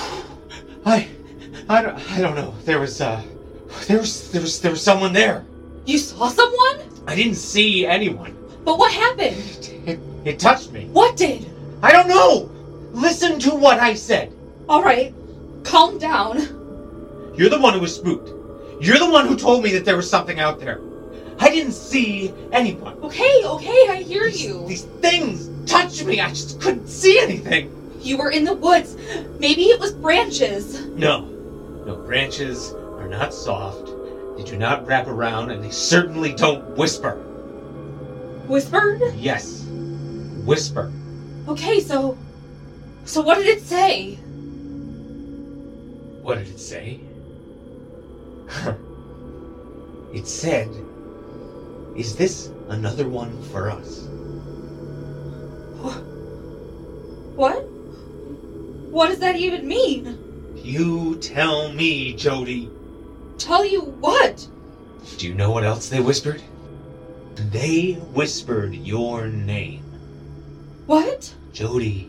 I 0.87 1.07
I 1.69 1.83
don't 1.83 2.13
I 2.13 2.21
don't 2.23 2.35
know. 2.35 2.55
There 2.65 2.81
was 2.81 2.99
uh 2.99 3.23
there 3.87 3.99
was 3.99 4.31
there 4.33 4.41
was 4.41 4.59
there 4.63 4.71
was 4.71 4.83
someone 4.83 5.13
there. 5.13 5.45
You 5.85 5.99
saw 5.99 6.29
someone? 6.29 6.81
I 7.07 7.15
didn't 7.15 7.35
see 7.35 7.85
anyone. 7.85 8.35
But 8.65 8.79
what 8.79 8.91
happened? 8.91 9.71
It, 9.87 10.01
it 10.25 10.39
touched 10.39 10.73
me. 10.73 10.87
What 10.87 11.19
did? 11.19 11.47
I 11.83 11.93
don't 11.93 12.09
know. 12.09 12.49
Listen 12.93 13.39
to 13.41 13.55
what 13.55 13.81
I 13.81 13.93
said. 13.93 14.33
Alright, 14.67 15.13
calm 15.65 15.99
down. 15.99 16.39
You're 17.37 17.51
the 17.51 17.61
one 17.61 17.75
who 17.75 17.81
was 17.81 17.97
spooked. 17.97 18.31
You're 18.81 18.99
the 18.99 19.11
one 19.11 19.27
who 19.27 19.37
told 19.37 19.65
me 19.65 19.73
that 19.73 19.85
there 19.85 19.97
was 19.97 20.09
something 20.09 20.39
out 20.39 20.61
there. 20.61 20.81
I 21.41 21.49
didn't 21.49 21.73
see 21.73 22.33
anyone. 22.53 22.97
Okay, 23.03 23.43
okay, 23.45 23.89
I 23.91 24.05
hear 24.07 24.27
you. 24.27 24.67
These 24.69 24.85
things 24.85 25.51
touched 25.69 26.05
me. 26.05 26.21
I 26.21 26.29
just 26.29 26.61
couldn't 26.61 26.87
see 26.87 27.19
anything. 27.19 27.73
You 28.01 28.19
were 28.19 28.31
in 28.31 28.45
the 28.45 28.55
woods. 28.55 28.97
Maybe 29.39 29.65
it 29.65 29.81
was 29.81 29.93
branches. 29.93 30.87
No. 30.89 31.23
No, 31.87 31.97
branches 31.97 32.73
are 32.73 33.09
not 33.09 33.35
soft. 33.35 33.91
They 34.37 34.45
do 34.45 34.57
not 34.57 34.87
wrap 34.87 35.07
around, 35.07 35.51
and 35.51 35.63
they 35.63 35.71
certainly 35.71 36.35
don't 36.35 36.77
whisper. 36.77 37.17
Whispered? 38.47 39.01
Yes. 39.17 39.65
Whisper. 40.45 40.93
Okay, 41.49 41.81
so. 41.81 42.17
So 43.05 43.23
what 43.23 43.39
did 43.39 43.47
it 43.47 43.63
say? 43.63 44.19
What 46.25 46.39
did 46.39 46.49
it 46.49 46.59
say? 46.59 47.01
it 50.15 50.27
said, 50.27 50.71
Is 51.95 52.17
this 52.17 52.51
another 52.71 53.07
one 53.07 53.43
for 53.53 53.71
us? 53.71 54.09
What? 57.37 57.61
What 58.91 59.09
does 59.09 59.19
that 59.19 59.37
even 59.37 59.69
mean? 59.69 60.17
You 60.57 61.17
tell 61.17 61.71
me, 61.75 62.15
Jody. 62.15 62.71
Tell 63.37 63.67
you 63.67 63.83
what? 63.83 64.49
Do 65.19 65.29
you 65.29 65.35
know 65.35 65.51
what 65.51 65.65
else 65.65 65.91
they 65.91 66.01
whispered? 66.01 66.43
They 67.35 67.93
whispered 68.15 68.73
your 68.73 69.27
name. 69.27 69.83
What? 70.87 71.35
Jody. 71.53 72.09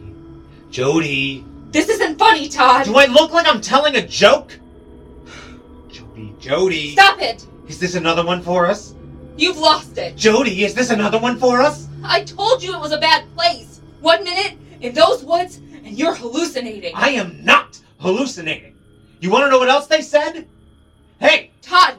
Jody. 0.72 1.44
This 1.76 1.90
isn't 1.90 2.18
funny, 2.18 2.48
Todd. 2.48 2.86
Do 2.86 2.96
I 2.96 3.06
look 3.06 3.34
like 3.34 3.46
I'm 3.46 3.60
telling 3.60 3.98
a 3.98 4.08
joke? 4.08 4.58
Jody, 5.90 6.34
Jody. 6.40 6.92
Stop 6.94 7.20
it! 7.20 7.46
Is 7.68 7.82
this 7.82 7.96
another 7.96 8.26
one 8.26 8.42
for 8.42 8.66
us? 8.66 8.96
You've 9.36 9.58
lost 9.58 9.98
it. 9.98 10.16
Jody, 10.16 10.64
is 10.64 10.74
this 10.74 10.90
another 10.90 11.20
one 11.20 11.38
for 11.38 11.60
us? 11.60 11.90
I 12.02 12.24
told 12.24 12.64
you 12.64 12.74
it 12.74 12.80
was 12.80 12.94
a 12.94 12.98
bad 12.98 13.26
place. 13.36 13.82
One 14.00 14.24
minute 14.24 14.58
in 14.80 14.94
those 14.94 15.26
woods, 15.26 15.58
and 15.58 16.00
you're 16.00 16.16
hallucinating. 16.16 16.94
I 16.96 17.10
am 17.10 17.44
not 17.44 17.78
hallucinating. 18.00 18.78
You 19.20 19.30
want 19.30 19.44
to 19.44 19.50
know 19.50 19.60
what 19.60 19.68
else 19.68 19.88
they 19.88 20.02
said? 20.02 20.48
Hey! 21.20 21.52
Todd, 21.62 21.98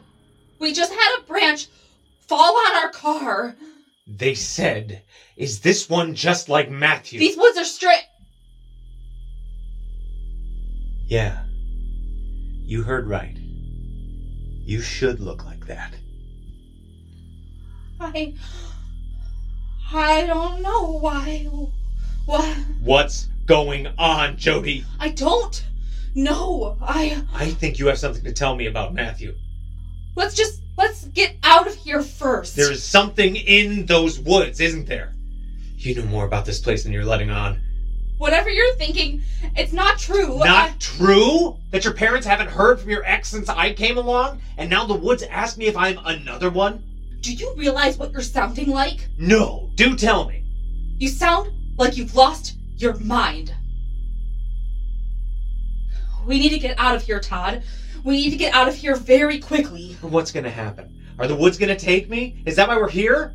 we 0.58 0.72
just 0.72 0.94
had 0.94 1.18
a 1.18 1.24
branch 1.24 1.66
fall 2.20 2.56
on 2.56 2.76
our 2.76 2.88
car. 2.88 3.54
They 4.06 4.32
said, 4.32 5.02
Is 5.36 5.60
this 5.60 5.90
one 5.90 6.14
just 6.14 6.48
like 6.48 6.70
Matthew? 6.70 7.18
These 7.18 7.36
woods 7.36 7.58
are 7.58 7.64
straight. 7.66 8.06
Yeah. 11.06 11.44
You 12.64 12.82
heard 12.82 13.06
right. 13.06 13.36
You 14.64 14.80
should 14.80 15.20
look 15.20 15.44
like 15.44 15.66
that. 15.66 15.94
I. 18.00 18.34
I 19.92 20.26
don't 20.26 20.62
know 20.62 20.98
why. 20.98 21.48
What? 22.24 22.56
What's 22.80 23.28
going 23.46 23.86
on, 23.98 24.36
Jody? 24.36 24.84
I 24.98 25.10
don't 25.10 25.64
know. 26.16 26.76
I. 26.82 27.22
I 27.32 27.50
think 27.50 27.78
you 27.78 27.86
have 27.86 27.98
something 27.98 28.24
to 28.24 28.32
tell 28.32 28.56
me 28.56 28.66
about 28.66 28.94
Matthew. 28.94 29.36
Let's 30.16 30.34
just. 30.34 30.62
Let's 30.76 31.04
get 31.06 31.36
out 31.42 31.66
of 31.66 31.74
here 31.74 32.02
first. 32.02 32.54
There 32.54 32.70
is 32.70 32.82
something 32.82 33.36
in 33.36 33.86
those 33.86 34.18
woods, 34.18 34.60
isn't 34.60 34.86
there? 34.86 35.14
You 35.76 35.94
know 35.94 36.04
more 36.04 36.26
about 36.26 36.44
this 36.44 36.58
place 36.58 36.82
than 36.82 36.92
you're 36.92 37.04
letting 37.04 37.30
on. 37.30 37.62
Whatever 38.18 38.48
you're 38.48 38.74
thinking, 38.74 39.22
it's 39.56 39.72
not 39.72 39.98
true. 39.98 40.38
Not 40.38 40.70
I- 40.70 40.74
true? 40.78 41.58
That 41.70 41.84
your 41.84 41.92
parents 41.92 42.26
haven't 42.26 42.48
heard 42.48 42.80
from 42.80 42.90
your 42.90 43.04
ex 43.04 43.28
since 43.28 43.48
I 43.48 43.74
came 43.74 43.98
along? 43.98 44.40
And 44.56 44.70
now 44.70 44.86
the 44.86 44.94
woods 44.94 45.22
ask 45.24 45.58
me 45.58 45.66
if 45.66 45.76
I'm 45.76 45.98
another 46.04 46.48
one? 46.50 46.82
Do 47.20 47.34
you 47.34 47.54
realize 47.56 47.98
what 47.98 48.12
you're 48.12 48.22
sounding 48.22 48.70
like? 48.70 49.08
No, 49.18 49.70
do 49.74 49.96
tell 49.96 50.28
me. 50.28 50.44
You 50.98 51.08
sound 51.08 51.50
like 51.76 51.96
you've 51.96 52.14
lost 52.14 52.56
your 52.76 52.94
mind. 52.98 53.54
We 56.24 56.38
need 56.38 56.50
to 56.50 56.58
get 56.58 56.78
out 56.78 56.94
of 56.94 57.02
here, 57.02 57.20
Todd. 57.20 57.62
We 58.04 58.16
need 58.16 58.30
to 58.30 58.36
get 58.36 58.54
out 58.54 58.68
of 58.68 58.74
here 58.74 58.96
very 58.96 59.38
quickly. 59.38 59.96
What's 60.00 60.32
gonna 60.32 60.50
happen? 60.50 60.92
Are 61.18 61.26
the 61.26 61.36
woods 61.36 61.58
gonna 61.58 61.76
take 61.76 62.08
me? 62.08 62.42
Is 62.46 62.56
that 62.56 62.68
why 62.68 62.76
we're 62.76 62.88
here? 62.88 63.34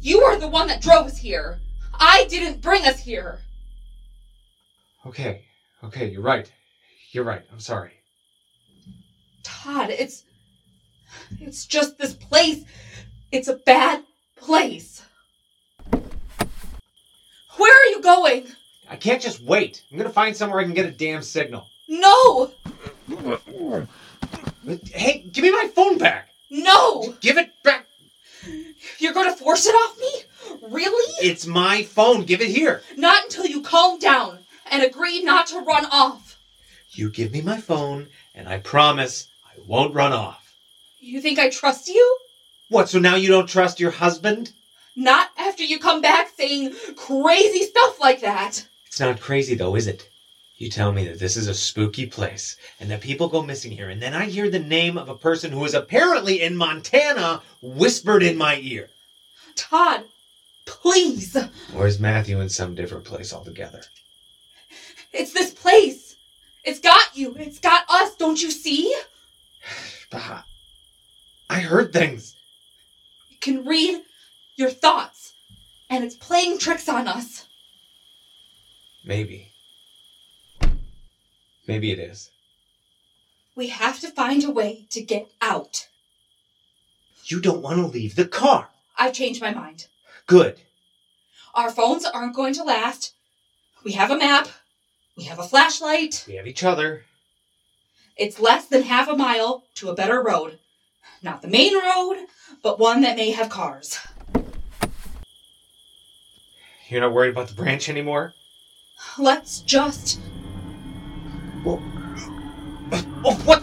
You 0.00 0.22
are 0.22 0.38
the 0.38 0.48
one 0.48 0.68
that 0.68 0.80
drove 0.80 1.06
us 1.06 1.18
here. 1.18 1.60
I 1.94 2.26
didn't 2.28 2.60
bring 2.60 2.84
us 2.86 3.00
here. 3.00 3.40
Okay, 5.04 5.44
okay, 5.82 6.10
you're 6.10 6.22
right. 6.22 6.50
You're 7.10 7.24
right. 7.24 7.42
I'm 7.52 7.60
sorry. 7.60 7.92
Todd, 9.42 9.90
it's. 9.90 10.24
It's 11.40 11.66
just 11.66 11.98
this 11.98 12.14
place. 12.14 12.64
It's 13.32 13.48
a 13.48 13.56
bad 13.56 14.04
place. 14.36 15.02
Where 17.56 17.74
are 17.74 17.90
you 17.90 18.00
going? 18.00 18.46
I 18.88 18.96
can't 18.96 19.20
just 19.20 19.42
wait. 19.42 19.82
I'm 19.90 19.98
gonna 19.98 20.10
find 20.10 20.36
somewhere 20.36 20.60
I 20.60 20.64
can 20.64 20.72
get 20.72 20.86
a 20.86 20.90
damn 20.90 21.22
signal. 21.22 21.66
No! 21.88 22.52
Hey, 24.92 25.28
give 25.32 25.42
me 25.42 25.50
my 25.50 25.68
phone 25.74 25.98
back! 25.98 26.28
No! 26.50 27.14
Give 27.20 27.38
it 27.38 27.50
back! 27.64 27.86
You're 28.98 29.12
to 29.12 29.32
force 29.32 29.66
it 29.66 29.74
off 29.74 29.98
me? 29.98 30.68
Really? 30.70 31.26
It's 31.26 31.46
my 31.46 31.82
phone. 31.82 32.24
Give 32.24 32.40
it 32.40 32.48
here. 32.48 32.82
Not 32.96 33.24
until 33.24 33.46
you 33.46 33.62
calm 33.62 33.98
down 33.98 34.38
and 34.72 34.82
agreed 34.82 35.22
not 35.22 35.46
to 35.48 35.60
run 35.60 35.84
off. 35.92 36.38
You 36.90 37.10
give 37.10 37.30
me 37.30 37.42
my 37.42 37.60
phone, 37.60 38.08
and 38.34 38.48
I 38.48 38.58
promise 38.58 39.28
I 39.44 39.60
won't 39.66 39.94
run 39.94 40.12
off. 40.12 40.54
You 40.98 41.20
think 41.20 41.38
I 41.38 41.50
trust 41.50 41.88
you? 41.88 42.18
What, 42.68 42.88
so 42.88 42.98
now 42.98 43.16
you 43.16 43.28
don't 43.28 43.48
trust 43.48 43.78
your 43.78 43.90
husband? 43.90 44.52
Not 44.96 45.30
after 45.36 45.62
you 45.62 45.78
come 45.78 46.00
back 46.00 46.30
saying 46.36 46.74
crazy 46.96 47.64
stuff 47.64 48.00
like 48.00 48.22
that. 48.22 48.66
It's 48.86 49.00
not 49.00 49.20
crazy, 49.20 49.54
though, 49.54 49.76
is 49.76 49.86
it? 49.86 50.08
You 50.56 50.70
tell 50.70 50.92
me 50.92 51.06
that 51.06 51.18
this 51.18 51.36
is 51.36 51.48
a 51.48 51.54
spooky 51.54 52.06
place 52.06 52.56
and 52.80 52.90
that 52.90 53.00
people 53.00 53.28
go 53.28 53.42
missing 53.42 53.72
here, 53.72 53.90
and 53.90 54.00
then 54.00 54.14
I 54.14 54.26
hear 54.26 54.48
the 54.48 54.58
name 54.58 54.96
of 54.96 55.08
a 55.08 55.14
person 55.14 55.52
who 55.52 55.64
is 55.64 55.74
apparently 55.74 56.40
in 56.40 56.56
Montana 56.56 57.42
whispered 57.60 58.22
in 58.22 58.38
my 58.38 58.58
ear. 58.62 58.88
Todd, 59.54 60.04
please. 60.64 61.36
Or 61.74 61.86
is 61.86 61.98
Matthew 61.98 62.40
in 62.40 62.48
some 62.48 62.74
different 62.74 63.04
place 63.04 63.34
altogether? 63.34 63.82
It's 65.12 65.32
this 65.32 65.52
place. 65.52 66.16
It's 66.64 66.80
got 66.80 67.16
you. 67.16 67.34
It's 67.38 67.58
got 67.58 67.84
us. 67.88 68.16
Don't 68.16 68.40
you 68.40 68.50
see? 68.50 68.94
Bah, 70.10 70.42
I 71.48 71.60
heard 71.60 71.92
things. 71.92 72.36
You 73.30 73.36
can 73.40 73.64
read 73.64 74.02
your 74.56 74.70
thoughts, 74.70 75.32
and 75.88 76.04
it's 76.04 76.14
playing 76.14 76.58
tricks 76.58 76.88
on 76.88 77.08
us. 77.08 77.46
Maybe. 79.04 79.52
Maybe 81.66 81.90
it 81.90 81.98
is. 81.98 82.30
We 83.54 83.68
have 83.68 84.00
to 84.00 84.10
find 84.10 84.44
a 84.44 84.50
way 84.50 84.86
to 84.90 85.02
get 85.02 85.30
out. 85.40 85.88
You 87.24 87.40
don't 87.40 87.62
want 87.62 87.78
to 87.78 87.86
leave 87.86 88.16
the 88.16 88.26
car. 88.26 88.68
I've 88.96 89.12
changed 89.12 89.40
my 89.40 89.52
mind. 89.52 89.86
Good. 90.26 90.60
Our 91.54 91.70
phones 91.70 92.04
aren't 92.04 92.36
going 92.36 92.54
to 92.54 92.64
last. 92.64 93.14
We 93.84 93.92
have 93.92 94.10
a 94.10 94.18
map. 94.18 94.48
We 95.16 95.24
have 95.24 95.38
a 95.38 95.44
flashlight. 95.44 96.24
We 96.26 96.36
have 96.36 96.46
each 96.46 96.64
other. 96.64 97.04
It's 98.16 98.40
less 98.40 98.66
than 98.66 98.82
half 98.82 99.08
a 99.08 99.16
mile 99.16 99.64
to 99.76 99.90
a 99.90 99.94
better 99.94 100.22
road. 100.22 100.58
Not 101.22 101.42
the 101.42 101.48
main 101.48 101.74
road, 101.74 102.26
but 102.62 102.78
one 102.78 103.02
that 103.02 103.16
may 103.16 103.30
have 103.30 103.48
cars. 103.48 103.98
You're 106.88 107.00
not 107.00 107.12
worried 107.12 107.30
about 107.30 107.48
the 107.48 107.54
branch 107.54 107.88
anymore? 107.88 108.34
Let's 109.18 109.60
just. 109.60 110.20
Oh, 111.64 111.76
what? 113.44 113.62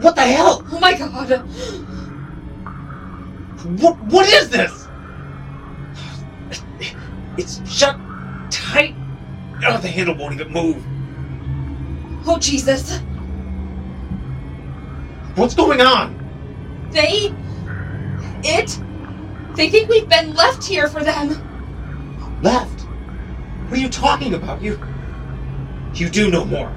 What 0.00 0.16
the 0.16 0.22
hell? 0.22 0.66
Oh 0.72 0.80
my 0.80 0.96
god! 0.96 1.30
What? 3.80 3.98
What 4.04 4.26
is 4.28 4.50
this? 4.50 4.88
It's 7.36 7.60
shut 7.70 7.96
tight. 8.50 8.94
Oh, 9.64 9.78
the 9.78 9.88
handle 9.88 10.14
won't 10.14 10.34
even 10.34 10.52
move. 10.52 10.84
Oh 12.26 12.38
Jesus! 12.38 13.00
What's 15.34 15.54
going 15.54 15.80
on? 15.80 16.14
They. 16.90 17.32
It. 18.42 18.78
They 19.54 19.70
think 19.70 19.88
we've 19.88 20.08
been 20.08 20.34
left 20.34 20.64
here 20.64 20.88
for 20.88 21.02
them. 21.02 21.42
Left? 22.42 22.80
What 22.82 23.78
are 23.78 23.82
you 23.82 23.88
talking 23.88 24.34
about? 24.34 24.60
You. 24.62 24.78
You 25.94 26.10
do 26.10 26.30
know 26.30 26.44
more. 26.44 26.72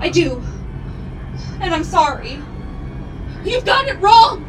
I 0.00 0.08
do. 0.08 0.42
And 1.60 1.74
I'm 1.74 1.84
sorry. 1.84 2.42
You've 3.44 3.64
got 3.64 3.86
it 3.88 4.00
wrong! 4.00 4.48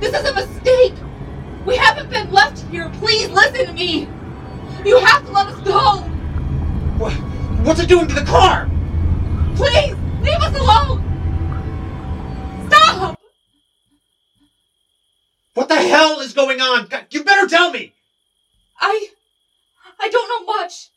This 0.00 0.12
is 0.14 0.24
a 0.24 0.34
mistake! 0.34 0.94
We 1.64 1.76
haven't 1.76 2.10
been 2.10 2.30
left 2.32 2.58
here. 2.70 2.90
Please 2.94 3.28
listen 3.30 3.66
to 3.66 3.72
me! 3.72 4.08
You 4.84 4.98
have 4.98 5.24
to 5.24 5.32
let 5.32 5.46
us 5.46 5.60
go! 5.60 6.11
What? 6.98 7.12
What's 7.64 7.80
it 7.80 7.88
doing 7.88 8.08
to 8.08 8.14
the 8.14 8.24
car? 8.24 8.68
Please! 9.56 9.94
Leave 10.20 10.40
us 10.40 10.56
alone! 10.58 11.02
Stop! 12.68 13.18
What 15.54 15.68
the 15.68 15.76
hell 15.76 16.20
is 16.20 16.32
going 16.32 16.60
on? 16.60 16.86
God, 16.86 17.06
You 17.10 17.24
better 17.24 17.48
tell 17.48 17.70
me! 17.70 17.94
I. 18.80 19.08
I 20.00 20.08
don't 20.08 20.28
know 20.28 20.52
much. 20.56 20.90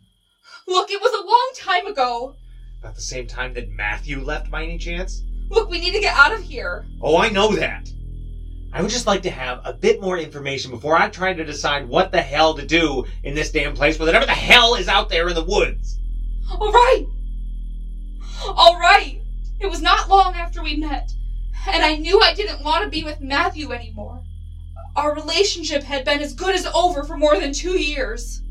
Look, 0.68 0.90
it 0.90 1.02
was 1.02 1.14
a 1.14 1.26
long 1.26 1.52
time 1.56 1.86
ago. 1.88 2.36
About 2.80 2.96
the 2.96 3.02
same 3.02 3.28
time 3.28 3.54
that 3.54 3.70
Matthew 3.70 4.20
left 4.20 4.50
by 4.50 4.64
any 4.64 4.78
chance? 4.78 5.24
Look, 5.50 5.70
we 5.70 5.80
need 5.80 5.94
to 5.94 6.00
get 6.00 6.16
out 6.18 6.34
of 6.34 6.42
here. 6.42 6.86
Oh, 7.02 7.18
I 7.18 7.30
know 7.30 7.56
that. 7.56 7.92
I 8.76 8.82
would 8.82 8.92
just 8.92 9.08
like 9.08 9.22
to 9.22 9.30
have 9.30 9.62
a 9.64 9.72
bit 9.72 10.02
more 10.02 10.18
information 10.18 10.70
before 10.70 10.98
I 10.98 11.08
try 11.08 11.34
to 11.34 11.46
decide 11.46 11.88
what 11.88 12.12
the 12.12 12.22
hell 12.22 12.56
to 12.56 12.66
do 12.66 13.06
in 13.24 13.34
this 13.34 13.50
damn 13.50 13.74
place 13.74 13.98
with 13.98 14.10
whatever 14.10 14.26
the 14.26 14.34
hell 14.34 14.76
is 14.76 14.90
out 14.90 15.08
there 15.08 15.30
in 15.30 15.34
the 15.34 15.46
woods. 15.46 15.98
All 16.52 16.74
right. 16.74 17.06
All 18.46 18.78
right. 18.78 19.22
It 19.62 19.68
was 19.68 19.82
not 19.82 20.10
long 20.10 20.34
after 20.36 20.62
we 20.62 20.76
met, 20.76 21.10
and 21.70 21.86
I 21.86 21.96
knew 21.96 22.20
I 22.22 22.34
didn't 22.34 22.66
want 22.66 22.84
to 22.84 22.90
be 22.90 23.06
with 23.06 23.22
Matthew 23.22 23.72
anymore. 23.72 24.22
Our 24.98 25.16
relationship 25.16 25.84
had 25.84 26.04
been 26.04 26.20
as 26.20 26.34
good 26.34 26.54
as 26.54 26.66
over 26.66 27.04
for 27.06 27.16
more 27.16 27.40
than 27.40 27.54
two 27.54 27.80
years, 27.80 28.42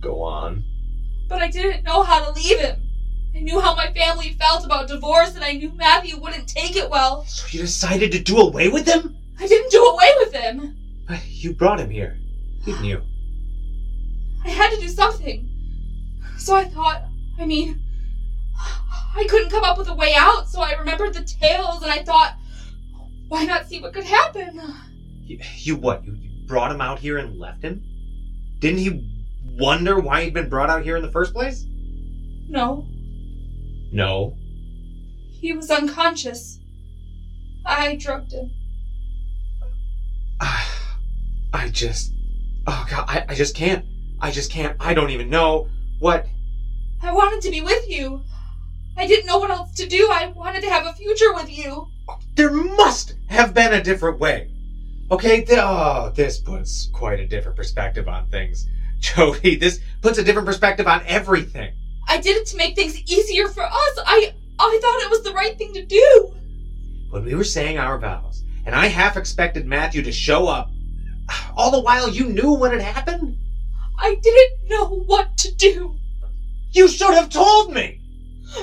Go 0.00 0.22
on. 0.22 0.64
but 1.28 1.42
I 1.42 1.48
didn't 1.50 1.84
know 1.84 2.02
how 2.02 2.24
to 2.24 2.32
leave 2.32 2.60
him. 2.60 2.81
I 3.34 3.40
knew 3.40 3.60
how 3.60 3.74
my 3.74 3.92
family 3.92 4.34
felt 4.38 4.64
about 4.64 4.88
divorce, 4.88 5.34
and 5.34 5.44
I 5.44 5.52
knew 5.52 5.72
Matthew 5.72 6.18
wouldn't 6.18 6.48
take 6.48 6.76
it 6.76 6.90
well. 6.90 7.24
So 7.24 7.46
you 7.50 7.60
decided 7.60 8.12
to 8.12 8.18
do 8.18 8.38
away 8.38 8.68
with 8.68 8.86
him? 8.86 9.16
I 9.40 9.46
didn't 9.46 9.70
do 9.70 9.84
away 9.84 10.10
with 10.18 10.34
him. 10.34 10.76
But 11.08 11.26
you 11.26 11.54
brought 11.54 11.80
him 11.80 11.90
here, 11.90 12.18
didn't 12.64 12.84
you? 12.84 13.02
I 14.44 14.50
had 14.50 14.70
to 14.70 14.80
do 14.80 14.88
something. 14.88 15.48
So 16.36 16.54
I 16.54 16.64
thought, 16.64 17.04
I 17.38 17.46
mean, 17.46 17.80
I 19.14 19.26
couldn't 19.28 19.50
come 19.50 19.64
up 19.64 19.78
with 19.78 19.88
a 19.88 19.94
way 19.94 20.14
out, 20.16 20.48
so 20.48 20.60
I 20.60 20.72
remembered 20.78 21.14
the 21.14 21.24
tales 21.24 21.82
and 21.82 21.90
I 21.90 22.02
thought, 22.02 22.36
why 23.28 23.44
not 23.44 23.66
see 23.66 23.80
what 23.80 23.94
could 23.94 24.04
happen? 24.04 24.60
You, 25.22 25.38
you 25.56 25.76
what? 25.76 26.04
You, 26.04 26.16
you 26.20 26.46
brought 26.46 26.70
him 26.70 26.80
out 26.80 26.98
here 26.98 27.18
and 27.18 27.38
left 27.38 27.62
him? 27.62 27.82
Didn't 28.58 28.78
he 28.78 29.08
wonder 29.58 29.98
why 30.00 30.24
he'd 30.24 30.34
been 30.34 30.48
brought 30.48 30.70
out 30.70 30.82
here 30.82 30.96
in 30.96 31.02
the 31.02 31.10
first 31.10 31.32
place? 31.32 31.64
No, 32.48 32.86
No. 33.92 34.34
he 35.30 35.52
was 35.52 35.70
unconscious. 35.70 36.58
I 37.66 37.96
drugged 37.96 38.32
him. 38.32 38.50
Ah, 40.40 40.98
I 41.52 41.68
just. 41.68 42.12
Oh, 42.66 42.86
God, 42.88 43.04
I, 43.08 43.24
I 43.28 43.34
just 43.34 43.54
can't. 43.54 43.84
I 44.20 44.30
just 44.30 44.50
can't. 44.50 44.76
I 44.80 44.94
don't 44.94 45.10
even 45.10 45.28
know 45.28 45.68
what. 45.98 46.26
I 47.02 47.12
wanted 47.12 47.42
to 47.42 47.50
be 47.50 47.60
with 47.60 47.88
you. 47.88 48.22
I 48.96 49.06
didn't 49.06 49.26
know 49.26 49.38
what 49.38 49.50
else 49.50 49.74
to 49.74 49.86
do. 49.86 50.08
I 50.10 50.28
wanted 50.28 50.62
to 50.62 50.70
have 50.70 50.86
a 50.86 50.92
future 50.94 51.34
with 51.34 51.50
you. 51.50 51.88
Oh, 52.08 52.18
there 52.34 52.52
must 52.52 53.14
have 53.26 53.52
been 53.52 53.72
a 53.72 53.82
different 53.82 54.18
way. 54.18 54.50
Okay, 55.10 55.44
th- 55.44 55.58
oh, 55.60 56.12
this 56.14 56.38
puts 56.38 56.88
quite 56.92 57.20
a 57.20 57.26
different 57.26 57.56
perspective 57.56 58.08
on 58.08 58.28
things. 58.28 58.66
Jody, 59.00 59.56
this 59.56 59.80
puts 60.00 60.18
a 60.18 60.24
different 60.24 60.46
perspective 60.46 60.86
on 60.86 61.02
everything. 61.06 61.74
I 62.08 62.18
did 62.18 62.36
it 62.36 62.46
to 62.48 62.56
make 62.56 62.74
things 62.74 63.00
easier 63.10 63.48
for 63.48 63.62
us. 63.62 63.98
I 64.06 64.34
I 64.58 64.78
thought 64.80 65.02
it 65.02 65.10
was 65.10 65.22
the 65.22 65.32
right 65.32 65.56
thing 65.56 65.72
to 65.74 65.84
do. 65.84 66.34
When 67.10 67.24
we 67.24 67.34
were 67.34 67.44
saying 67.44 67.78
our 67.78 67.98
vows, 67.98 68.44
and 68.64 68.74
I 68.74 68.86
half 68.86 69.16
expected 69.16 69.66
Matthew 69.66 70.02
to 70.02 70.12
show 70.12 70.46
up, 70.46 70.70
all 71.56 71.70
the 71.70 71.80
while 71.80 72.08
you 72.08 72.26
knew 72.26 72.52
what 72.52 72.72
had 72.72 72.82
happened? 72.82 73.38
I 73.98 74.14
didn't 74.16 74.68
know 74.68 74.86
what 75.06 75.36
to 75.38 75.54
do. 75.54 75.96
You 76.72 76.88
should 76.88 77.14
have 77.14 77.28
told 77.28 77.72
me! 77.72 78.00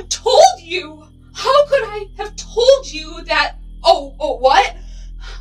Told 0.09 0.61
you? 0.61 1.05
How 1.33 1.67
could 1.67 1.83
I 1.83 2.07
have 2.17 2.35
told 2.35 2.91
you 2.91 3.23
that? 3.25 3.55
Oh, 3.83 4.15
oh, 4.19 4.37
what? 4.37 4.75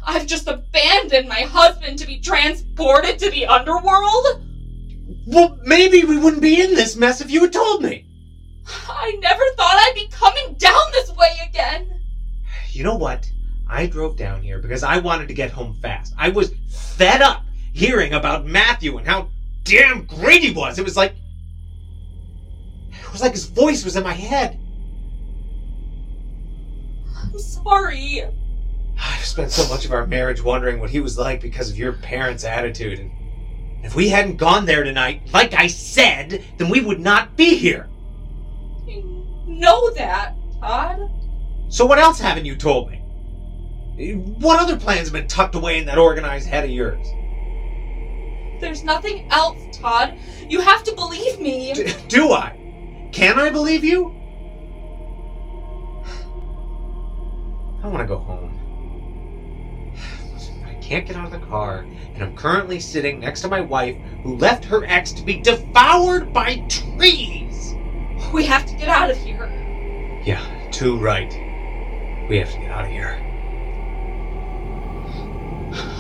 I've 0.05 0.27
just 0.27 0.49
abandoned 0.49 1.29
my 1.29 1.41
husband 1.41 1.99
to 1.99 2.07
be 2.07 2.21
transported 2.21 3.19
to 3.19 3.31
the 3.31 3.47
underworld? 3.47 4.45
Well, 5.31 5.59
maybe 5.63 6.05
we 6.05 6.17
wouldn't 6.17 6.41
be 6.41 6.63
in 6.63 6.75
this 6.75 6.97
mess 6.97 7.21
if 7.21 7.31
you 7.31 7.43
had 7.43 7.53
told 7.53 7.83
me. 7.83 8.07
I 8.89 9.15
never 9.21 9.43
thought 9.59 9.77
I'd 9.77 9.93
be 9.95 10.09
coming 10.11 10.55
down 10.55 10.81
this 10.93 11.15
way 11.15 11.37
again. 11.47 12.01
You 12.71 12.85
know 12.85 12.97
what? 12.97 13.31
I 13.69 13.85
drove 13.85 14.17
down 14.17 14.43
here 14.43 14.59
because 14.59 14.83
I 14.83 14.97
wanted 14.99 15.29
to 15.29 15.35
get 15.35 15.51
home 15.51 15.75
fast. 15.83 16.15
I 16.17 16.31
was 16.31 16.55
fed 16.71 17.21
up 17.21 17.45
hearing 17.75 18.15
about 18.15 18.47
Matthew 18.47 18.97
and 18.97 19.07
how 19.07 19.29
damn 19.65 20.07
great 20.07 20.43
he 20.43 20.51
was. 20.51 20.79
It 20.79 20.85
was 20.87 20.97
like. 20.97 21.15
It 22.91 23.13
was 23.13 23.21
like 23.21 23.33
his 23.33 23.45
voice 23.45 23.85
was 23.85 23.97
in 23.97 24.05
my 24.05 24.15
head. 24.15 24.59
I'm 27.15 27.39
sorry. 27.39 28.25
I've 28.99 29.25
spent 29.25 29.51
so 29.51 29.69
much 29.69 29.85
of 29.85 29.93
our 29.93 30.07
marriage 30.07 30.43
wondering 30.43 30.81
what 30.81 30.89
he 30.89 31.01
was 31.01 31.19
like 31.19 31.43
because 31.43 31.69
of 31.69 31.77
your 31.77 31.93
parents' 31.93 32.45
attitude. 32.45 32.99
And 32.99 33.11
if 33.83 33.95
we 33.95 34.09
hadn't 34.09 34.37
gone 34.37 34.67
there 34.67 34.83
tonight, 34.83 35.23
like 35.33 35.55
I 35.55 35.67
said, 35.67 36.45
then 36.57 36.69
we 36.69 36.81
would 36.81 37.01
not 37.01 37.37
be 37.37 37.57
here. 37.57 37.89
You 38.87 39.25
know 39.47 39.91
that, 39.95 40.35
Todd. 40.61 41.11
So 41.69 41.87
what 41.87 41.99
else 41.99 42.19
haven't 42.19 42.45
you 42.45 42.57
told 42.57 42.91
me? 42.91 42.99
What 44.39 44.61
other 44.61 44.79
plans 44.79 45.09
have 45.09 45.13
been 45.13 45.29
tucked 45.29 45.55
away 45.55 45.79
in 45.79 45.87
that 45.87 45.99
organized 45.99 46.49
head 46.49 46.65
of 46.65 46.71
yours? 46.71 47.07
There's 48.61 48.83
nothing 48.83 49.31
else, 49.31 49.59
Todd. 49.73 50.19
You 50.49 50.61
have 50.61 50.83
to 50.85 50.95
believe 50.95 51.41
me. 51.41 51.75
D- 51.75 51.93
do 52.09 52.33
I? 52.33 52.57
Can 53.13 53.39
I 53.39 53.51
believe 53.51 53.85
you? 53.85 54.15
I 57.83 57.89
want 57.89 58.01
to 58.01 58.07
go 58.07 58.19
home. 58.19 58.58
I 60.89 60.91
can't 60.91 61.07
get 61.07 61.17
out 61.17 61.27
of 61.27 61.33
the 61.33 61.47
car, 61.49 61.85
and 62.15 62.23
I'm 62.23 62.35
currently 62.35 62.81
sitting 62.81 63.21
next 63.21 63.43
to 63.43 63.49
my 63.49 63.61
wife 63.61 63.95
who 64.23 64.37
left 64.37 64.65
her 64.65 64.87
ex 64.87 65.13
to 65.13 65.23
be 65.23 65.39
devoured 65.39 66.33
by 66.33 66.65
trees. 66.71 67.75
We 68.33 68.47
have 68.47 68.65
to 68.65 68.75
get 68.75 68.89
out 68.89 69.11
of 69.11 69.19
here. 69.19 69.53
Yeah, 70.25 70.43
too 70.71 70.99
right. 70.99 71.31
We 72.31 72.39
have 72.39 72.51
to 72.53 72.59
get 72.59 72.71
out 72.71 72.87
of 72.87 72.91
here. 72.91 73.21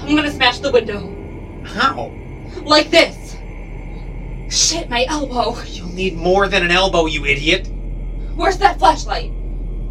I'm 0.06 0.16
gonna 0.16 0.30
smash 0.30 0.60
the 0.60 0.72
window. 0.72 1.14
How? 1.66 2.10
Like 2.62 2.88
this. 2.88 3.36
Shit, 4.48 4.88
my 4.88 5.04
elbow. 5.04 5.60
You'll 5.64 5.88
need 5.88 6.16
more 6.16 6.48
than 6.48 6.64
an 6.64 6.70
elbow, 6.70 7.04
you 7.04 7.26
idiot. 7.26 7.66
Where's 8.36 8.56
that 8.56 8.78
flashlight? 8.78 9.32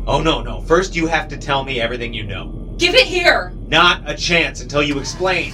Oh, 0.08 0.22
no, 0.24 0.42
no. 0.42 0.62
First, 0.62 0.96
you 0.96 1.06
have 1.06 1.28
to 1.28 1.38
tell 1.38 1.64
me 1.64 1.80
everything 1.80 2.16
you 2.16 2.24
know. 2.24 2.57
Give 2.78 2.94
it 2.94 3.08
here. 3.08 3.52
Not 3.68 4.10
a 4.10 4.16
chance 4.16 4.62
until 4.62 4.84
you 4.84 5.00
explain. 5.00 5.54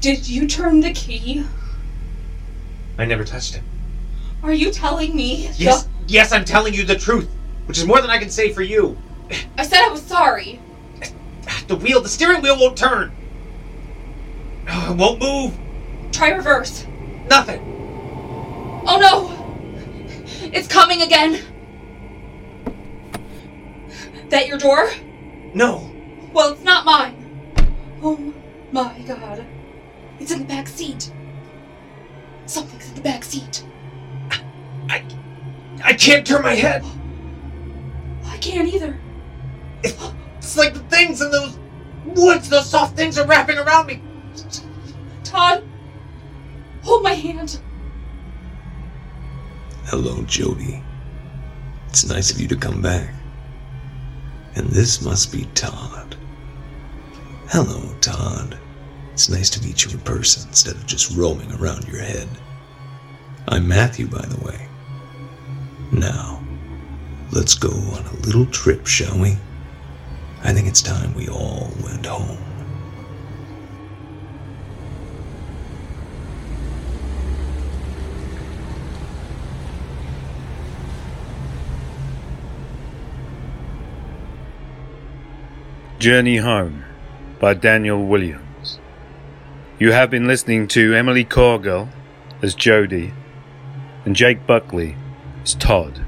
Did 0.00 0.26
you 0.26 0.48
turn 0.48 0.80
the 0.80 0.92
key? 0.92 1.44
I 2.98 3.04
never 3.04 3.24
touched 3.24 3.56
it. 3.56 3.62
Are 4.42 4.52
you 4.52 4.70
telling 4.70 5.14
me? 5.14 5.50
Yes, 5.56 5.86
yes, 6.06 6.32
I'm 6.32 6.46
telling 6.46 6.72
you 6.72 6.84
the 6.84 6.96
truth, 6.96 7.28
which 7.66 7.76
is 7.76 7.86
more 7.86 8.00
than 8.00 8.08
I 8.08 8.16
can 8.16 8.30
say 8.30 8.52
for 8.52 8.62
you. 8.62 8.96
I 9.58 9.64
said 9.64 9.84
I 9.84 9.88
was 9.88 10.00
sorry. 10.02 10.58
The 11.68 11.76
wheel, 11.76 12.00
the 12.00 12.08
steering 12.08 12.40
wheel 12.40 12.58
won't 12.58 12.78
turn. 12.78 13.12
It 14.66 14.96
won't 14.96 15.20
move. 15.20 15.56
Try 16.12 16.30
reverse. 16.30 16.86
Nothing. 17.28 17.60
Oh 18.86 18.98
no! 18.98 20.50
It's 20.52 20.66
coming 20.66 21.02
again. 21.02 21.42
That 24.30 24.46
your 24.46 24.58
door? 24.58 24.90
No. 25.54 25.90
Well, 26.32 26.52
it's 26.52 26.62
not 26.62 26.84
mine. 26.86 27.52
Oh 28.02 28.32
my 28.70 28.98
god. 29.06 29.44
It's 30.20 30.30
in 30.30 30.38
the 30.38 30.44
back 30.44 30.68
seat. 30.68 31.12
Something's 32.46 32.88
in 32.88 32.94
the 32.94 33.00
back 33.00 33.24
seat. 33.24 33.64
I 34.88 35.04
I 35.84 35.94
can't 35.94 36.26
turn 36.26 36.42
my 36.42 36.54
head. 36.54 36.84
I 38.24 38.36
can't 38.38 38.72
either. 38.72 38.98
It's 39.82 40.56
like 40.56 40.74
the 40.74 40.80
things 40.80 41.20
in 41.20 41.30
those 41.30 41.58
woods, 42.04 42.48
those 42.48 42.70
soft 42.70 42.96
things 42.96 43.18
are 43.18 43.26
wrapping 43.26 43.58
around 43.58 43.86
me. 43.86 44.00
Todd, 45.24 45.64
hold 46.82 47.02
my 47.02 47.14
hand. 47.14 47.60
Hello, 49.86 50.22
Jody. 50.22 50.82
It's 51.88 52.06
nice 52.06 52.30
of 52.30 52.40
you 52.40 52.48
to 52.48 52.56
come 52.56 52.80
back. 52.80 53.12
And 54.54 54.68
this 54.68 55.02
must 55.02 55.32
be 55.32 55.44
Todd. 55.54 56.16
Hello, 57.48 57.94
Todd. 58.00 58.58
It's 59.12 59.28
nice 59.28 59.50
to 59.50 59.62
meet 59.64 59.84
you 59.84 59.90
in 59.92 59.98
person 60.00 60.48
instead 60.48 60.76
of 60.76 60.86
just 60.86 61.16
roaming 61.16 61.52
around 61.52 61.86
your 61.88 62.00
head. 62.00 62.28
I'm 63.48 63.66
Matthew, 63.68 64.06
by 64.06 64.24
the 64.26 64.44
way. 64.44 64.68
Now, 65.92 66.42
let's 67.32 67.54
go 67.54 67.70
on 67.70 68.04
a 68.06 68.26
little 68.26 68.46
trip, 68.46 68.86
shall 68.86 69.18
we? 69.18 69.36
I 70.42 70.52
think 70.52 70.68
it's 70.68 70.82
time 70.82 71.14
we 71.14 71.28
all 71.28 71.70
went 71.82 72.06
home. 72.06 72.38
Journey 86.00 86.38
Home 86.38 86.82
by 87.40 87.52
Daniel 87.52 88.06
Williams. 88.06 88.78
You 89.78 89.92
have 89.92 90.08
been 90.08 90.26
listening 90.26 90.66
to 90.68 90.94
Emily 90.94 91.26
Corgill 91.26 91.90
as 92.40 92.54
Jody 92.54 93.12
and 94.06 94.16
Jake 94.16 94.46
Buckley 94.46 94.96
as 95.42 95.54
Todd. 95.56 96.02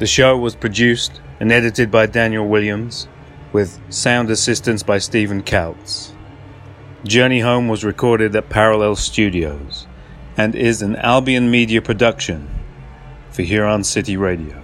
The 0.00 0.06
show 0.06 0.36
was 0.36 0.54
produced 0.54 1.22
and 1.40 1.50
edited 1.50 1.90
by 1.90 2.04
Daniel 2.04 2.46
Williams 2.46 3.08
with 3.54 3.80
sound 3.90 4.28
assistance 4.28 4.82
by 4.82 4.98
Stephen 4.98 5.42
Kautz. 5.42 6.12
Journey 7.04 7.40
Home 7.40 7.68
was 7.68 7.86
recorded 7.86 8.36
at 8.36 8.50
Parallel 8.50 8.96
Studios 8.96 9.86
and 10.36 10.54
is 10.54 10.82
an 10.82 10.96
Albion 10.96 11.50
Media 11.50 11.80
production 11.80 12.50
for 13.30 13.44
Huron 13.44 13.82
City 13.82 14.18
Radio. 14.18 14.61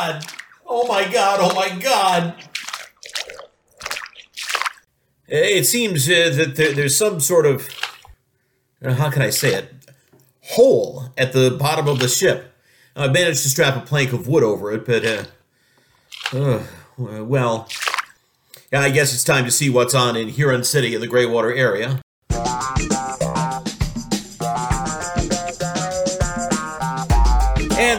God, 0.00 0.26
oh 0.66 0.86
my 0.86 1.10
god, 1.10 1.38
oh 1.40 1.54
my 1.54 1.78
god. 1.78 2.34
It 5.28 5.64
seems 5.66 6.08
uh, 6.08 6.30
that 6.34 6.56
there, 6.56 6.72
there's 6.72 6.96
some 6.96 7.20
sort 7.20 7.46
of, 7.46 7.68
uh, 8.84 8.94
how 8.94 9.10
can 9.10 9.22
I 9.22 9.30
say 9.30 9.54
it, 9.54 9.72
hole 10.42 11.12
at 11.16 11.32
the 11.32 11.50
bottom 11.50 11.86
of 11.86 12.00
the 12.00 12.08
ship. 12.08 12.52
I 12.96 13.06
managed 13.06 13.44
to 13.44 13.48
strap 13.48 13.76
a 13.76 13.80
plank 13.80 14.12
of 14.12 14.26
wood 14.26 14.42
over 14.42 14.72
it, 14.72 14.84
but, 14.84 15.04
uh, 15.04 15.24
uh, 16.32 17.24
well, 17.24 17.68
I 18.72 18.90
guess 18.90 19.14
it's 19.14 19.24
time 19.24 19.44
to 19.44 19.50
see 19.50 19.70
what's 19.70 19.94
on 19.94 20.16
in 20.16 20.28
Huron 20.28 20.64
City 20.64 20.94
in 20.94 21.00
the 21.00 21.08
Greywater 21.08 21.56
area. 21.56 22.00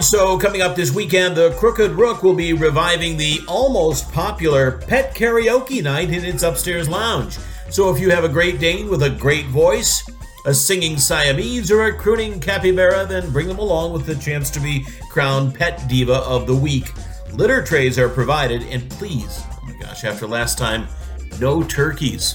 And 0.01 0.07
so, 0.07 0.35
coming 0.35 0.63
up 0.63 0.75
this 0.75 0.91
weekend, 0.91 1.37
the 1.37 1.51
Crooked 1.59 1.91
Rook 1.91 2.23
will 2.23 2.33
be 2.33 2.53
reviving 2.53 3.17
the 3.17 3.39
almost 3.47 4.11
popular 4.11 4.79
Pet 4.87 5.13
Karaoke 5.13 5.83
Night 5.83 6.09
in 6.09 6.25
its 6.25 6.41
upstairs 6.41 6.89
lounge. 6.89 7.37
So, 7.69 7.93
if 7.93 8.01
you 8.01 8.09
have 8.09 8.23
a 8.23 8.27
Great 8.27 8.59
Dane 8.59 8.89
with 8.89 9.03
a 9.03 9.11
great 9.11 9.45
voice, 9.45 10.03
a 10.47 10.55
singing 10.55 10.97
Siamese, 10.97 11.69
or 11.69 11.83
a 11.83 11.93
crooning 11.95 12.39
capybara, 12.39 13.05
then 13.05 13.29
bring 13.29 13.47
them 13.47 13.59
along 13.59 13.93
with 13.93 14.07
the 14.07 14.15
chance 14.15 14.49
to 14.49 14.59
be 14.59 14.83
crowned 15.11 15.53
Pet 15.53 15.87
Diva 15.87 16.15
of 16.15 16.47
the 16.47 16.55
Week. 16.55 16.91
Litter 17.33 17.61
trays 17.61 17.99
are 17.99 18.09
provided, 18.09 18.63
and 18.71 18.89
please, 18.89 19.43
oh 19.51 19.59
my 19.67 19.73
gosh, 19.85 20.03
after 20.03 20.25
last 20.25 20.57
time, 20.57 20.87
no 21.39 21.61
turkeys. 21.61 22.33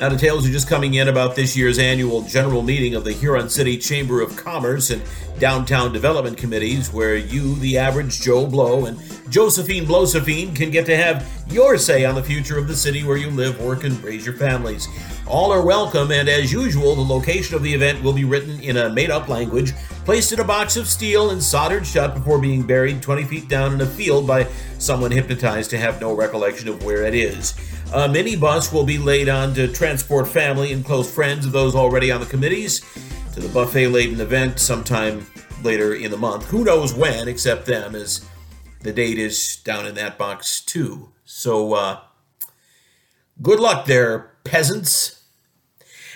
Now, 0.00 0.08
details 0.08 0.48
are 0.48 0.50
just 0.50 0.66
coming 0.66 0.94
in 0.94 1.08
about 1.08 1.36
this 1.36 1.54
year's 1.54 1.78
annual 1.78 2.22
general 2.22 2.62
meeting 2.62 2.94
of 2.94 3.04
the 3.04 3.12
Huron 3.12 3.50
City 3.50 3.76
Chamber 3.76 4.22
of 4.22 4.34
Commerce 4.34 4.88
and 4.88 5.02
Downtown 5.38 5.92
Development 5.92 6.38
Committees, 6.38 6.90
where 6.90 7.16
you, 7.16 7.54
the 7.56 7.76
average 7.76 8.18
Joe 8.18 8.46
Blow, 8.46 8.86
and 8.86 8.98
Josephine 9.28 9.84
Blosephine 9.84 10.54
can 10.54 10.70
get 10.70 10.86
to 10.86 10.96
have 10.96 11.28
your 11.50 11.76
say 11.76 12.06
on 12.06 12.14
the 12.14 12.22
future 12.22 12.56
of 12.56 12.66
the 12.66 12.74
city 12.74 13.04
where 13.04 13.18
you 13.18 13.28
live, 13.28 13.60
work, 13.60 13.84
and 13.84 14.02
raise 14.02 14.24
your 14.24 14.36
families. 14.36 14.88
All 15.26 15.52
are 15.52 15.66
welcome, 15.66 16.10
and 16.12 16.30
as 16.30 16.50
usual, 16.50 16.94
the 16.94 17.02
location 17.02 17.54
of 17.54 17.62
the 17.62 17.74
event 17.74 18.02
will 18.02 18.14
be 18.14 18.24
written 18.24 18.58
in 18.60 18.78
a 18.78 18.88
made 18.88 19.10
up 19.10 19.28
language, 19.28 19.74
placed 20.06 20.32
in 20.32 20.40
a 20.40 20.44
box 20.44 20.78
of 20.78 20.86
steel 20.86 21.28
and 21.28 21.42
soldered 21.42 21.86
shut 21.86 22.14
before 22.14 22.40
being 22.40 22.62
buried 22.62 23.02
20 23.02 23.24
feet 23.24 23.48
down 23.48 23.74
in 23.74 23.82
a 23.82 23.86
field 23.86 24.26
by 24.26 24.48
someone 24.78 25.10
hypnotized 25.10 25.68
to 25.68 25.78
have 25.78 26.00
no 26.00 26.14
recollection 26.14 26.70
of 26.70 26.82
where 26.84 27.02
it 27.02 27.14
is. 27.14 27.52
A 27.92 28.08
minibus 28.08 28.72
will 28.72 28.84
be 28.84 28.98
laid 28.98 29.28
on 29.28 29.52
to 29.54 29.66
transport 29.66 30.28
family 30.28 30.72
and 30.72 30.84
close 30.84 31.12
friends 31.12 31.44
of 31.44 31.50
those 31.50 31.74
already 31.74 32.12
on 32.12 32.20
the 32.20 32.26
committees 32.26 32.82
to 33.34 33.40
the 33.40 33.48
buffet 33.48 33.88
laden 33.88 34.20
event 34.20 34.60
sometime 34.60 35.26
later 35.64 35.94
in 35.94 36.12
the 36.12 36.16
month. 36.16 36.48
Who 36.50 36.62
knows 36.62 36.94
when, 36.94 37.26
except 37.26 37.66
them, 37.66 37.96
as 37.96 38.24
the 38.82 38.92
date 38.92 39.18
is 39.18 39.56
down 39.56 39.86
in 39.86 39.96
that 39.96 40.18
box 40.18 40.60
too. 40.60 41.10
So, 41.24 41.74
uh, 41.74 42.00
good 43.42 43.58
luck 43.58 43.86
there, 43.86 44.30
peasants. 44.44 45.24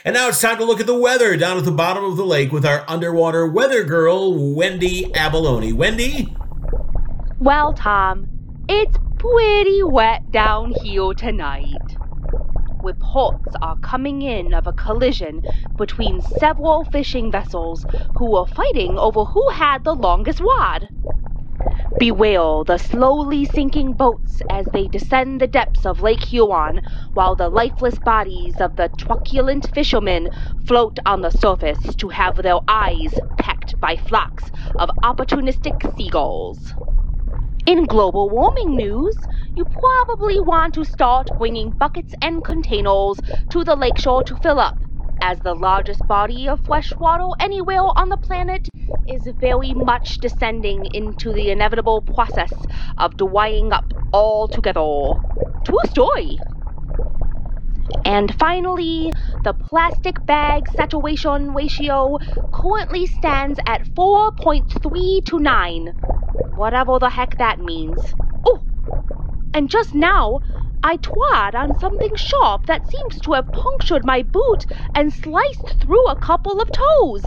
And 0.04 0.14
now 0.14 0.28
it's 0.28 0.40
time 0.40 0.58
to 0.58 0.64
look 0.64 0.78
at 0.78 0.86
the 0.86 0.98
weather 0.98 1.36
down 1.36 1.58
at 1.58 1.64
the 1.64 1.72
bottom 1.72 2.04
of 2.04 2.16
the 2.16 2.24
lake 2.24 2.52
with 2.52 2.64
our 2.64 2.84
underwater 2.86 3.48
weather 3.48 3.82
girl, 3.82 4.54
Wendy 4.54 5.12
Abalone. 5.14 5.72
Wendy? 5.72 6.32
Well, 7.40 7.72
Tom, 7.72 8.28
it's 8.68 8.96
pretty 9.32 9.82
wet 9.82 10.20
down 10.30 10.70
here 10.70 11.14
tonight. 11.14 11.96
Reports 12.82 13.56
are 13.62 13.76
coming 13.76 14.20
in 14.20 14.52
of 14.52 14.66
a 14.66 14.72
collision 14.74 15.40
between 15.78 16.20
several 16.20 16.84
fishing 16.84 17.32
vessels 17.32 17.86
who 18.16 18.32
were 18.32 18.46
fighting 18.46 18.98
over 18.98 19.24
who 19.24 19.48
had 19.54 19.82
the 19.84 19.94
longest 19.94 20.40
rod. 20.40 20.90
Bewail 21.98 22.64
the 22.64 22.78
slowly 22.78 23.46
sinking 23.46 23.94
boats 23.94 24.42
as 24.50 24.66
they 24.72 24.88
descend 24.88 25.40
the 25.40 25.46
depths 25.46 25.86
of 25.86 26.00
Lake 26.02 26.24
Huron, 26.24 26.82
while 27.14 27.34
the 27.34 27.48
lifeless 27.48 27.98
bodies 27.98 28.60
of 28.60 28.76
the 28.76 28.90
truculent 28.98 29.70
fishermen 29.72 30.28
float 30.66 30.98
on 31.06 31.22
the 31.22 31.30
surface 31.30 31.94
to 31.96 32.08
have 32.10 32.36
their 32.36 32.58
eyes 32.68 33.14
pecked 33.38 33.74
by 33.80 33.96
flocks 33.96 34.50
of 34.78 34.90
opportunistic 35.02 35.94
seagulls. 35.96 36.74
In 37.66 37.86
global 37.86 38.28
warming 38.28 38.76
news, 38.76 39.16
you 39.56 39.64
probably 39.64 40.38
want 40.38 40.74
to 40.74 40.84
start 40.84 41.30
bringing 41.38 41.70
buckets 41.70 42.14
and 42.20 42.44
containers 42.44 43.22
to 43.48 43.64
the 43.64 43.74
lakeshore 43.74 44.22
to 44.24 44.36
fill 44.36 44.60
up, 44.60 44.76
as 45.22 45.40
the 45.40 45.54
largest 45.54 46.06
body 46.06 46.46
of 46.46 46.60
fresh 46.60 46.92
water 46.98 47.26
anywhere 47.40 47.80
on 47.96 48.10
the 48.10 48.18
planet 48.18 48.68
is 49.08 49.26
very 49.40 49.72
much 49.72 50.18
descending 50.20 50.84
into 50.92 51.32
the 51.32 51.48
inevitable 51.48 52.02
process 52.02 52.52
of 52.98 53.16
drying 53.16 53.72
up 53.72 53.94
altogether. 54.12 55.14
True 55.64 55.78
story. 55.86 56.38
And 58.04 58.34
finally, 58.38 59.10
the 59.42 59.54
plastic 59.54 60.26
bag 60.26 60.68
saturation 60.68 61.54
ratio 61.54 62.18
currently 62.52 63.06
stands 63.06 63.58
at 63.66 63.88
4.3 63.96 65.24
to 65.24 65.38
9. 65.38 65.94
Whatever 66.56 66.98
the 66.98 67.10
heck 67.10 67.38
that 67.38 67.60
means. 67.60 67.98
Oh, 68.46 68.62
and 69.52 69.68
just 69.68 69.94
now, 69.94 70.40
I 70.82 70.96
trod 70.98 71.54
on 71.54 71.78
something 71.80 72.14
sharp 72.14 72.66
that 72.66 72.90
seems 72.90 73.20
to 73.20 73.32
have 73.32 73.50
punctured 73.52 74.04
my 74.04 74.22
boot 74.22 74.66
and 74.94 75.12
sliced 75.12 75.80
through 75.80 76.06
a 76.08 76.20
couple 76.20 76.60
of 76.60 76.70
toes. 76.70 77.24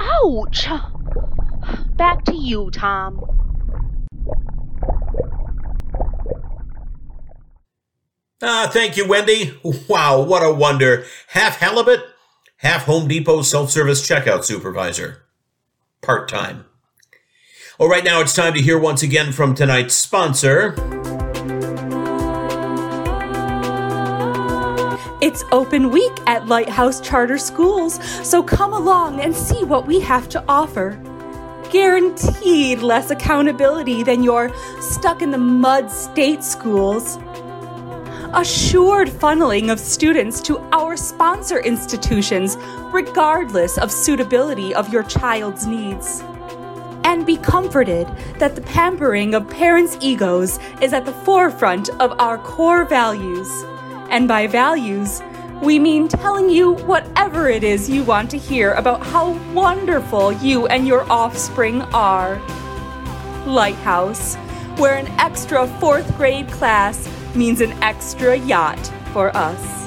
Ouch! 0.00 0.66
Back 1.96 2.24
to 2.24 2.34
you, 2.34 2.70
Tom. 2.72 3.24
Ah, 8.42 8.68
thank 8.72 8.96
you, 8.96 9.06
Wendy. 9.06 9.54
Wow, 9.88 10.22
what 10.22 10.42
a 10.42 10.52
wonder. 10.52 11.04
Half 11.28 11.58
halibut, 11.58 12.00
half 12.56 12.86
Home 12.86 13.06
Depot 13.06 13.42
self 13.42 13.70
service 13.70 14.06
checkout 14.06 14.42
supervisor. 14.44 15.22
Part 16.00 16.28
time. 16.28 16.64
Well, 17.78 17.88
right 17.88 18.04
now 18.04 18.20
it's 18.20 18.34
time 18.34 18.52
to 18.52 18.60
hear 18.60 18.78
once 18.78 19.02
again 19.02 19.32
from 19.32 19.54
tonight's 19.54 19.94
sponsor. 19.94 20.74
It's 25.22 25.42
open 25.52 25.90
week 25.90 26.12
at 26.26 26.46
Lighthouse 26.46 27.00
Charter 27.00 27.38
Schools, 27.38 27.94
so 28.28 28.42
come 28.42 28.74
along 28.74 29.20
and 29.20 29.34
see 29.34 29.64
what 29.64 29.86
we 29.86 30.00
have 30.00 30.28
to 30.30 30.44
offer. 30.48 31.00
Guaranteed 31.70 32.80
less 32.80 33.10
accountability 33.10 34.02
than 34.02 34.22
your 34.22 34.52
stuck 34.82 35.22
in 35.22 35.30
the 35.30 35.38
mud 35.38 35.90
state 35.90 36.44
schools. 36.44 37.16
Assured 38.34 39.08
funneling 39.08 39.72
of 39.72 39.80
students 39.80 40.42
to 40.42 40.58
our 40.72 40.94
sponsor 40.94 41.60
institutions, 41.60 42.58
regardless 42.92 43.78
of 43.78 43.90
suitability 43.90 44.74
of 44.74 44.92
your 44.92 45.04
child's 45.04 45.66
needs. 45.66 46.22
And 47.04 47.26
be 47.26 47.36
comforted 47.36 48.06
that 48.38 48.54
the 48.54 48.62
pampering 48.62 49.34
of 49.34 49.48
parents' 49.48 49.96
egos 50.00 50.58
is 50.80 50.92
at 50.92 51.04
the 51.04 51.12
forefront 51.12 51.90
of 52.00 52.18
our 52.18 52.38
core 52.38 52.84
values. 52.84 53.48
And 54.10 54.28
by 54.28 54.46
values, 54.46 55.20
we 55.62 55.78
mean 55.78 56.08
telling 56.08 56.50
you 56.50 56.72
whatever 56.86 57.48
it 57.48 57.62
is 57.62 57.88
you 57.88 58.02
want 58.02 58.30
to 58.32 58.38
hear 58.38 58.72
about 58.72 59.06
how 59.06 59.32
wonderful 59.52 60.32
you 60.32 60.66
and 60.66 60.86
your 60.86 61.10
offspring 61.10 61.82
are. 61.94 62.40
Lighthouse, 63.46 64.34
where 64.76 64.96
an 64.96 65.06
extra 65.20 65.66
fourth 65.78 66.16
grade 66.16 66.48
class 66.50 67.08
means 67.34 67.60
an 67.60 67.72
extra 67.82 68.36
yacht 68.36 68.92
for 69.12 69.34
us. 69.36 69.81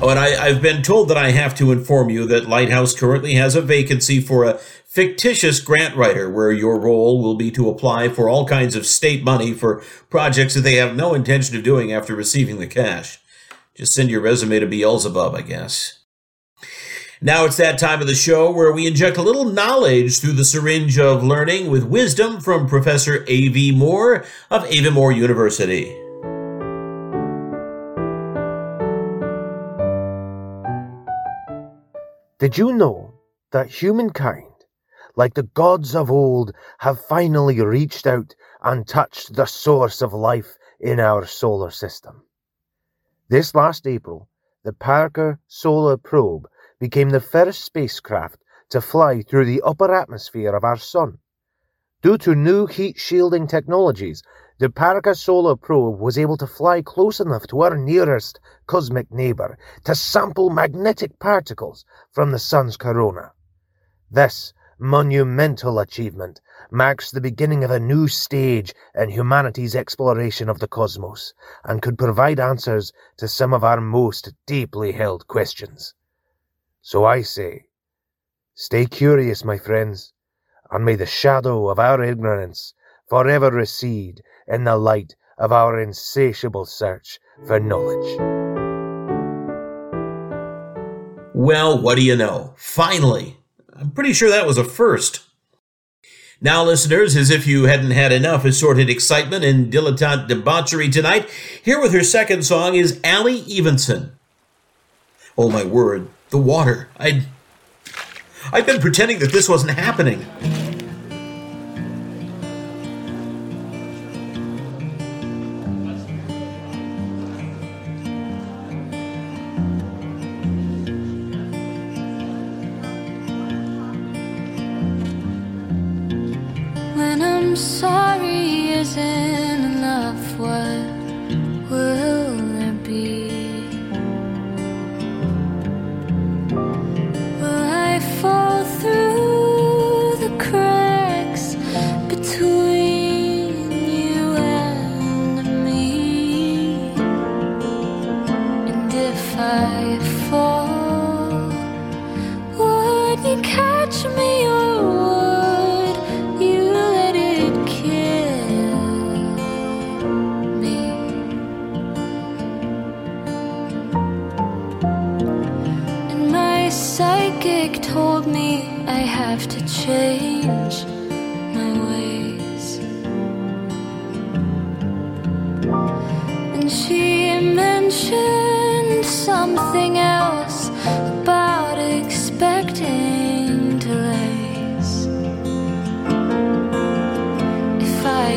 Oh, 0.00 0.10
I, 0.10 0.40
I've 0.40 0.62
been 0.62 0.82
told 0.82 1.08
that 1.08 1.16
I 1.16 1.32
have 1.32 1.56
to 1.56 1.72
inform 1.72 2.08
you 2.08 2.24
that 2.26 2.48
Lighthouse 2.48 2.94
currently 2.94 3.34
has 3.34 3.56
a 3.56 3.60
vacancy 3.60 4.20
for 4.20 4.44
a 4.44 4.54
fictitious 4.54 5.58
grant 5.58 5.96
writer, 5.96 6.30
where 6.30 6.52
your 6.52 6.78
role 6.78 7.20
will 7.20 7.34
be 7.34 7.50
to 7.50 7.68
apply 7.68 8.08
for 8.08 8.28
all 8.28 8.46
kinds 8.46 8.76
of 8.76 8.86
state 8.86 9.24
money 9.24 9.52
for 9.52 9.82
projects 10.08 10.54
that 10.54 10.60
they 10.60 10.76
have 10.76 10.94
no 10.94 11.14
intention 11.14 11.56
of 11.56 11.64
doing 11.64 11.92
after 11.92 12.14
receiving 12.14 12.60
the 12.60 12.68
cash. 12.68 13.18
Just 13.74 13.92
send 13.92 14.08
your 14.08 14.20
resume 14.20 14.60
to 14.60 14.66
Beelzebub, 14.66 15.34
I 15.34 15.42
guess. 15.42 15.98
Now 17.20 17.44
it's 17.44 17.56
that 17.56 17.80
time 17.80 18.00
of 18.00 18.06
the 18.06 18.14
show 18.14 18.52
where 18.52 18.72
we 18.72 18.86
inject 18.86 19.16
a 19.16 19.22
little 19.22 19.46
knowledge 19.46 20.20
through 20.20 20.34
the 20.34 20.44
syringe 20.44 20.96
of 20.96 21.24
learning 21.24 21.70
with 21.72 21.82
wisdom 21.82 22.40
from 22.40 22.68
Professor 22.68 23.24
A.V. 23.26 23.72
Moore 23.72 24.24
of 24.48 24.64
Avonmore 24.66 25.10
University. 25.10 26.07
Did 32.38 32.56
you 32.56 32.72
know 32.72 33.14
that 33.50 33.66
humankind, 33.66 34.52
like 35.16 35.34
the 35.34 35.42
gods 35.42 35.96
of 35.96 36.08
old, 36.08 36.52
have 36.78 37.04
finally 37.04 37.60
reached 37.60 38.06
out 38.06 38.36
and 38.62 38.86
touched 38.86 39.34
the 39.34 39.44
source 39.44 40.00
of 40.00 40.12
life 40.12 40.56
in 40.78 41.00
our 41.00 41.26
solar 41.26 41.72
system? 41.72 42.22
This 43.28 43.56
last 43.56 43.88
April, 43.88 44.28
the 44.62 44.72
Parker 44.72 45.40
Solar 45.48 45.96
Probe 45.96 46.46
became 46.78 47.10
the 47.10 47.20
first 47.20 47.64
spacecraft 47.64 48.40
to 48.68 48.80
fly 48.80 49.22
through 49.22 49.46
the 49.46 49.62
upper 49.62 49.92
atmosphere 49.92 50.54
of 50.54 50.62
our 50.62 50.76
Sun. 50.76 51.18
Due 52.02 52.18
to 52.18 52.36
new 52.36 52.66
heat 52.66 53.00
shielding 53.00 53.48
technologies, 53.48 54.22
the 54.58 54.68
Parker 54.68 55.14
Solar 55.14 55.54
Probe 55.54 56.00
was 56.00 56.18
able 56.18 56.36
to 56.36 56.46
fly 56.46 56.82
close 56.82 57.20
enough 57.20 57.46
to 57.46 57.60
our 57.60 57.76
nearest 57.76 58.40
cosmic 58.66 59.08
neighbor 59.12 59.56
to 59.84 59.94
sample 59.94 60.50
magnetic 60.50 61.16
particles 61.20 61.84
from 62.10 62.32
the 62.32 62.40
Sun's 62.40 62.76
corona. 62.76 63.30
This 64.10 64.52
monumental 64.76 65.78
achievement 65.78 66.40
marks 66.72 67.10
the 67.10 67.20
beginning 67.20 67.62
of 67.62 67.70
a 67.70 67.78
new 67.78 68.08
stage 68.08 68.74
in 68.96 69.10
humanity's 69.10 69.76
exploration 69.76 70.48
of 70.48 70.58
the 70.58 70.68
cosmos 70.68 71.34
and 71.64 71.80
could 71.80 71.96
provide 71.96 72.40
answers 72.40 72.92
to 73.16 73.28
some 73.28 73.54
of 73.54 73.62
our 73.62 73.80
most 73.80 74.32
deeply 74.44 74.90
held 74.90 75.28
questions. 75.28 75.94
So 76.82 77.04
I 77.04 77.22
say, 77.22 77.66
stay 78.54 78.86
curious, 78.86 79.44
my 79.44 79.56
friends, 79.56 80.12
and 80.70 80.84
may 80.84 80.96
the 80.96 81.06
shadow 81.06 81.68
of 81.68 81.78
our 81.78 82.02
ignorance 82.02 82.74
forever 83.08 83.50
recede 83.50 84.22
in 84.46 84.64
the 84.64 84.76
light 84.76 85.14
of 85.38 85.52
our 85.52 85.80
insatiable 85.80 86.64
search 86.64 87.18
for 87.46 87.60
knowledge. 87.60 88.18
Well, 91.34 91.80
what 91.80 91.96
do 91.96 92.04
you 92.04 92.16
know? 92.16 92.54
Finally! 92.56 93.36
I'm 93.74 93.92
pretty 93.92 94.12
sure 94.12 94.28
that 94.28 94.46
was 94.46 94.58
a 94.58 94.64
first. 94.64 95.22
Now, 96.40 96.64
listeners, 96.64 97.16
as 97.16 97.30
if 97.30 97.46
you 97.46 97.64
hadn't 97.64 97.92
had 97.92 98.12
enough 98.12 98.44
assorted 98.44 98.88
excitement 98.90 99.44
and 99.44 99.72
dilettante 99.72 100.28
debauchery 100.28 100.88
tonight, 100.88 101.28
here 101.62 101.80
with 101.80 101.92
her 101.92 102.04
second 102.04 102.44
song 102.44 102.74
is 102.74 103.00
Ally 103.02 103.42
Evenson. 103.48 104.12
Oh 105.36 105.48
my 105.48 105.64
word, 105.64 106.08
the 106.30 106.38
water. 106.38 106.88
I'd. 106.96 107.26
I'd 108.52 108.66
been 108.66 108.80
pretending 108.80 109.18
that 109.18 109.32
this 109.32 109.48
wasn't 109.48 109.72
happening. 109.72 110.24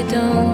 Don't 0.10 0.51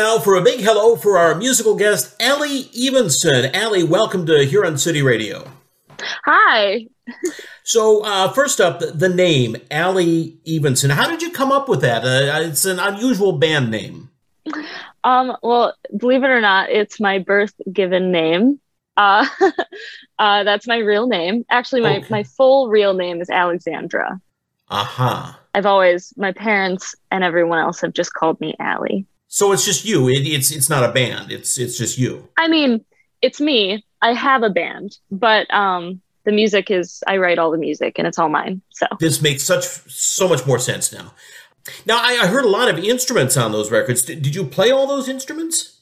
now 0.00 0.18
for 0.18 0.34
a 0.34 0.40
big 0.40 0.60
hello 0.60 0.96
for 0.96 1.18
our 1.18 1.34
musical 1.34 1.74
guest, 1.76 2.16
Ally 2.22 2.62
Evenson. 2.74 3.54
Ally, 3.54 3.82
welcome 3.82 4.24
to 4.24 4.46
Huron 4.46 4.78
City 4.78 5.02
Radio. 5.02 5.46
Hi. 6.24 6.86
So, 7.64 8.02
uh, 8.02 8.32
first 8.32 8.62
up, 8.62 8.80
the, 8.80 9.10
name, 9.10 9.58
Ally 9.70 10.30
Evenson. 10.46 10.88
How 10.88 11.06
did 11.06 11.20
you 11.20 11.30
come 11.30 11.52
up 11.52 11.68
with 11.68 11.82
that? 11.82 12.02
Uh, 12.02 12.48
it's 12.48 12.64
an 12.64 12.78
unusual 12.78 13.32
band 13.32 13.70
name. 13.70 14.08
Um, 15.04 15.36
well, 15.42 15.74
believe 15.94 16.24
it 16.24 16.30
or 16.30 16.40
not, 16.40 16.70
it's 16.70 16.98
my 16.98 17.18
birth 17.18 17.52
given 17.70 18.10
name. 18.10 18.58
Uh, 18.96 19.26
uh, 20.18 20.44
that's 20.44 20.66
my 20.66 20.78
real 20.78 21.08
name. 21.08 21.44
Actually, 21.50 21.82
my, 21.82 22.02
my 22.08 22.22
full 22.22 22.70
real 22.70 22.94
name 22.94 23.20
is 23.20 23.28
Alexandra. 23.28 24.18
Aha. 24.70 25.38
I've 25.54 25.66
always, 25.66 26.14
my 26.16 26.32
parents 26.32 26.94
and 27.10 27.22
everyone 27.22 27.58
else 27.58 27.82
have 27.82 27.92
just 27.92 28.14
called 28.14 28.40
me 28.40 28.56
Ally. 28.58 29.02
So 29.32 29.52
it's 29.52 29.64
just 29.64 29.84
you. 29.84 30.08
It, 30.08 30.26
it's 30.26 30.50
it's 30.50 30.68
not 30.68 30.82
a 30.82 30.92
band. 30.92 31.30
It's 31.30 31.56
it's 31.56 31.78
just 31.78 31.96
you. 31.96 32.28
I 32.36 32.48
mean, 32.48 32.84
it's 33.22 33.40
me. 33.40 33.84
I 34.02 34.12
have 34.12 34.42
a 34.42 34.50
band, 34.50 34.98
but 35.10 35.52
um, 35.54 36.00
the 36.24 36.32
music 36.32 36.70
is, 36.70 37.02
I 37.06 37.18
write 37.18 37.38
all 37.38 37.50
the 37.50 37.58
music 37.58 37.98
and 37.98 38.06
it's 38.06 38.18
all 38.18 38.28
mine. 38.28 38.62
So 38.70 38.86
This 38.98 39.22
makes 39.22 39.42
such 39.44 39.64
so 39.64 40.28
much 40.28 40.46
more 40.46 40.58
sense 40.58 40.92
now. 40.92 41.12
Now 41.86 41.98
I, 41.98 42.20
I 42.22 42.26
heard 42.26 42.44
a 42.44 42.48
lot 42.48 42.68
of 42.68 42.78
instruments 42.78 43.36
on 43.36 43.52
those 43.52 43.70
records. 43.70 44.02
Did, 44.02 44.22
did 44.22 44.34
you 44.34 44.44
play 44.44 44.70
all 44.70 44.86
those 44.86 45.08
instruments? 45.08 45.80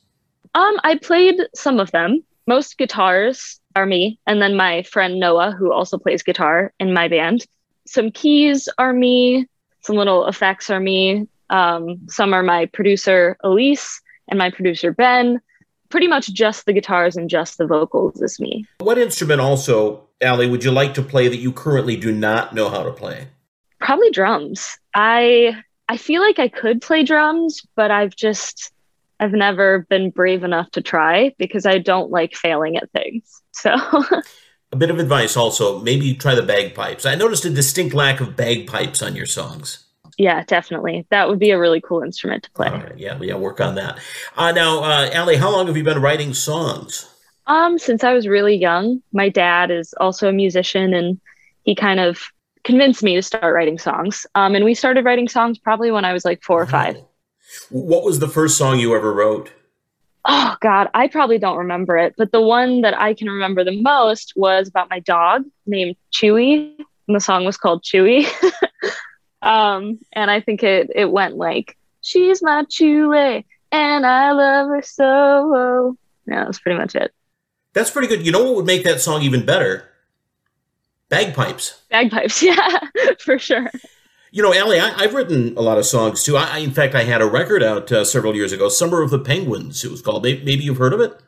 Um, 0.54 0.78
I 0.82 0.96
played 0.96 1.36
some 1.54 1.78
of 1.78 1.90
them. 1.92 2.24
Most 2.46 2.76
guitars 2.78 3.60
are 3.76 3.86
me, 3.86 4.18
and 4.26 4.42
then 4.42 4.56
my 4.56 4.82
friend 4.82 5.20
Noah, 5.20 5.52
who 5.52 5.72
also 5.72 5.98
plays 5.98 6.22
guitar 6.22 6.72
in 6.80 6.92
my 6.92 7.08
band. 7.08 7.46
Some 7.86 8.10
keys 8.10 8.68
are 8.78 8.92
me. 8.92 9.46
some 9.82 9.96
little 9.96 10.26
effects 10.26 10.70
are 10.70 10.80
me. 10.80 11.28
Um, 11.50 12.00
some 12.08 12.32
are 12.32 12.42
my 12.42 12.66
producer 12.66 13.36
Elise 13.42 14.00
and 14.28 14.38
my 14.38 14.50
producer 14.50 14.92
Ben. 14.92 15.40
Pretty 15.88 16.06
much 16.06 16.32
just 16.32 16.66
the 16.66 16.72
guitars 16.72 17.16
and 17.16 17.30
just 17.30 17.56
the 17.56 17.66
vocals 17.66 18.20
is 18.20 18.38
me. 18.38 18.66
What 18.78 18.98
instrument 18.98 19.40
also, 19.40 20.06
Ally, 20.20 20.46
would 20.46 20.62
you 20.62 20.70
like 20.70 20.94
to 20.94 21.02
play 21.02 21.28
that 21.28 21.38
you 21.38 21.52
currently 21.52 21.96
do 21.96 22.12
not 22.12 22.54
know 22.54 22.68
how 22.68 22.82
to 22.82 22.90
play? 22.90 23.28
Probably 23.80 24.10
drums. 24.10 24.78
I 24.94 25.56
I 25.88 25.96
feel 25.96 26.20
like 26.20 26.38
I 26.38 26.48
could 26.48 26.82
play 26.82 27.04
drums, 27.04 27.62
but 27.74 27.90
I've 27.90 28.14
just 28.14 28.72
I've 29.20 29.32
never 29.32 29.86
been 29.88 30.10
brave 30.10 30.44
enough 30.44 30.70
to 30.72 30.82
try 30.82 31.34
because 31.38 31.66
I 31.66 31.78
don't 31.78 32.10
like 32.10 32.34
failing 32.34 32.76
at 32.76 32.90
things. 32.92 33.34
So 33.58 33.74
A 34.70 34.76
bit 34.76 34.90
of 34.90 35.00
advice 35.00 35.36
also, 35.36 35.80
maybe 35.80 36.14
try 36.14 36.36
the 36.36 36.42
bagpipes. 36.42 37.04
I 37.04 37.16
noticed 37.16 37.44
a 37.44 37.50
distinct 37.50 37.92
lack 37.92 38.20
of 38.20 38.36
bagpipes 38.36 39.02
on 39.02 39.16
your 39.16 39.26
songs. 39.26 39.87
Yeah, 40.18 40.42
definitely. 40.44 41.06
That 41.10 41.28
would 41.28 41.38
be 41.38 41.50
a 41.50 41.58
really 41.58 41.80
cool 41.80 42.02
instrument 42.02 42.42
to 42.42 42.50
play. 42.50 42.70
Right, 42.70 42.98
yeah, 42.98 43.18
yeah, 43.22 43.36
work 43.36 43.60
on 43.60 43.76
that. 43.76 44.00
Uh, 44.36 44.50
now, 44.50 44.82
uh, 44.82 45.08
Ally, 45.12 45.36
how 45.36 45.50
long 45.50 45.68
have 45.68 45.76
you 45.76 45.84
been 45.84 46.02
writing 46.02 46.34
songs? 46.34 47.08
Um, 47.46 47.78
since 47.78 48.02
I 48.02 48.12
was 48.12 48.26
really 48.26 48.56
young, 48.56 49.00
my 49.12 49.28
dad 49.28 49.70
is 49.70 49.94
also 49.94 50.28
a 50.28 50.32
musician 50.32 50.92
and 50.92 51.20
he 51.62 51.76
kind 51.76 52.00
of 52.00 52.20
convinced 52.64 53.02
me 53.02 53.14
to 53.14 53.22
start 53.22 53.54
writing 53.54 53.78
songs. 53.78 54.26
Um, 54.34 54.56
and 54.56 54.64
we 54.64 54.74
started 54.74 55.04
writing 55.04 55.28
songs 55.28 55.56
probably 55.56 55.92
when 55.92 56.04
I 56.04 56.12
was 56.12 56.24
like 56.24 56.42
four 56.42 56.60
or 56.60 56.66
five. 56.66 56.96
What 57.70 58.04
was 58.04 58.18
the 58.18 58.28
first 58.28 58.58
song 58.58 58.80
you 58.80 58.94
ever 58.96 59.12
wrote? 59.12 59.52
Oh 60.24 60.56
God, 60.60 60.88
I 60.92 61.06
probably 61.08 61.38
don't 61.38 61.56
remember 61.56 61.96
it, 61.96 62.14
but 62.18 62.32
the 62.32 62.42
one 62.42 62.82
that 62.82 62.98
I 63.00 63.14
can 63.14 63.28
remember 63.28 63.64
the 63.64 63.80
most 63.80 64.32
was 64.36 64.68
about 64.68 64.90
my 64.90 65.00
dog 65.00 65.44
named 65.64 65.96
Chewy, 66.12 66.76
and 67.06 67.16
the 67.16 67.20
song 67.20 67.46
was 67.46 67.56
called 67.56 67.82
Chewy. 67.82 68.26
um, 69.42 69.98
and 70.12 70.30
I 70.30 70.40
think 70.40 70.62
it 70.62 70.90
it 70.94 71.10
went 71.10 71.36
like, 71.36 71.76
"She's 72.02 72.42
my 72.42 72.64
Chewy, 72.64 73.44
and 73.72 74.06
I 74.06 74.32
love 74.32 74.68
her 74.68 74.82
so." 74.82 75.96
Yeah, 76.26 76.44
that's 76.44 76.58
pretty 76.58 76.78
much 76.78 76.94
it. 76.94 77.12
That's 77.72 77.90
pretty 77.90 78.08
good. 78.08 78.24
You 78.26 78.32
know 78.32 78.44
what 78.44 78.56
would 78.56 78.66
make 78.66 78.84
that 78.84 79.00
song 79.00 79.22
even 79.22 79.46
better? 79.46 79.88
Bagpipes. 81.08 81.80
Bagpipes, 81.90 82.42
yeah, 82.42 82.80
for 83.20 83.38
sure. 83.38 83.70
You 84.30 84.42
know, 84.42 84.52
Ally, 84.52 84.76
I, 84.78 84.92
I've 85.04 85.14
written 85.14 85.56
a 85.56 85.62
lot 85.62 85.78
of 85.78 85.86
songs 85.86 86.22
too. 86.22 86.36
I, 86.36 86.56
I- 86.56 86.58
in 86.58 86.70
fact, 86.72 86.94
I 86.94 87.04
had 87.04 87.22
a 87.22 87.26
record 87.26 87.62
out 87.62 87.90
uh, 87.90 88.04
several 88.04 88.34
years 88.36 88.52
ago, 88.52 88.68
"Summer 88.68 89.02
of 89.02 89.10
the 89.10 89.18
Penguins." 89.18 89.84
It 89.84 89.90
was 89.90 90.02
called. 90.02 90.22
Maybe, 90.22 90.56
you've 90.62 90.76
heard 90.76 90.92
of 90.92 91.00
it. 91.00 91.18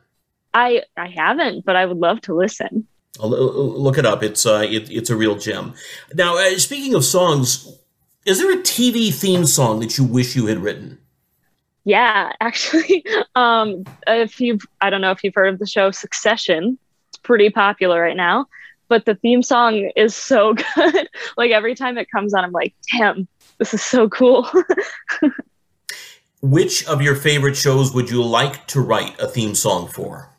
I 0.53 0.83
I 0.97 1.07
haven't, 1.07 1.65
but 1.65 1.75
I 1.75 1.85
would 1.85 1.97
love 1.97 2.21
to 2.21 2.35
listen. 2.35 2.85
I'll, 3.19 3.29
look 3.29 3.97
it 3.97 4.05
up. 4.05 4.21
It's 4.21 4.45
uh, 4.45 4.65
it, 4.69 4.91
it's 4.91 5.09
a 5.09 5.15
real 5.15 5.35
gem. 5.35 5.73
Now, 6.13 6.37
uh, 6.37 6.57
speaking 6.57 6.93
of 6.93 7.03
songs, 7.03 7.67
is 8.25 8.39
there 8.39 8.51
a 8.51 8.61
TV 8.61 9.13
theme 9.13 9.45
song 9.45 9.79
that 9.79 9.97
you 9.97 10.03
wish 10.03 10.35
you 10.35 10.45
had 10.45 10.59
written? 10.59 10.99
Yeah, 11.83 12.31
actually, 12.39 13.03
um, 13.35 13.83
if 14.07 14.39
you've, 14.39 14.61
I 14.81 14.89
don't 14.89 15.01
know 15.01 15.11
if 15.11 15.23
you've 15.23 15.35
heard 15.35 15.53
of 15.53 15.59
the 15.59 15.65
show 15.65 15.91
Succession, 15.91 16.77
it's 17.09 17.17
pretty 17.17 17.49
popular 17.49 18.01
right 18.01 18.15
now, 18.15 18.45
but 18.87 19.05
the 19.05 19.15
theme 19.15 19.41
song 19.41 19.89
is 19.95 20.15
so 20.15 20.53
good. 20.75 21.09
like 21.37 21.51
every 21.51 21.75
time 21.75 21.97
it 21.97 22.09
comes 22.11 22.33
on, 22.33 22.43
I'm 22.43 22.51
like, 22.51 22.75
damn, 22.91 23.27
this 23.57 23.73
is 23.73 23.81
so 23.81 24.07
cool. 24.09 24.47
Which 26.41 26.85
of 26.87 27.01
your 27.01 27.15
favorite 27.15 27.55
shows 27.55 27.93
would 27.93 28.09
you 28.09 28.23
like 28.23 28.65
to 28.67 28.81
write 28.81 29.19
a 29.19 29.27
theme 29.27 29.53
song 29.53 29.87
for? 29.87 30.29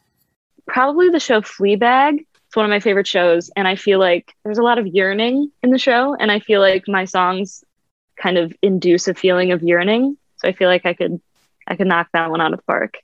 Probably 0.67 1.09
the 1.09 1.21
show 1.21 1.41
Fleabag. 1.41 2.25
It's 2.47 2.57
one 2.57 2.65
of 2.65 2.71
my 2.71 2.81
favorite 2.81 3.07
shows, 3.07 3.51
and 3.57 3.67
I 3.67 3.77
feel 3.77 3.99
like 3.99 4.35
there's 4.45 4.59
a 4.59 4.63
lot 4.63 4.79
of 4.79 4.87
yearning 4.87 5.51
in 5.63 5.71
the 5.71 5.79
show, 5.79 6.15
and 6.15 6.31
I 6.31 6.39
feel 6.39 6.61
like 6.61 6.85
my 6.87 7.05
songs 7.05 7.65
kind 8.23 8.39
of 8.39 8.55
induce 8.63 9.09
a 9.09 9.15
feeling 9.15 9.53
of 9.53 9.63
yearning. 9.63 10.17
So 10.37 10.49
I 10.49 10.53
feel 10.53 10.69
like 10.69 10.87
I 10.87 10.95
could, 10.95 11.21
I 11.67 11.77
could 11.77 11.87
knock 11.87 12.09
that 12.13 12.31
one 12.31 12.41
out 12.41 12.53
of 12.53 12.61
the 12.61 12.65
park. 12.65 12.99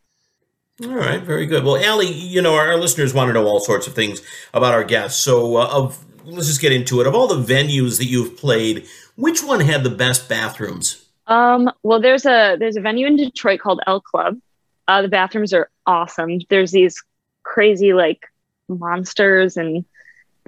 All 0.84 0.94
right, 0.94 1.20
very 1.20 1.46
good. 1.46 1.64
Well, 1.64 1.76
Ally, 1.76 2.04
you 2.04 2.40
know 2.40 2.54
our, 2.54 2.68
our 2.68 2.76
listeners 2.76 3.12
want 3.12 3.28
to 3.28 3.32
know 3.32 3.44
all 3.44 3.58
sorts 3.58 3.88
of 3.88 3.94
things 3.94 4.22
about 4.54 4.74
our 4.74 4.84
guests. 4.84 5.20
So, 5.20 5.56
uh, 5.56 5.66
of 5.66 6.04
let's 6.24 6.46
just 6.46 6.60
get 6.60 6.72
into 6.72 7.00
it. 7.00 7.06
Of 7.08 7.16
all 7.16 7.26
the 7.26 7.42
venues 7.42 7.98
that 7.98 8.04
you've 8.04 8.36
played, 8.36 8.86
which 9.16 9.42
one 9.42 9.58
had 9.58 9.82
the 9.82 9.90
best 9.90 10.28
bathrooms? 10.28 11.04
Um, 11.26 11.70
well, 11.82 12.00
there's 12.00 12.26
a 12.26 12.56
there's 12.60 12.76
a 12.76 12.80
venue 12.80 13.08
in 13.08 13.16
Detroit 13.16 13.58
called 13.58 13.80
L 13.88 14.00
Club. 14.00 14.38
Uh, 14.86 15.02
the 15.02 15.08
bathrooms 15.08 15.52
are 15.52 15.68
awesome. 15.84 16.38
There's 16.48 16.70
these 16.70 17.02
crazy 17.42 17.92
like 17.92 18.26
monsters 18.68 19.56
and 19.56 19.84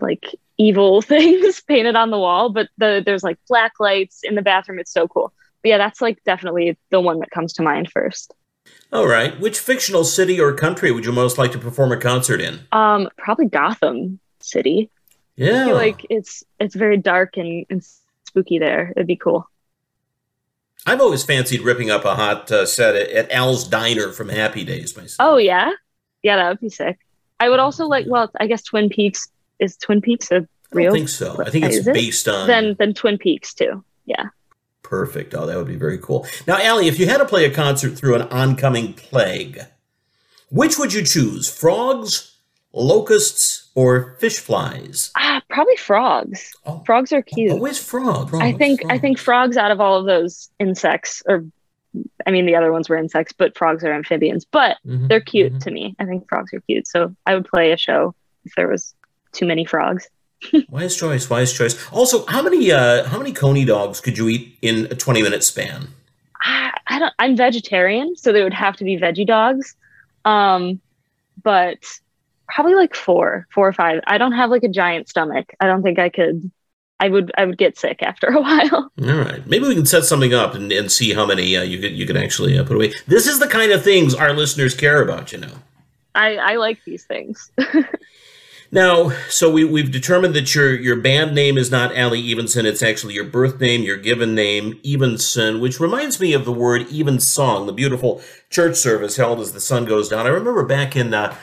like 0.00 0.32
evil 0.60 1.00
things 1.14 1.60
painted 1.62 1.96
on 1.96 2.10
the 2.10 2.18
wall, 2.18 2.50
but 2.50 2.68
the 2.78 3.02
there's 3.04 3.24
like 3.24 3.38
black 3.48 3.72
lights 3.80 4.20
in 4.22 4.34
the 4.34 4.42
bathroom. 4.42 4.78
It's 4.78 4.92
so 4.92 5.08
cool. 5.08 5.32
But 5.62 5.70
yeah, 5.70 5.78
that's 5.78 6.00
like 6.00 6.22
definitely 6.24 6.78
the 6.90 7.00
one 7.00 7.18
that 7.20 7.30
comes 7.30 7.52
to 7.54 7.62
mind 7.62 7.90
first. 7.90 8.34
All 8.92 9.06
right, 9.06 9.38
which 9.40 9.58
fictional 9.58 10.04
city 10.04 10.40
or 10.40 10.52
country 10.52 10.92
would 10.92 11.04
you 11.04 11.12
most 11.12 11.38
like 11.38 11.52
to 11.52 11.58
perform 11.58 11.92
a 11.92 11.96
concert 11.96 12.40
in? 12.40 12.60
Um, 12.72 13.08
probably 13.16 13.46
Gotham 13.46 14.20
City. 14.40 14.90
Yeah. 15.36 15.62
I 15.62 15.66
feel 15.66 15.74
like 15.74 16.06
it's 16.10 16.44
it's 16.58 16.74
very 16.74 16.96
dark 16.96 17.36
and, 17.36 17.64
and 17.70 17.84
spooky 18.26 18.58
there. 18.58 18.92
It'd 18.96 19.06
be 19.06 19.16
cool. 19.16 19.48
I've 20.86 21.00
always 21.00 21.22
fancied 21.24 21.60
ripping 21.60 21.90
up 21.90 22.04
a 22.04 22.14
hot 22.14 22.50
uh, 22.50 22.64
set 22.64 22.96
at, 22.96 23.10
at 23.10 23.30
Al's 23.30 23.68
Diner 23.68 24.12
from 24.12 24.28
Happy 24.28 24.64
Days. 24.64 24.96
Myself. 24.96 25.16
Oh 25.18 25.36
yeah, 25.36 25.70
yeah, 26.22 26.36
that 26.36 26.48
would 26.48 26.60
be 26.60 26.68
sick. 26.68 26.98
I 27.38 27.48
would 27.48 27.60
also 27.60 27.86
like. 27.86 28.06
Well, 28.08 28.30
I 28.38 28.46
guess 28.46 28.62
Twin 28.62 28.88
Peaks 28.88 29.29
is 29.60 29.76
Twin 29.76 30.00
Peaks 30.00 30.30
a 30.30 30.46
I 30.72 30.82
don't 30.84 30.92
think 30.92 31.08
so. 31.08 31.42
I 31.44 31.50
think 31.50 31.64
it's 31.64 31.76
Is 31.78 31.86
it? 31.88 31.94
based 31.94 32.28
on. 32.28 32.46
Then 32.46 32.76
then 32.78 32.94
Twin 32.94 33.18
Peaks 33.18 33.54
too. 33.54 33.84
Yeah. 34.06 34.26
Perfect. 34.82 35.34
Oh, 35.34 35.46
that 35.46 35.56
would 35.56 35.66
be 35.68 35.76
very 35.76 35.98
cool. 35.98 36.26
Now, 36.46 36.58
Ally, 36.60 36.84
if 36.84 36.98
you 36.98 37.06
had 37.06 37.18
to 37.18 37.24
play 37.24 37.44
a 37.44 37.50
concert 37.50 37.90
through 37.90 38.16
an 38.16 38.22
oncoming 38.22 38.92
plague, 38.94 39.60
which 40.48 40.78
would 40.78 40.92
you 40.92 41.04
choose? 41.04 41.48
Frogs, 41.48 42.36
locusts, 42.72 43.70
or 43.74 44.16
fish 44.18 44.38
flies? 44.38 45.10
Ah, 45.16 45.40
probably 45.48 45.76
frogs. 45.76 46.52
Frogs 46.86 47.12
are 47.12 47.22
cute. 47.22 47.52
Always 47.52 47.78
frogs. 47.82 48.32
I 48.34 48.52
think 48.52 48.80
I 48.88 48.98
think 48.98 49.18
frogs 49.18 49.56
out 49.56 49.70
of 49.70 49.80
all 49.80 49.98
of 49.98 50.06
those 50.06 50.50
insects, 50.58 51.22
or 51.26 51.44
I 52.26 52.30
mean 52.30 52.46
the 52.46 52.56
other 52.56 52.72
ones 52.72 52.88
were 52.88 52.96
insects, 52.96 53.32
but 53.32 53.56
frogs 53.56 53.82
are 53.84 53.92
amphibians. 53.92 54.44
But 54.44 54.76
Mhm, 54.86 55.08
they're 55.08 55.20
cute 55.20 55.60
to 55.62 55.70
me. 55.70 55.94
I 55.98 56.04
think 56.04 56.28
frogs 56.28 56.52
are 56.52 56.60
cute. 56.60 56.86
So 56.86 57.14
I 57.26 57.34
would 57.34 57.46
play 57.46 57.72
a 57.72 57.76
show 57.76 58.14
if 58.44 58.54
there 58.56 58.68
was 58.68 58.94
too 59.32 59.46
many 59.46 59.64
frogs. 59.64 60.08
Wise 60.70 60.96
choice. 60.96 61.28
Wise 61.28 61.52
choice. 61.52 61.90
Also, 61.92 62.24
how 62.26 62.42
many 62.42 62.72
uh, 62.72 63.04
how 63.04 63.18
many 63.18 63.32
coney 63.32 63.64
dogs 63.64 64.00
could 64.00 64.16
you 64.16 64.28
eat 64.28 64.56
in 64.62 64.86
a 64.86 64.94
twenty 64.94 65.22
minute 65.22 65.44
span? 65.44 65.88
I, 66.42 66.72
I 66.86 66.98
don't. 66.98 67.14
I'm 67.18 67.36
vegetarian, 67.36 68.16
so 68.16 68.32
there 68.32 68.44
would 68.44 68.54
have 68.54 68.76
to 68.76 68.84
be 68.84 68.96
veggie 68.96 69.26
dogs. 69.26 69.76
Um, 70.24 70.80
but 71.42 71.78
probably 72.48 72.74
like 72.74 72.94
four, 72.94 73.46
four 73.52 73.68
or 73.68 73.72
five. 73.72 74.00
I 74.06 74.18
don't 74.18 74.32
have 74.32 74.50
like 74.50 74.62
a 74.62 74.68
giant 74.68 75.08
stomach. 75.08 75.52
I 75.60 75.66
don't 75.66 75.82
think 75.82 75.98
I 75.98 76.08
could. 76.08 76.50
I 76.98 77.08
would. 77.08 77.32
I 77.36 77.44
would 77.44 77.58
get 77.58 77.78
sick 77.78 78.02
after 78.02 78.28
a 78.28 78.40
while. 78.40 78.90
All 79.02 79.18
right, 79.18 79.46
maybe 79.46 79.66
we 79.66 79.74
can 79.74 79.86
set 79.86 80.04
something 80.04 80.34
up 80.34 80.54
and, 80.54 80.72
and 80.72 80.90
see 80.90 81.12
how 81.12 81.26
many 81.26 81.56
uh, 81.56 81.62
you 81.62 81.78
could 81.78 81.92
you 81.92 82.06
could 82.06 82.16
actually 82.16 82.58
uh, 82.58 82.64
put 82.64 82.76
away. 82.76 82.92
This 83.06 83.26
is 83.26 83.38
the 83.38 83.48
kind 83.48 83.72
of 83.72 83.84
things 83.84 84.14
our 84.14 84.32
listeners 84.32 84.74
care 84.74 85.02
about. 85.02 85.32
You 85.32 85.38
know. 85.38 85.52
I 86.14 86.36
I 86.36 86.56
like 86.56 86.82
these 86.84 87.04
things. 87.04 87.50
Now, 88.72 89.10
so 89.28 89.50
we, 89.50 89.64
we've 89.64 89.90
determined 89.90 90.34
that 90.34 90.54
your 90.54 90.72
your 90.72 90.94
band 90.94 91.34
name 91.34 91.58
is 91.58 91.72
not 91.72 91.96
Ally 91.96 92.18
Evenson. 92.18 92.66
It's 92.66 92.84
actually 92.84 93.14
your 93.14 93.24
birth 93.24 93.60
name, 93.60 93.82
your 93.82 93.96
given 93.96 94.32
name, 94.32 94.78
Evenson, 94.84 95.60
which 95.60 95.80
reminds 95.80 96.20
me 96.20 96.34
of 96.34 96.44
the 96.44 96.52
word 96.52 96.86
evensong, 96.92 97.66
the 97.66 97.72
beautiful 97.72 98.22
church 98.48 98.76
service 98.76 99.16
held 99.16 99.40
as 99.40 99.52
the 99.52 99.60
sun 99.60 99.86
goes 99.86 100.08
down. 100.08 100.24
I 100.24 100.30
remember 100.30 100.64
back 100.64 100.94
in, 100.94 101.12
uh, 101.12 101.34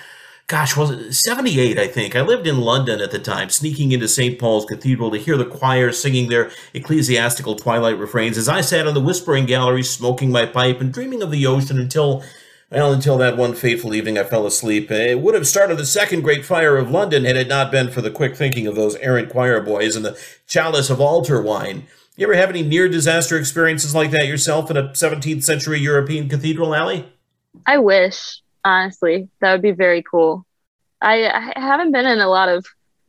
gosh, 0.48 0.78
was 0.78 0.90
it 0.90 1.14
78, 1.14 1.78
I 1.78 1.88
think. 1.88 2.16
I 2.16 2.22
lived 2.22 2.48
in 2.48 2.62
London 2.62 3.02
at 3.02 3.12
the 3.12 3.20
time, 3.20 3.50
sneaking 3.50 3.92
into 3.92 4.08
St. 4.08 4.40
Paul's 4.40 4.64
Cathedral 4.64 5.12
to 5.12 5.18
hear 5.18 5.36
the 5.36 5.44
choir 5.44 5.92
singing 5.92 6.30
their 6.30 6.50
ecclesiastical 6.74 7.58
twilight 7.58 8.00
refrains 8.00 8.38
as 8.38 8.48
I 8.48 8.62
sat 8.62 8.88
on 8.88 8.94
the 8.94 9.02
whispering 9.02 9.46
gallery 9.46 9.84
smoking 9.84 10.32
my 10.32 10.46
pipe 10.46 10.80
and 10.80 10.94
dreaming 10.94 11.22
of 11.22 11.32
the 11.32 11.46
ocean 11.46 11.78
until 11.78 12.24
well, 12.70 12.92
until 12.92 13.18
that 13.18 13.38
one 13.38 13.54
fateful 13.54 13.94
evening 13.94 14.18
I 14.18 14.24
fell 14.24 14.46
asleep. 14.46 14.92
It 14.92 15.20
would 15.22 15.36
have 15.36 15.48
started 15.48 15.78
the 15.78 15.86
second 15.86 16.22
great 16.22 16.46
fire 16.46 16.76
of 16.76 16.92
London 16.92 17.24
had 17.24 17.38
it 17.38 17.48
not 17.48 17.72
been 17.72 17.90
for 17.90 18.02
the 18.02 18.12
quick 18.12 18.36
thinking 18.36 18.68
of 18.68 18.76
those 18.76 18.96
errant 18.98 19.30
choir 19.30 19.62
boys 19.62 19.96
and 19.96 20.04
the 20.04 20.20
chalice 20.48 20.90
of 20.90 21.00
altar 21.00 21.42
wine. 21.42 21.88
You 22.18 22.26
ever 22.26 22.36
have 22.36 22.50
any 22.50 22.64
near 22.64 22.90
disaster 22.90 23.38
experiences 23.38 23.96
like 23.96 24.12
that 24.12 24.28
yourself 24.28 24.70
in 24.70 24.76
a 24.76 24.90
17th 24.90 25.44
century 25.44 25.80
European 25.80 26.28
cathedral 26.28 26.76
alley? 26.76 27.08
I 27.66 27.78
wish, 27.78 28.42
honestly, 28.66 29.30
that 29.40 29.54
would 29.54 29.62
be 29.62 29.72
very 29.72 30.04
cool. 30.04 30.46
I, 31.02 31.30
I 31.30 31.60
haven't 31.60 31.92
been 31.92 32.08
in 32.08 32.20
a 32.20 32.28
lot 32.28 32.50
of 32.50 32.66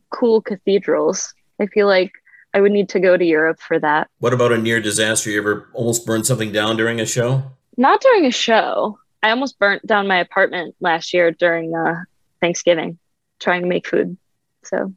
cool 0.09 0.41
cathedrals. 0.41 1.33
I 1.59 1.65
feel 1.65 1.87
like 1.87 2.11
I 2.53 2.61
would 2.61 2.71
need 2.71 2.87
to 2.89 2.99
go 2.99 3.17
to 3.17 3.25
Europe 3.25 3.59
for 3.59 3.77
that. 3.79 4.09
What 4.19 4.33
about 4.33 4.53
a 4.53 4.57
near 4.57 4.79
disaster? 4.79 5.29
You 5.29 5.39
ever 5.39 5.67
almost 5.73 6.05
burned 6.05 6.25
something 6.25 6.51
down 6.51 6.77
during 6.77 6.99
a 6.99 7.05
show? 7.05 7.43
Not 7.77 8.01
during 8.01 8.25
a 8.25 8.31
show. 8.31 8.99
I 9.21 9.31
almost 9.31 9.59
burnt 9.59 9.85
down 9.85 10.07
my 10.07 10.17
apartment 10.17 10.75
last 10.79 11.13
year 11.13 11.31
during 11.31 11.75
uh, 11.75 12.03
Thanksgiving 12.41 12.97
trying 13.39 13.61
to 13.61 13.67
make 13.67 13.87
food. 13.87 14.17
So 14.63 14.93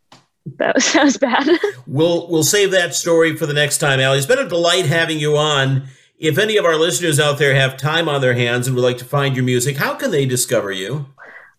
that 0.56 0.74
was 0.74 0.92
that 0.92 1.04
was 1.04 1.16
bad. 1.16 1.48
We'll 1.86 2.28
we'll 2.28 2.44
save 2.44 2.70
that 2.70 2.94
story 2.94 3.36
for 3.36 3.46
the 3.46 3.54
next 3.54 3.78
time, 3.78 4.00
Ally. 4.00 4.16
It's 4.16 4.26
been 4.26 4.38
a 4.38 4.48
delight 4.48 4.86
having 4.86 5.18
you 5.18 5.36
on. 5.36 5.88
If 6.18 6.38
any 6.38 6.56
of 6.56 6.64
our 6.64 6.76
listeners 6.76 7.18
out 7.18 7.38
there 7.38 7.54
have 7.54 7.76
time 7.76 8.08
on 8.08 8.20
their 8.20 8.34
hands 8.34 8.66
and 8.68 8.76
would 8.76 8.82
like 8.82 8.98
to 8.98 9.04
find 9.04 9.34
your 9.34 9.44
music, 9.44 9.76
how 9.76 9.94
can 9.94 10.12
they 10.12 10.24
discover 10.24 10.70
you? 10.70 11.06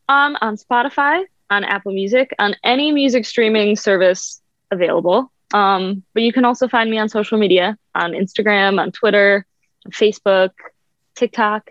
um, 0.10 0.38
on 0.41 0.57
Spotify, 0.57 1.23
on 1.49 1.64
Apple 1.64 1.94
Music, 1.94 2.34
on 2.40 2.56
any 2.64 2.91
music 2.91 3.26
streaming 3.26 3.76
service 3.76 4.41
available. 4.72 5.31
Um, 5.53 6.03
but 6.14 6.23
you 6.23 6.34
can 6.34 6.45
also 6.45 6.68
find 6.68 6.90
me 6.90 6.98
on 6.98 7.10
social 7.10 7.38
media 7.38 7.77
on 7.95 8.11
Instagram, 8.11 8.80
on 8.80 8.91
Twitter, 8.91 9.45
on 9.85 9.91
Facebook, 9.91 10.52
TikTok. 11.15 11.69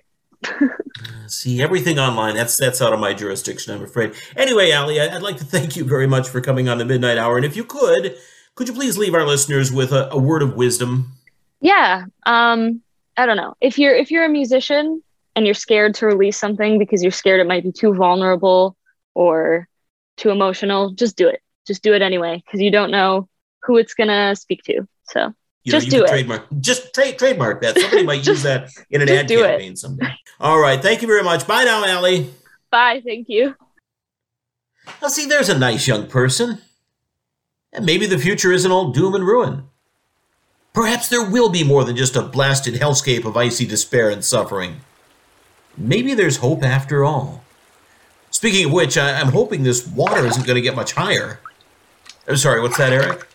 See 1.27 1.63
everything 1.63 1.99
online. 1.99 2.35
That's 2.35 2.57
that's 2.57 2.83
out 2.83 2.93
of 2.93 3.01
my 3.01 3.15
jurisdiction, 3.15 3.75
I'm 3.75 3.83
afraid. 3.83 4.15
Anyway, 4.37 4.71
Ally, 4.71 4.99
I'd 4.99 5.23
like 5.23 5.39
to 5.39 5.45
thank 5.45 5.77
you 5.77 5.85
very 5.85 6.07
much 6.07 6.29
for 6.29 6.41
coming 6.41 6.69
on 6.69 6.79
the 6.79 6.85
Midnite 6.85 7.17
Hour. 7.17 7.37
And 7.37 7.47
if 7.47 7.57
you 7.57 7.65
could, 7.65 8.17
could 8.55 8.69
you 8.69 8.75
please 8.75 8.99
leave 8.99 9.15
our 9.15 9.27
listeners 9.27 9.73
with 9.73 9.93
a, 9.93 10.11
a 10.13 10.19
word 10.19 10.43
of 10.43 10.55
wisdom? 10.55 11.13
Yeah. 11.61 12.07
Um, 12.27 12.83
I 13.17 13.27
don't 13.27 13.37
know. 13.37 13.55
If 13.61 13.79
you're 13.79 13.95
if 13.95 14.11
you're 14.11 14.25
a 14.25 14.29
musician 14.29 15.03
and 15.35 15.47
you're 15.47 15.55
scared 15.55 15.95
to 15.97 16.07
release 16.07 16.39
something 16.39 16.79
because 16.79 17.03
you're 17.03 17.13
scared 17.13 17.41
it 17.41 17.47
might 17.47 17.63
be 17.63 17.73
too 17.73 17.95
vulnerable 17.95 18.77
or 19.15 19.69
too 20.17 20.31
emotional, 20.31 20.91
just 20.91 21.17
do 21.17 21.29
it. 21.29 21.41
Just 21.67 21.83
do 21.83 21.95
it 21.95 22.03
anyway 22.03 22.43
because 22.45 22.61
you 22.61 22.71
don't 22.71 22.91
know 22.91 23.29
who 23.63 23.77
it's 23.79 23.95
gonna 23.95 24.35
speak 24.37 24.63
to. 24.65 24.87
So 25.05 25.33
You 25.65 25.73
know, 25.73 25.79
just 25.79 25.87
you 25.93 25.99
do 25.99 26.05
it. 26.05 26.09
Trademark, 26.09 26.47
just 26.61 26.93
tra- 26.95 27.13
trademark 27.13 27.63
that. 27.63 27.79
Somebody 27.79 28.03
might 28.05 28.27
use 28.27 28.43
that 28.43 28.71
in 28.91 29.01
an 29.03 29.09
ad 29.11 29.27
do 29.27 29.45
it. 29.45 29.47
campaign 29.49 29.77
someday. 29.77 30.13
All 30.41 30.59
right. 30.59 30.81
Thank 30.83 31.03
you 31.03 31.09
very 31.09 31.23
much. 31.23 31.47
Bye 31.47 31.65
now, 31.65 31.85
Ally. 31.85 32.25
Bye. 32.71 33.01
Thank 33.05 33.29
you. 33.29 33.55
Now, 35.01 35.09
see, 35.09 35.27
there's 35.27 35.49
a 35.49 35.59
nice 35.59 35.87
young 35.87 36.09
person. 36.09 36.59
And 37.73 37.87
maybe 37.87 38.07
the 38.07 38.19
future 38.19 38.51
isn't 38.53 38.71
all 38.71 38.91
doom 38.91 39.15
and 39.15 39.25
ruin. 39.25 39.65
Perhaps 40.75 41.09
there 41.09 41.29
will 41.31 41.49
be 41.49 41.63
more 41.65 41.85
than 41.85 41.97
just 41.97 42.17
a 42.17 42.23
blasted 42.23 42.75
hellscape 42.75 43.25
of 43.25 43.37
icy 43.37 43.65
despair 43.67 44.11
and 44.11 44.25
suffering. 44.25 44.81
Maybe 45.77 46.13
there's 46.15 46.39
hope 46.39 46.63
after 46.65 47.05
all. 47.05 47.45
Speaking 48.31 48.67
of 48.67 48.73
which, 48.73 48.99
I- 48.99 49.21
I'm 49.21 49.29
hoping 49.33 49.63
this 49.63 49.87
water 49.87 50.27
isn't 50.27 50.47
going 50.47 50.57
to 50.57 50.61
get 50.63 50.75
much 50.75 50.93
higher. 50.93 51.39
I'm 52.27 52.37
sorry, 52.37 52.61
what's 52.61 52.79
that, 52.79 52.93
Eric? 52.93 53.29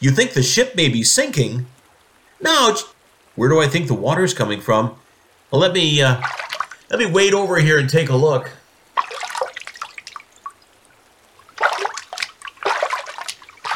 You 0.00 0.10
think 0.10 0.32
the 0.32 0.42
ship 0.42 0.74
may 0.76 0.88
be 0.88 1.02
sinking? 1.02 1.66
No, 2.40 2.76
where 3.34 3.48
do 3.48 3.60
I 3.60 3.68
think 3.68 3.88
the 3.88 3.94
water's 3.94 4.34
coming 4.34 4.60
from? 4.60 4.96
Well, 5.50 5.60
let 5.60 5.72
me 5.72 6.02
uh, 6.02 6.20
let 6.90 6.98
me 6.98 7.06
wade 7.06 7.34
over 7.34 7.58
here 7.58 7.78
and 7.78 7.88
take 7.88 8.08
a 8.08 8.16
look. 8.16 8.50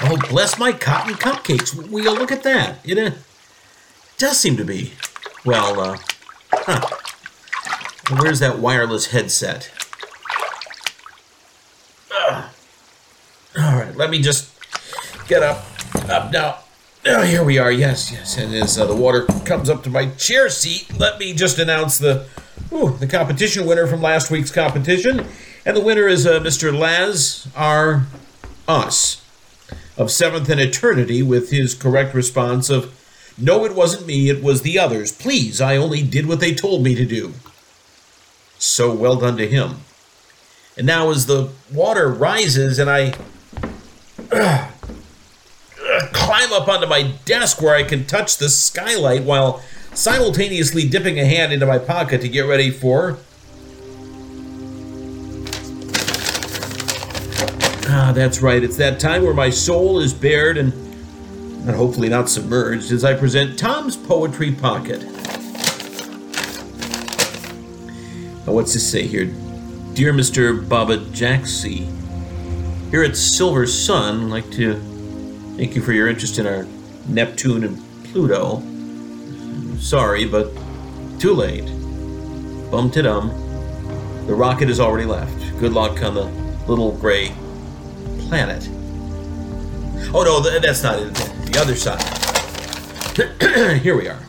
Oh, 0.04 0.18
bless 0.28 0.58
my 0.58 0.72
cotton 0.72 1.14
cupcakes. 1.14 1.74
Will 1.74 2.14
look 2.14 2.32
at 2.32 2.42
that? 2.42 2.78
It 2.84 2.98
uh, 2.98 3.12
does 4.18 4.38
seem 4.38 4.56
to 4.56 4.64
be. 4.64 4.92
Well, 5.44 5.80
uh, 5.80 5.98
huh. 6.52 6.98
Where's 8.18 8.40
that 8.40 8.58
wireless 8.58 9.06
headset? 9.06 9.70
Ugh. 12.10 12.44
All 13.58 13.76
right, 13.76 13.96
let 13.96 14.10
me 14.10 14.20
just 14.20 14.50
get 15.28 15.42
up. 15.42 15.64
Up 16.08 16.32
now. 16.32 16.58
Oh, 17.04 17.22
here 17.22 17.42
we 17.42 17.58
are. 17.58 17.72
Yes, 17.72 18.12
yes. 18.12 18.36
And 18.36 18.54
as 18.54 18.78
uh, 18.78 18.86
the 18.86 18.94
water 18.94 19.24
comes 19.44 19.68
up 19.68 19.82
to 19.84 19.90
my 19.90 20.10
chair 20.10 20.48
seat, 20.48 20.98
let 20.98 21.18
me 21.18 21.32
just 21.32 21.58
announce 21.58 21.98
the 21.98 22.26
ooh, 22.72 22.96
the 22.98 23.06
competition 23.06 23.66
winner 23.66 23.86
from 23.86 24.02
last 24.02 24.30
week's 24.30 24.50
competition. 24.50 25.26
And 25.64 25.76
the 25.76 25.80
winner 25.80 26.06
is 26.08 26.26
uh, 26.26 26.40
Mr. 26.40 26.76
Laz 26.76 27.48
R. 27.56 28.06
Us 28.68 29.22
of 29.96 30.10
Seventh 30.10 30.48
and 30.48 30.60
Eternity 30.60 31.22
with 31.22 31.50
his 31.50 31.74
correct 31.74 32.14
response 32.14 32.70
of, 32.70 32.94
No, 33.38 33.64
it 33.64 33.74
wasn't 33.74 34.06
me, 34.06 34.28
it 34.28 34.42
was 34.42 34.62
the 34.62 34.78
others. 34.78 35.12
Please, 35.12 35.60
I 35.60 35.76
only 35.76 36.02
did 36.02 36.26
what 36.26 36.40
they 36.40 36.54
told 36.54 36.82
me 36.82 36.94
to 36.94 37.04
do. 37.04 37.34
So 38.58 38.92
well 38.92 39.16
done 39.16 39.36
to 39.36 39.48
him. 39.48 39.80
And 40.76 40.86
now, 40.86 41.10
as 41.10 41.26
the 41.26 41.50
water 41.72 42.08
rises 42.08 42.78
and 42.78 42.88
I 42.90 43.14
climb 46.12 46.52
up 46.52 46.68
onto 46.68 46.86
my 46.86 47.12
desk 47.24 47.60
where 47.60 47.74
I 47.74 47.82
can 47.82 48.04
touch 48.06 48.36
the 48.36 48.48
skylight 48.48 49.24
while 49.24 49.62
simultaneously 49.94 50.88
dipping 50.88 51.18
a 51.18 51.26
hand 51.26 51.52
into 51.52 51.66
my 51.66 51.78
pocket 51.78 52.20
to 52.22 52.28
get 52.28 52.42
ready 52.42 52.70
for 52.70 53.18
Ah, 57.94 58.10
that's 58.10 58.40
right. 58.40 58.64
It's 58.64 58.78
that 58.78 58.98
time 58.98 59.22
where 59.22 59.34
my 59.34 59.50
soul 59.50 59.98
is 59.98 60.14
bared 60.14 60.56
and, 60.56 60.72
and 60.72 61.76
hopefully 61.76 62.08
not 62.08 62.30
submerged 62.30 62.90
as 62.90 63.04
I 63.04 63.12
present 63.12 63.58
Tom's 63.58 63.98
Poetry 63.98 64.50
Pocket. 64.50 65.02
Now, 68.46 68.54
what's 68.54 68.72
this 68.72 68.90
say 68.90 69.06
here? 69.06 69.26
Dear 69.92 70.14
Mr. 70.14 70.66
Baba 70.66 70.96
Jaxie, 70.96 71.86
here 72.90 73.02
at 73.02 73.14
Silver 73.14 73.66
Sun, 73.66 74.30
like 74.30 74.50
to 74.52 74.80
thank 75.56 75.74
you 75.74 75.82
for 75.82 75.92
your 75.92 76.08
interest 76.08 76.38
in 76.38 76.46
our 76.46 76.66
Neptune 77.08 77.64
and 77.64 77.78
Pluto. 78.04 78.62
Sorry, 79.78 80.24
but 80.24 80.52
too 81.18 81.34
late. 81.34 81.66
Bum 82.70 82.90
to 82.92 83.02
dum. 83.02 83.28
The 84.26 84.34
rocket 84.34 84.68
has 84.68 84.80
already 84.80 85.06
left. 85.06 85.58
Good 85.58 85.72
luck 85.72 86.02
on 86.02 86.14
the 86.14 86.24
little 86.66 86.92
gray 86.92 87.32
planet. 88.28 88.68
Oh 90.14 90.22
no, 90.24 90.40
that's 90.40 90.82
not 90.82 90.98
it. 90.98 91.14
The 91.14 91.60
other 91.60 91.74
side. 91.74 92.02
Here 93.82 93.96
we 93.96 94.08
are. 94.08 94.26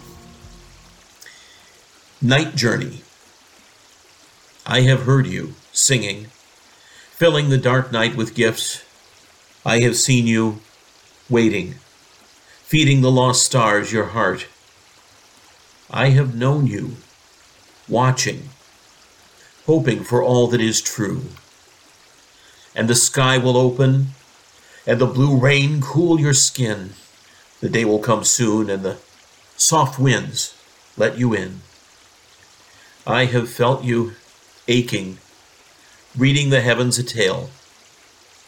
Night 2.22 2.56
Journey. 2.56 3.02
I 4.66 4.82
have 4.82 5.04
heard 5.04 5.28
you 5.28 5.56
singing, 5.72 6.28
filling 7.12 7.50
the 7.50 7.58
dark 7.58 7.91
night 7.91 8.16
with 8.16 8.34
gifts. 8.34 8.84
I 9.66 9.80
have 9.82 9.98
seen 9.98 10.26
you 10.26 10.62
waiting, 11.34 11.76
feeding 12.64 13.01
the 13.01 13.11
lost 13.11 13.45
stars 13.45 13.91
your 13.91 14.07
heart. 14.15 14.47
I 15.91 16.11
have 16.11 16.34
known 16.34 16.65
you, 16.65 16.95
watching, 17.89 18.49
hoping 19.65 20.05
for 20.05 20.23
all 20.23 20.47
that 20.47 20.61
is 20.61 20.81
true 20.81 21.23
and 22.76 22.89
the 22.89 22.95
sky 22.95 23.38
will 23.38 23.57
open, 23.57 24.07
and 24.85 24.99
the 24.99 25.05
blue 25.05 25.38
rain 25.38 25.81
cool 25.81 26.19
your 26.19 26.34
skin. 26.34 26.91
The 27.61 27.69
day 27.69 27.85
will 27.85 27.99
come 27.99 28.23
soon, 28.23 28.69
and 28.69 28.84
the 28.84 28.97
soft 29.55 29.99
winds 29.99 30.55
let 30.97 31.18
you 31.18 31.34
in. 31.34 31.61
I 33.05 33.26
have 33.26 33.49
felt 33.49 33.84
you 33.84 34.14
aching, 34.68 35.18
reading 36.18 36.49
the 36.49 36.61
heavens 36.61 36.97
a 36.97 37.03
tale. 37.03 37.49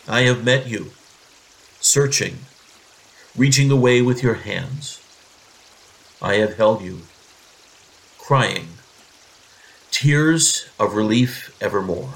I 0.07 0.21
have 0.21 0.43
met 0.43 0.67
you, 0.67 0.91
searching, 1.79 2.39
reaching 3.37 3.69
away 3.69 4.01
with 4.01 4.23
your 4.23 4.35
hands. 4.35 5.01
I 6.21 6.35
have 6.35 6.55
held 6.55 6.81
you, 6.81 7.01
crying, 8.17 8.67
tears 9.91 10.67
of 10.79 10.95
relief 10.95 11.55
evermore. 11.61 12.13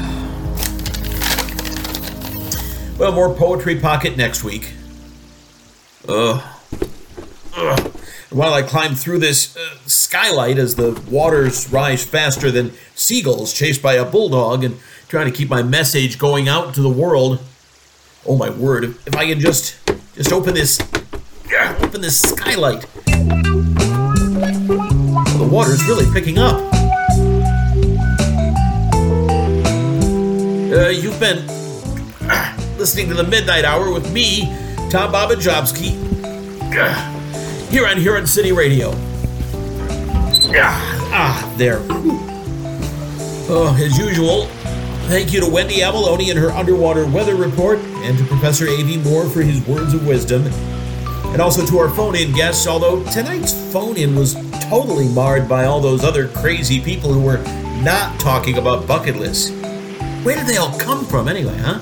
Well, 2.98 3.12
more 3.12 3.36
Poetry 3.36 3.78
Pocket 3.78 4.16
next 4.16 4.46
week. 4.46 4.72
Ugh. 6.08 6.55
Ugh. 7.56 7.92
While 8.32 8.54
I 8.54 8.64
climb 8.64 8.96
through 8.96 9.20
this 9.20 9.56
uh, 9.56 9.78
skylight 9.86 10.58
as 10.58 10.76
the 10.76 11.02
waters 11.10 11.72
rise 11.72 12.04
faster 12.04 12.52
than 12.52 12.74
seagulls 12.96 13.54
chased 13.54 13.82
by 13.82 13.94
a 13.94 14.04
bulldog 14.04 14.64
and 14.64 14.78
trying 15.08 15.32
to 15.32 15.32
keep 15.32 15.50
my 15.50 15.64
message 15.64 16.20
going 16.20 16.50
out 16.50 16.74
to 16.74 16.82
the 16.82 16.90
world. 16.90 17.40
Oh 18.26 18.36
my 18.36 18.50
word, 18.50 18.84
if, 18.84 19.16
I 19.16 19.28
can 19.28 19.40
just 19.40 19.78
just 20.16 20.34
open 20.34 20.54
this 20.54 20.82
open 21.80 22.02
this 22.02 22.20
skylight. 22.20 22.82
The 25.38 25.48
water's 25.50 25.86
really 25.86 26.12
picking 26.12 26.38
up. 26.38 26.60
Uh, 30.74 30.90
you've 30.90 31.20
been 31.22 31.48
listening 32.78 33.08
to 33.08 33.14
the 33.14 33.24
Midnite 33.24 33.64
Hour 33.64 33.94
with 33.94 34.12
me, 34.12 34.42
Tom 34.90 35.14
Babajobski, 35.14 35.94
here 37.76 37.88
on 37.88 37.98
Huron 37.98 38.26
City 38.26 38.54
Radio. 38.54 38.94
Ah, 41.12 41.54
there. 41.58 41.80
Oh, 43.50 43.78
as 43.78 43.98
usual, 43.98 44.46
Thank 45.10 45.34
you 45.34 45.42
to 45.42 45.48
Wendy 45.48 45.84
Abalone 45.84 46.30
and 46.30 46.40
her 46.40 46.52
underwater 46.52 47.06
weather 47.06 47.36
report, 47.36 47.78
and 47.78 48.18
to 48.18 48.24
Professor 48.24 48.66
A.V. 48.66 48.98
Moore 49.04 49.30
for 49.30 49.42
his 49.42 49.62
words 49.68 49.94
of 49.94 50.08
wisdom. 50.08 50.48
And 51.34 51.42
also 51.42 51.66
to 51.66 51.78
our 51.78 51.90
phone 51.90 52.16
in 52.16 52.32
guests, 52.32 52.66
although 52.66 53.04
tonight's 53.12 53.54
phone 53.74 53.98
in 53.98 54.16
was 54.16 54.36
totally 54.62 55.10
marred 55.10 55.48
by 55.48 55.66
all 55.66 55.82
those 55.82 56.04
other 56.06 56.30
crazy 56.30 56.80
people 56.80 57.12
who 57.12 57.20
were 57.20 57.38
not 57.84 58.18
talking 58.22 58.58
about 58.58 58.88
bucket 58.88 59.18
lists. 59.18 59.52
Where 60.24 60.38
did 60.38 60.48
they 60.48 60.58
all 60.58 60.80
come 60.80 61.06
from 61.06 61.28
anyway, 61.28 61.58
huh? 61.58 61.80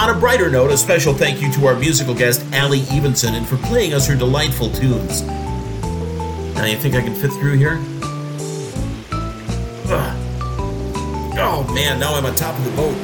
On 0.00 0.08
a 0.08 0.18
brighter 0.18 0.48
note, 0.48 0.70
a 0.70 0.78
special 0.78 1.12
thank 1.12 1.42
you 1.42 1.52
to 1.52 1.66
our 1.66 1.76
musical 1.76 2.14
guest, 2.14 2.42
Ally 2.54 2.78
Evenson, 2.90 3.34
and 3.34 3.46
for 3.46 3.58
playing 3.58 3.92
us 3.92 4.06
her 4.06 4.16
delightful 4.16 4.70
tunes. 4.70 5.20
Now, 6.54 6.64
you 6.64 6.78
think 6.78 6.94
I 6.94 7.02
can 7.02 7.14
fit 7.14 7.30
through 7.32 7.58
here? 7.58 7.78
Ugh. 9.92 10.16
Oh 11.38 11.70
man, 11.74 12.00
now 12.00 12.14
I'm 12.14 12.24
on 12.24 12.34
top 12.34 12.58
of 12.58 12.64
the 12.64 12.70
boat. 12.70 12.94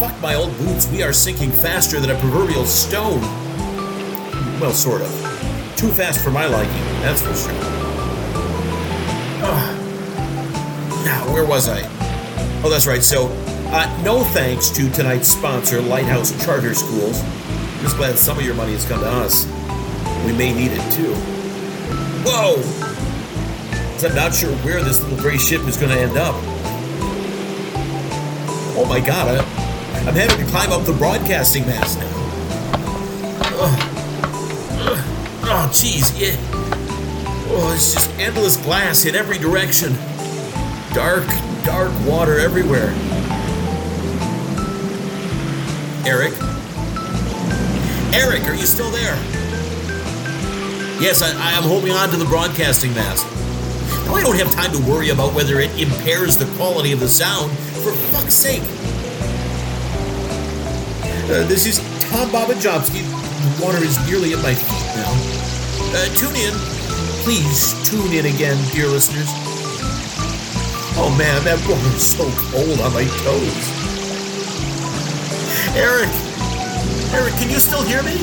Fuck 0.00 0.18
my 0.22 0.34
old 0.34 0.56
boots, 0.56 0.90
we 0.90 1.02
are 1.02 1.12
sinking 1.12 1.50
faster 1.50 2.00
than 2.00 2.08
a 2.08 2.18
proverbial 2.18 2.64
stone. 2.64 3.20
Well, 4.58 4.72
sort 4.72 5.02
of. 5.02 5.10
Too 5.76 5.90
fast 5.90 6.24
for 6.24 6.30
my 6.30 6.46
liking, 6.46 6.72
that's 7.02 7.20
for 7.20 7.34
sure. 7.34 7.52
Ugh. 9.42 9.76
Now, 11.04 11.30
where 11.34 11.44
was 11.44 11.68
I? 11.68 11.82
Oh, 12.64 12.70
that's 12.70 12.86
right. 12.86 13.04
So, 13.04 13.28
uh, 13.76 14.02
no 14.02 14.24
thanks 14.24 14.70
to 14.70 14.90
tonight's 14.90 15.28
sponsor, 15.28 15.82
Lighthouse 15.82 16.32
Charter 16.44 16.72
Schools. 16.72 17.20
I'm 17.20 17.82
Just 17.82 17.96
glad 17.96 18.18
some 18.18 18.38
of 18.38 18.44
your 18.44 18.54
money 18.54 18.72
has 18.72 18.86
come 18.86 19.00
to 19.00 19.06
us. 19.06 19.44
We 20.24 20.32
may 20.32 20.54
need 20.54 20.72
it 20.72 20.92
too. 20.92 21.14
Whoa! 22.24 22.56
I'm 24.06 24.14
not 24.14 24.34
sure 24.34 24.50
where 24.58 24.82
this 24.82 25.02
little 25.02 25.18
gray 25.18 25.36
ship 25.36 25.62
is 25.62 25.76
going 25.76 25.92
to 25.92 25.98
end 25.98 26.16
up. 26.16 26.34
Oh 28.78 28.86
my 28.88 28.98
god, 29.00 29.36
I, 29.36 30.08
I'm 30.08 30.14
having 30.14 30.44
to 30.44 30.50
climb 30.50 30.72
up 30.72 30.86
the 30.86 30.94
broadcasting 30.94 31.66
mast 31.66 31.98
now. 31.98 32.06
Ugh. 33.58 33.92
Oh, 35.48 35.68
jeez. 35.70 36.18
Yeah. 36.18 36.36
Oh, 37.48 37.72
it's 37.74 37.92
just 37.94 38.10
endless 38.18 38.56
glass 38.56 39.04
in 39.04 39.14
every 39.14 39.38
direction. 39.38 39.94
Dark, 40.94 41.26
dark 41.62 41.92
water 42.06 42.38
everywhere. 42.38 42.94
Eric? 46.06 46.34
Eric, 48.14 48.44
are 48.44 48.54
you 48.54 48.64
still 48.64 48.92
there? 48.92 49.16
Yes, 51.02 51.20
I, 51.20 51.34
I 51.36 51.50
am 51.58 51.64
holding 51.64 51.90
on 51.90 52.10
to 52.10 52.16
the 52.16 52.24
broadcasting 52.26 52.94
mast. 52.94 53.26
Now, 54.06 54.14
I 54.14 54.22
don't 54.22 54.38
have 54.38 54.52
time 54.52 54.70
to 54.70 54.78
worry 54.88 55.08
about 55.08 55.34
whether 55.34 55.58
it 55.58 55.70
impairs 55.80 56.36
the 56.36 56.46
quality 56.56 56.92
of 56.92 57.00
the 57.00 57.08
sound. 57.08 57.50
For 57.82 57.90
fuck's 58.14 58.34
sake. 58.34 58.62
Uh, 61.26 61.42
this 61.48 61.66
is 61.66 61.78
Tom 61.98 62.30
Babajobski. 62.30 63.02
The 63.02 63.64
water 63.64 63.82
is 63.82 63.98
nearly 64.08 64.32
at 64.32 64.40
my 64.44 64.54
feet 64.54 64.86
now. 64.94 65.10
Uh, 65.90 66.06
tune 66.14 66.36
in. 66.36 66.54
Please 67.26 67.74
tune 67.82 68.12
in 68.12 68.26
again, 68.26 68.56
dear 68.70 68.86
listeners. 68.86 69.26
Oh 70.98 71.12
man, 71.18 71.42
that 71.42 71.58
water 71.68 71.96
is 71.96 72.16
so 72.16 72.30
cold 72.52 72.80
on 72.80 72.94
my 72.94 73.04
toes. 73.24 73.75
Eric! 75.76 76.08
Eric, 77.12 77.34
can 77.34 77.50
you 77.50 77.60
still 77.60 77.82
hear 77.82 78.02
me? 78.02 78.14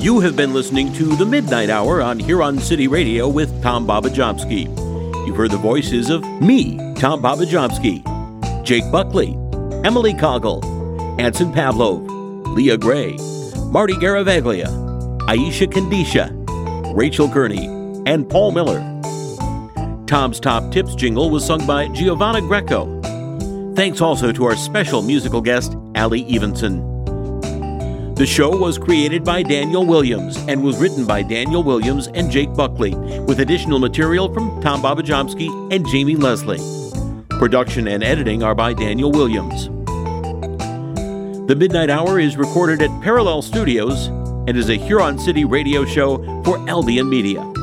You 0.00 0.20
have 0.20 0.36
been 0.36 0.54
listening 0.54 0.92
to 0.92 1.16
The 1.16 1.24
Midnite 1.24 1.70
Hour 1.70 2.00
on 2.00 2.20
Huron 2.20 2.60
City 2.60 2.86
Radio 2.86 3.26
with 3.26 3.62
Tom 3.64 3.84
Babajomsky. 3.84 4.66
You've 5.26 5.36
heard 5.36 5.50
the 5.50 5.56
voices 5.56 6.08
of 6.08 6.22
me, 6.40 6.76
Tom 6.94 7.20
Babajomsky, 7.20 8.04
Jake 8.64 8.88
Buckley, 8.92 9.30
Emily 9.84 10.14
Coggle, 10.14 10.62
Anson 11.18 11.52
Pavlov, 11.52 12.13
Leah 12.54 12.78
Gray, 12.78 13.16
Marty 13.70 13.94
Garavaglia, 13.94 14.68
Aisha 15.22 15.66
Kandisha, 15.66 16.30
Rachel 16.96 17.26
Gurney, 17.26 17.66
and 18.06 18.30
Paul 18.30 18.52
Miller. 18.52 18.78
Tom's 20.06 20.38
Top 20.38 20.70
Tips 20.70 20.94
jingle 20.94 21.30
was 21.30 21.44
sung 21.44 21.66
by 21.66 21.88
Giovanna 21.88 22.40
Greco. 22.40 23.00
Thanks 23.74 24.00
also 24.00 24.30
to 24.30 24.44
our 24.44 24.54
special 24.54 25.02
musical 25.02 25.40
guest, 25.40 25.76
Ally 25.96 26.20
Evenson. 26.28 26.94
The 28.14 28.24
show 28.24 28.56
was 28.56 28.78
created 28.78 29.24
by 29.24 29.42
Daniel 29.42 29.84
Williams 29.84 30.36
and 30.46 30.62
was 30.62 30.78
written 30.78 31.04
by 31.04 31.22
Daniel 31.22 31.64
Williams 31.64 32.06
and 32.06 32.30
Jake 32.30 32.54
Buckley, 32.54 32.94
with 33.22 33.40
additional 33.40 33.80
material 33.80 34.32
from 34.32 34.62
Tom 34.62 34.80
Babajomsky 34.80 35.50
and 35.74 35.84
Jamie 35.88 36.14
Leslie. 36.14 36.60
Production 37.30 37.88
and 37.88 38.04
editing 38.04 38.44
are 38.44 38.54
by 38.54 38.72
Daniel 38.74 39.10
Williams. 39.10 39.68
The 41.46 41.54
Midnite 41.54 41.90
Hour 41.90 42.18
is 42.18 42.38
recorded 42.38 42.80
at 42.80 43.02
Parallel 43.02 43.42
Studios 43.42 44.06
and 44.06 44.56
is 44.56 44.70
a 44.70 44.76
Huron 44.76 45.18
City 45.18 45.44
radio 45.44 45.84
show 45.84 46.16
for 46.42 46.66
Albion 46.70 47.06
Media. 47.06 47.53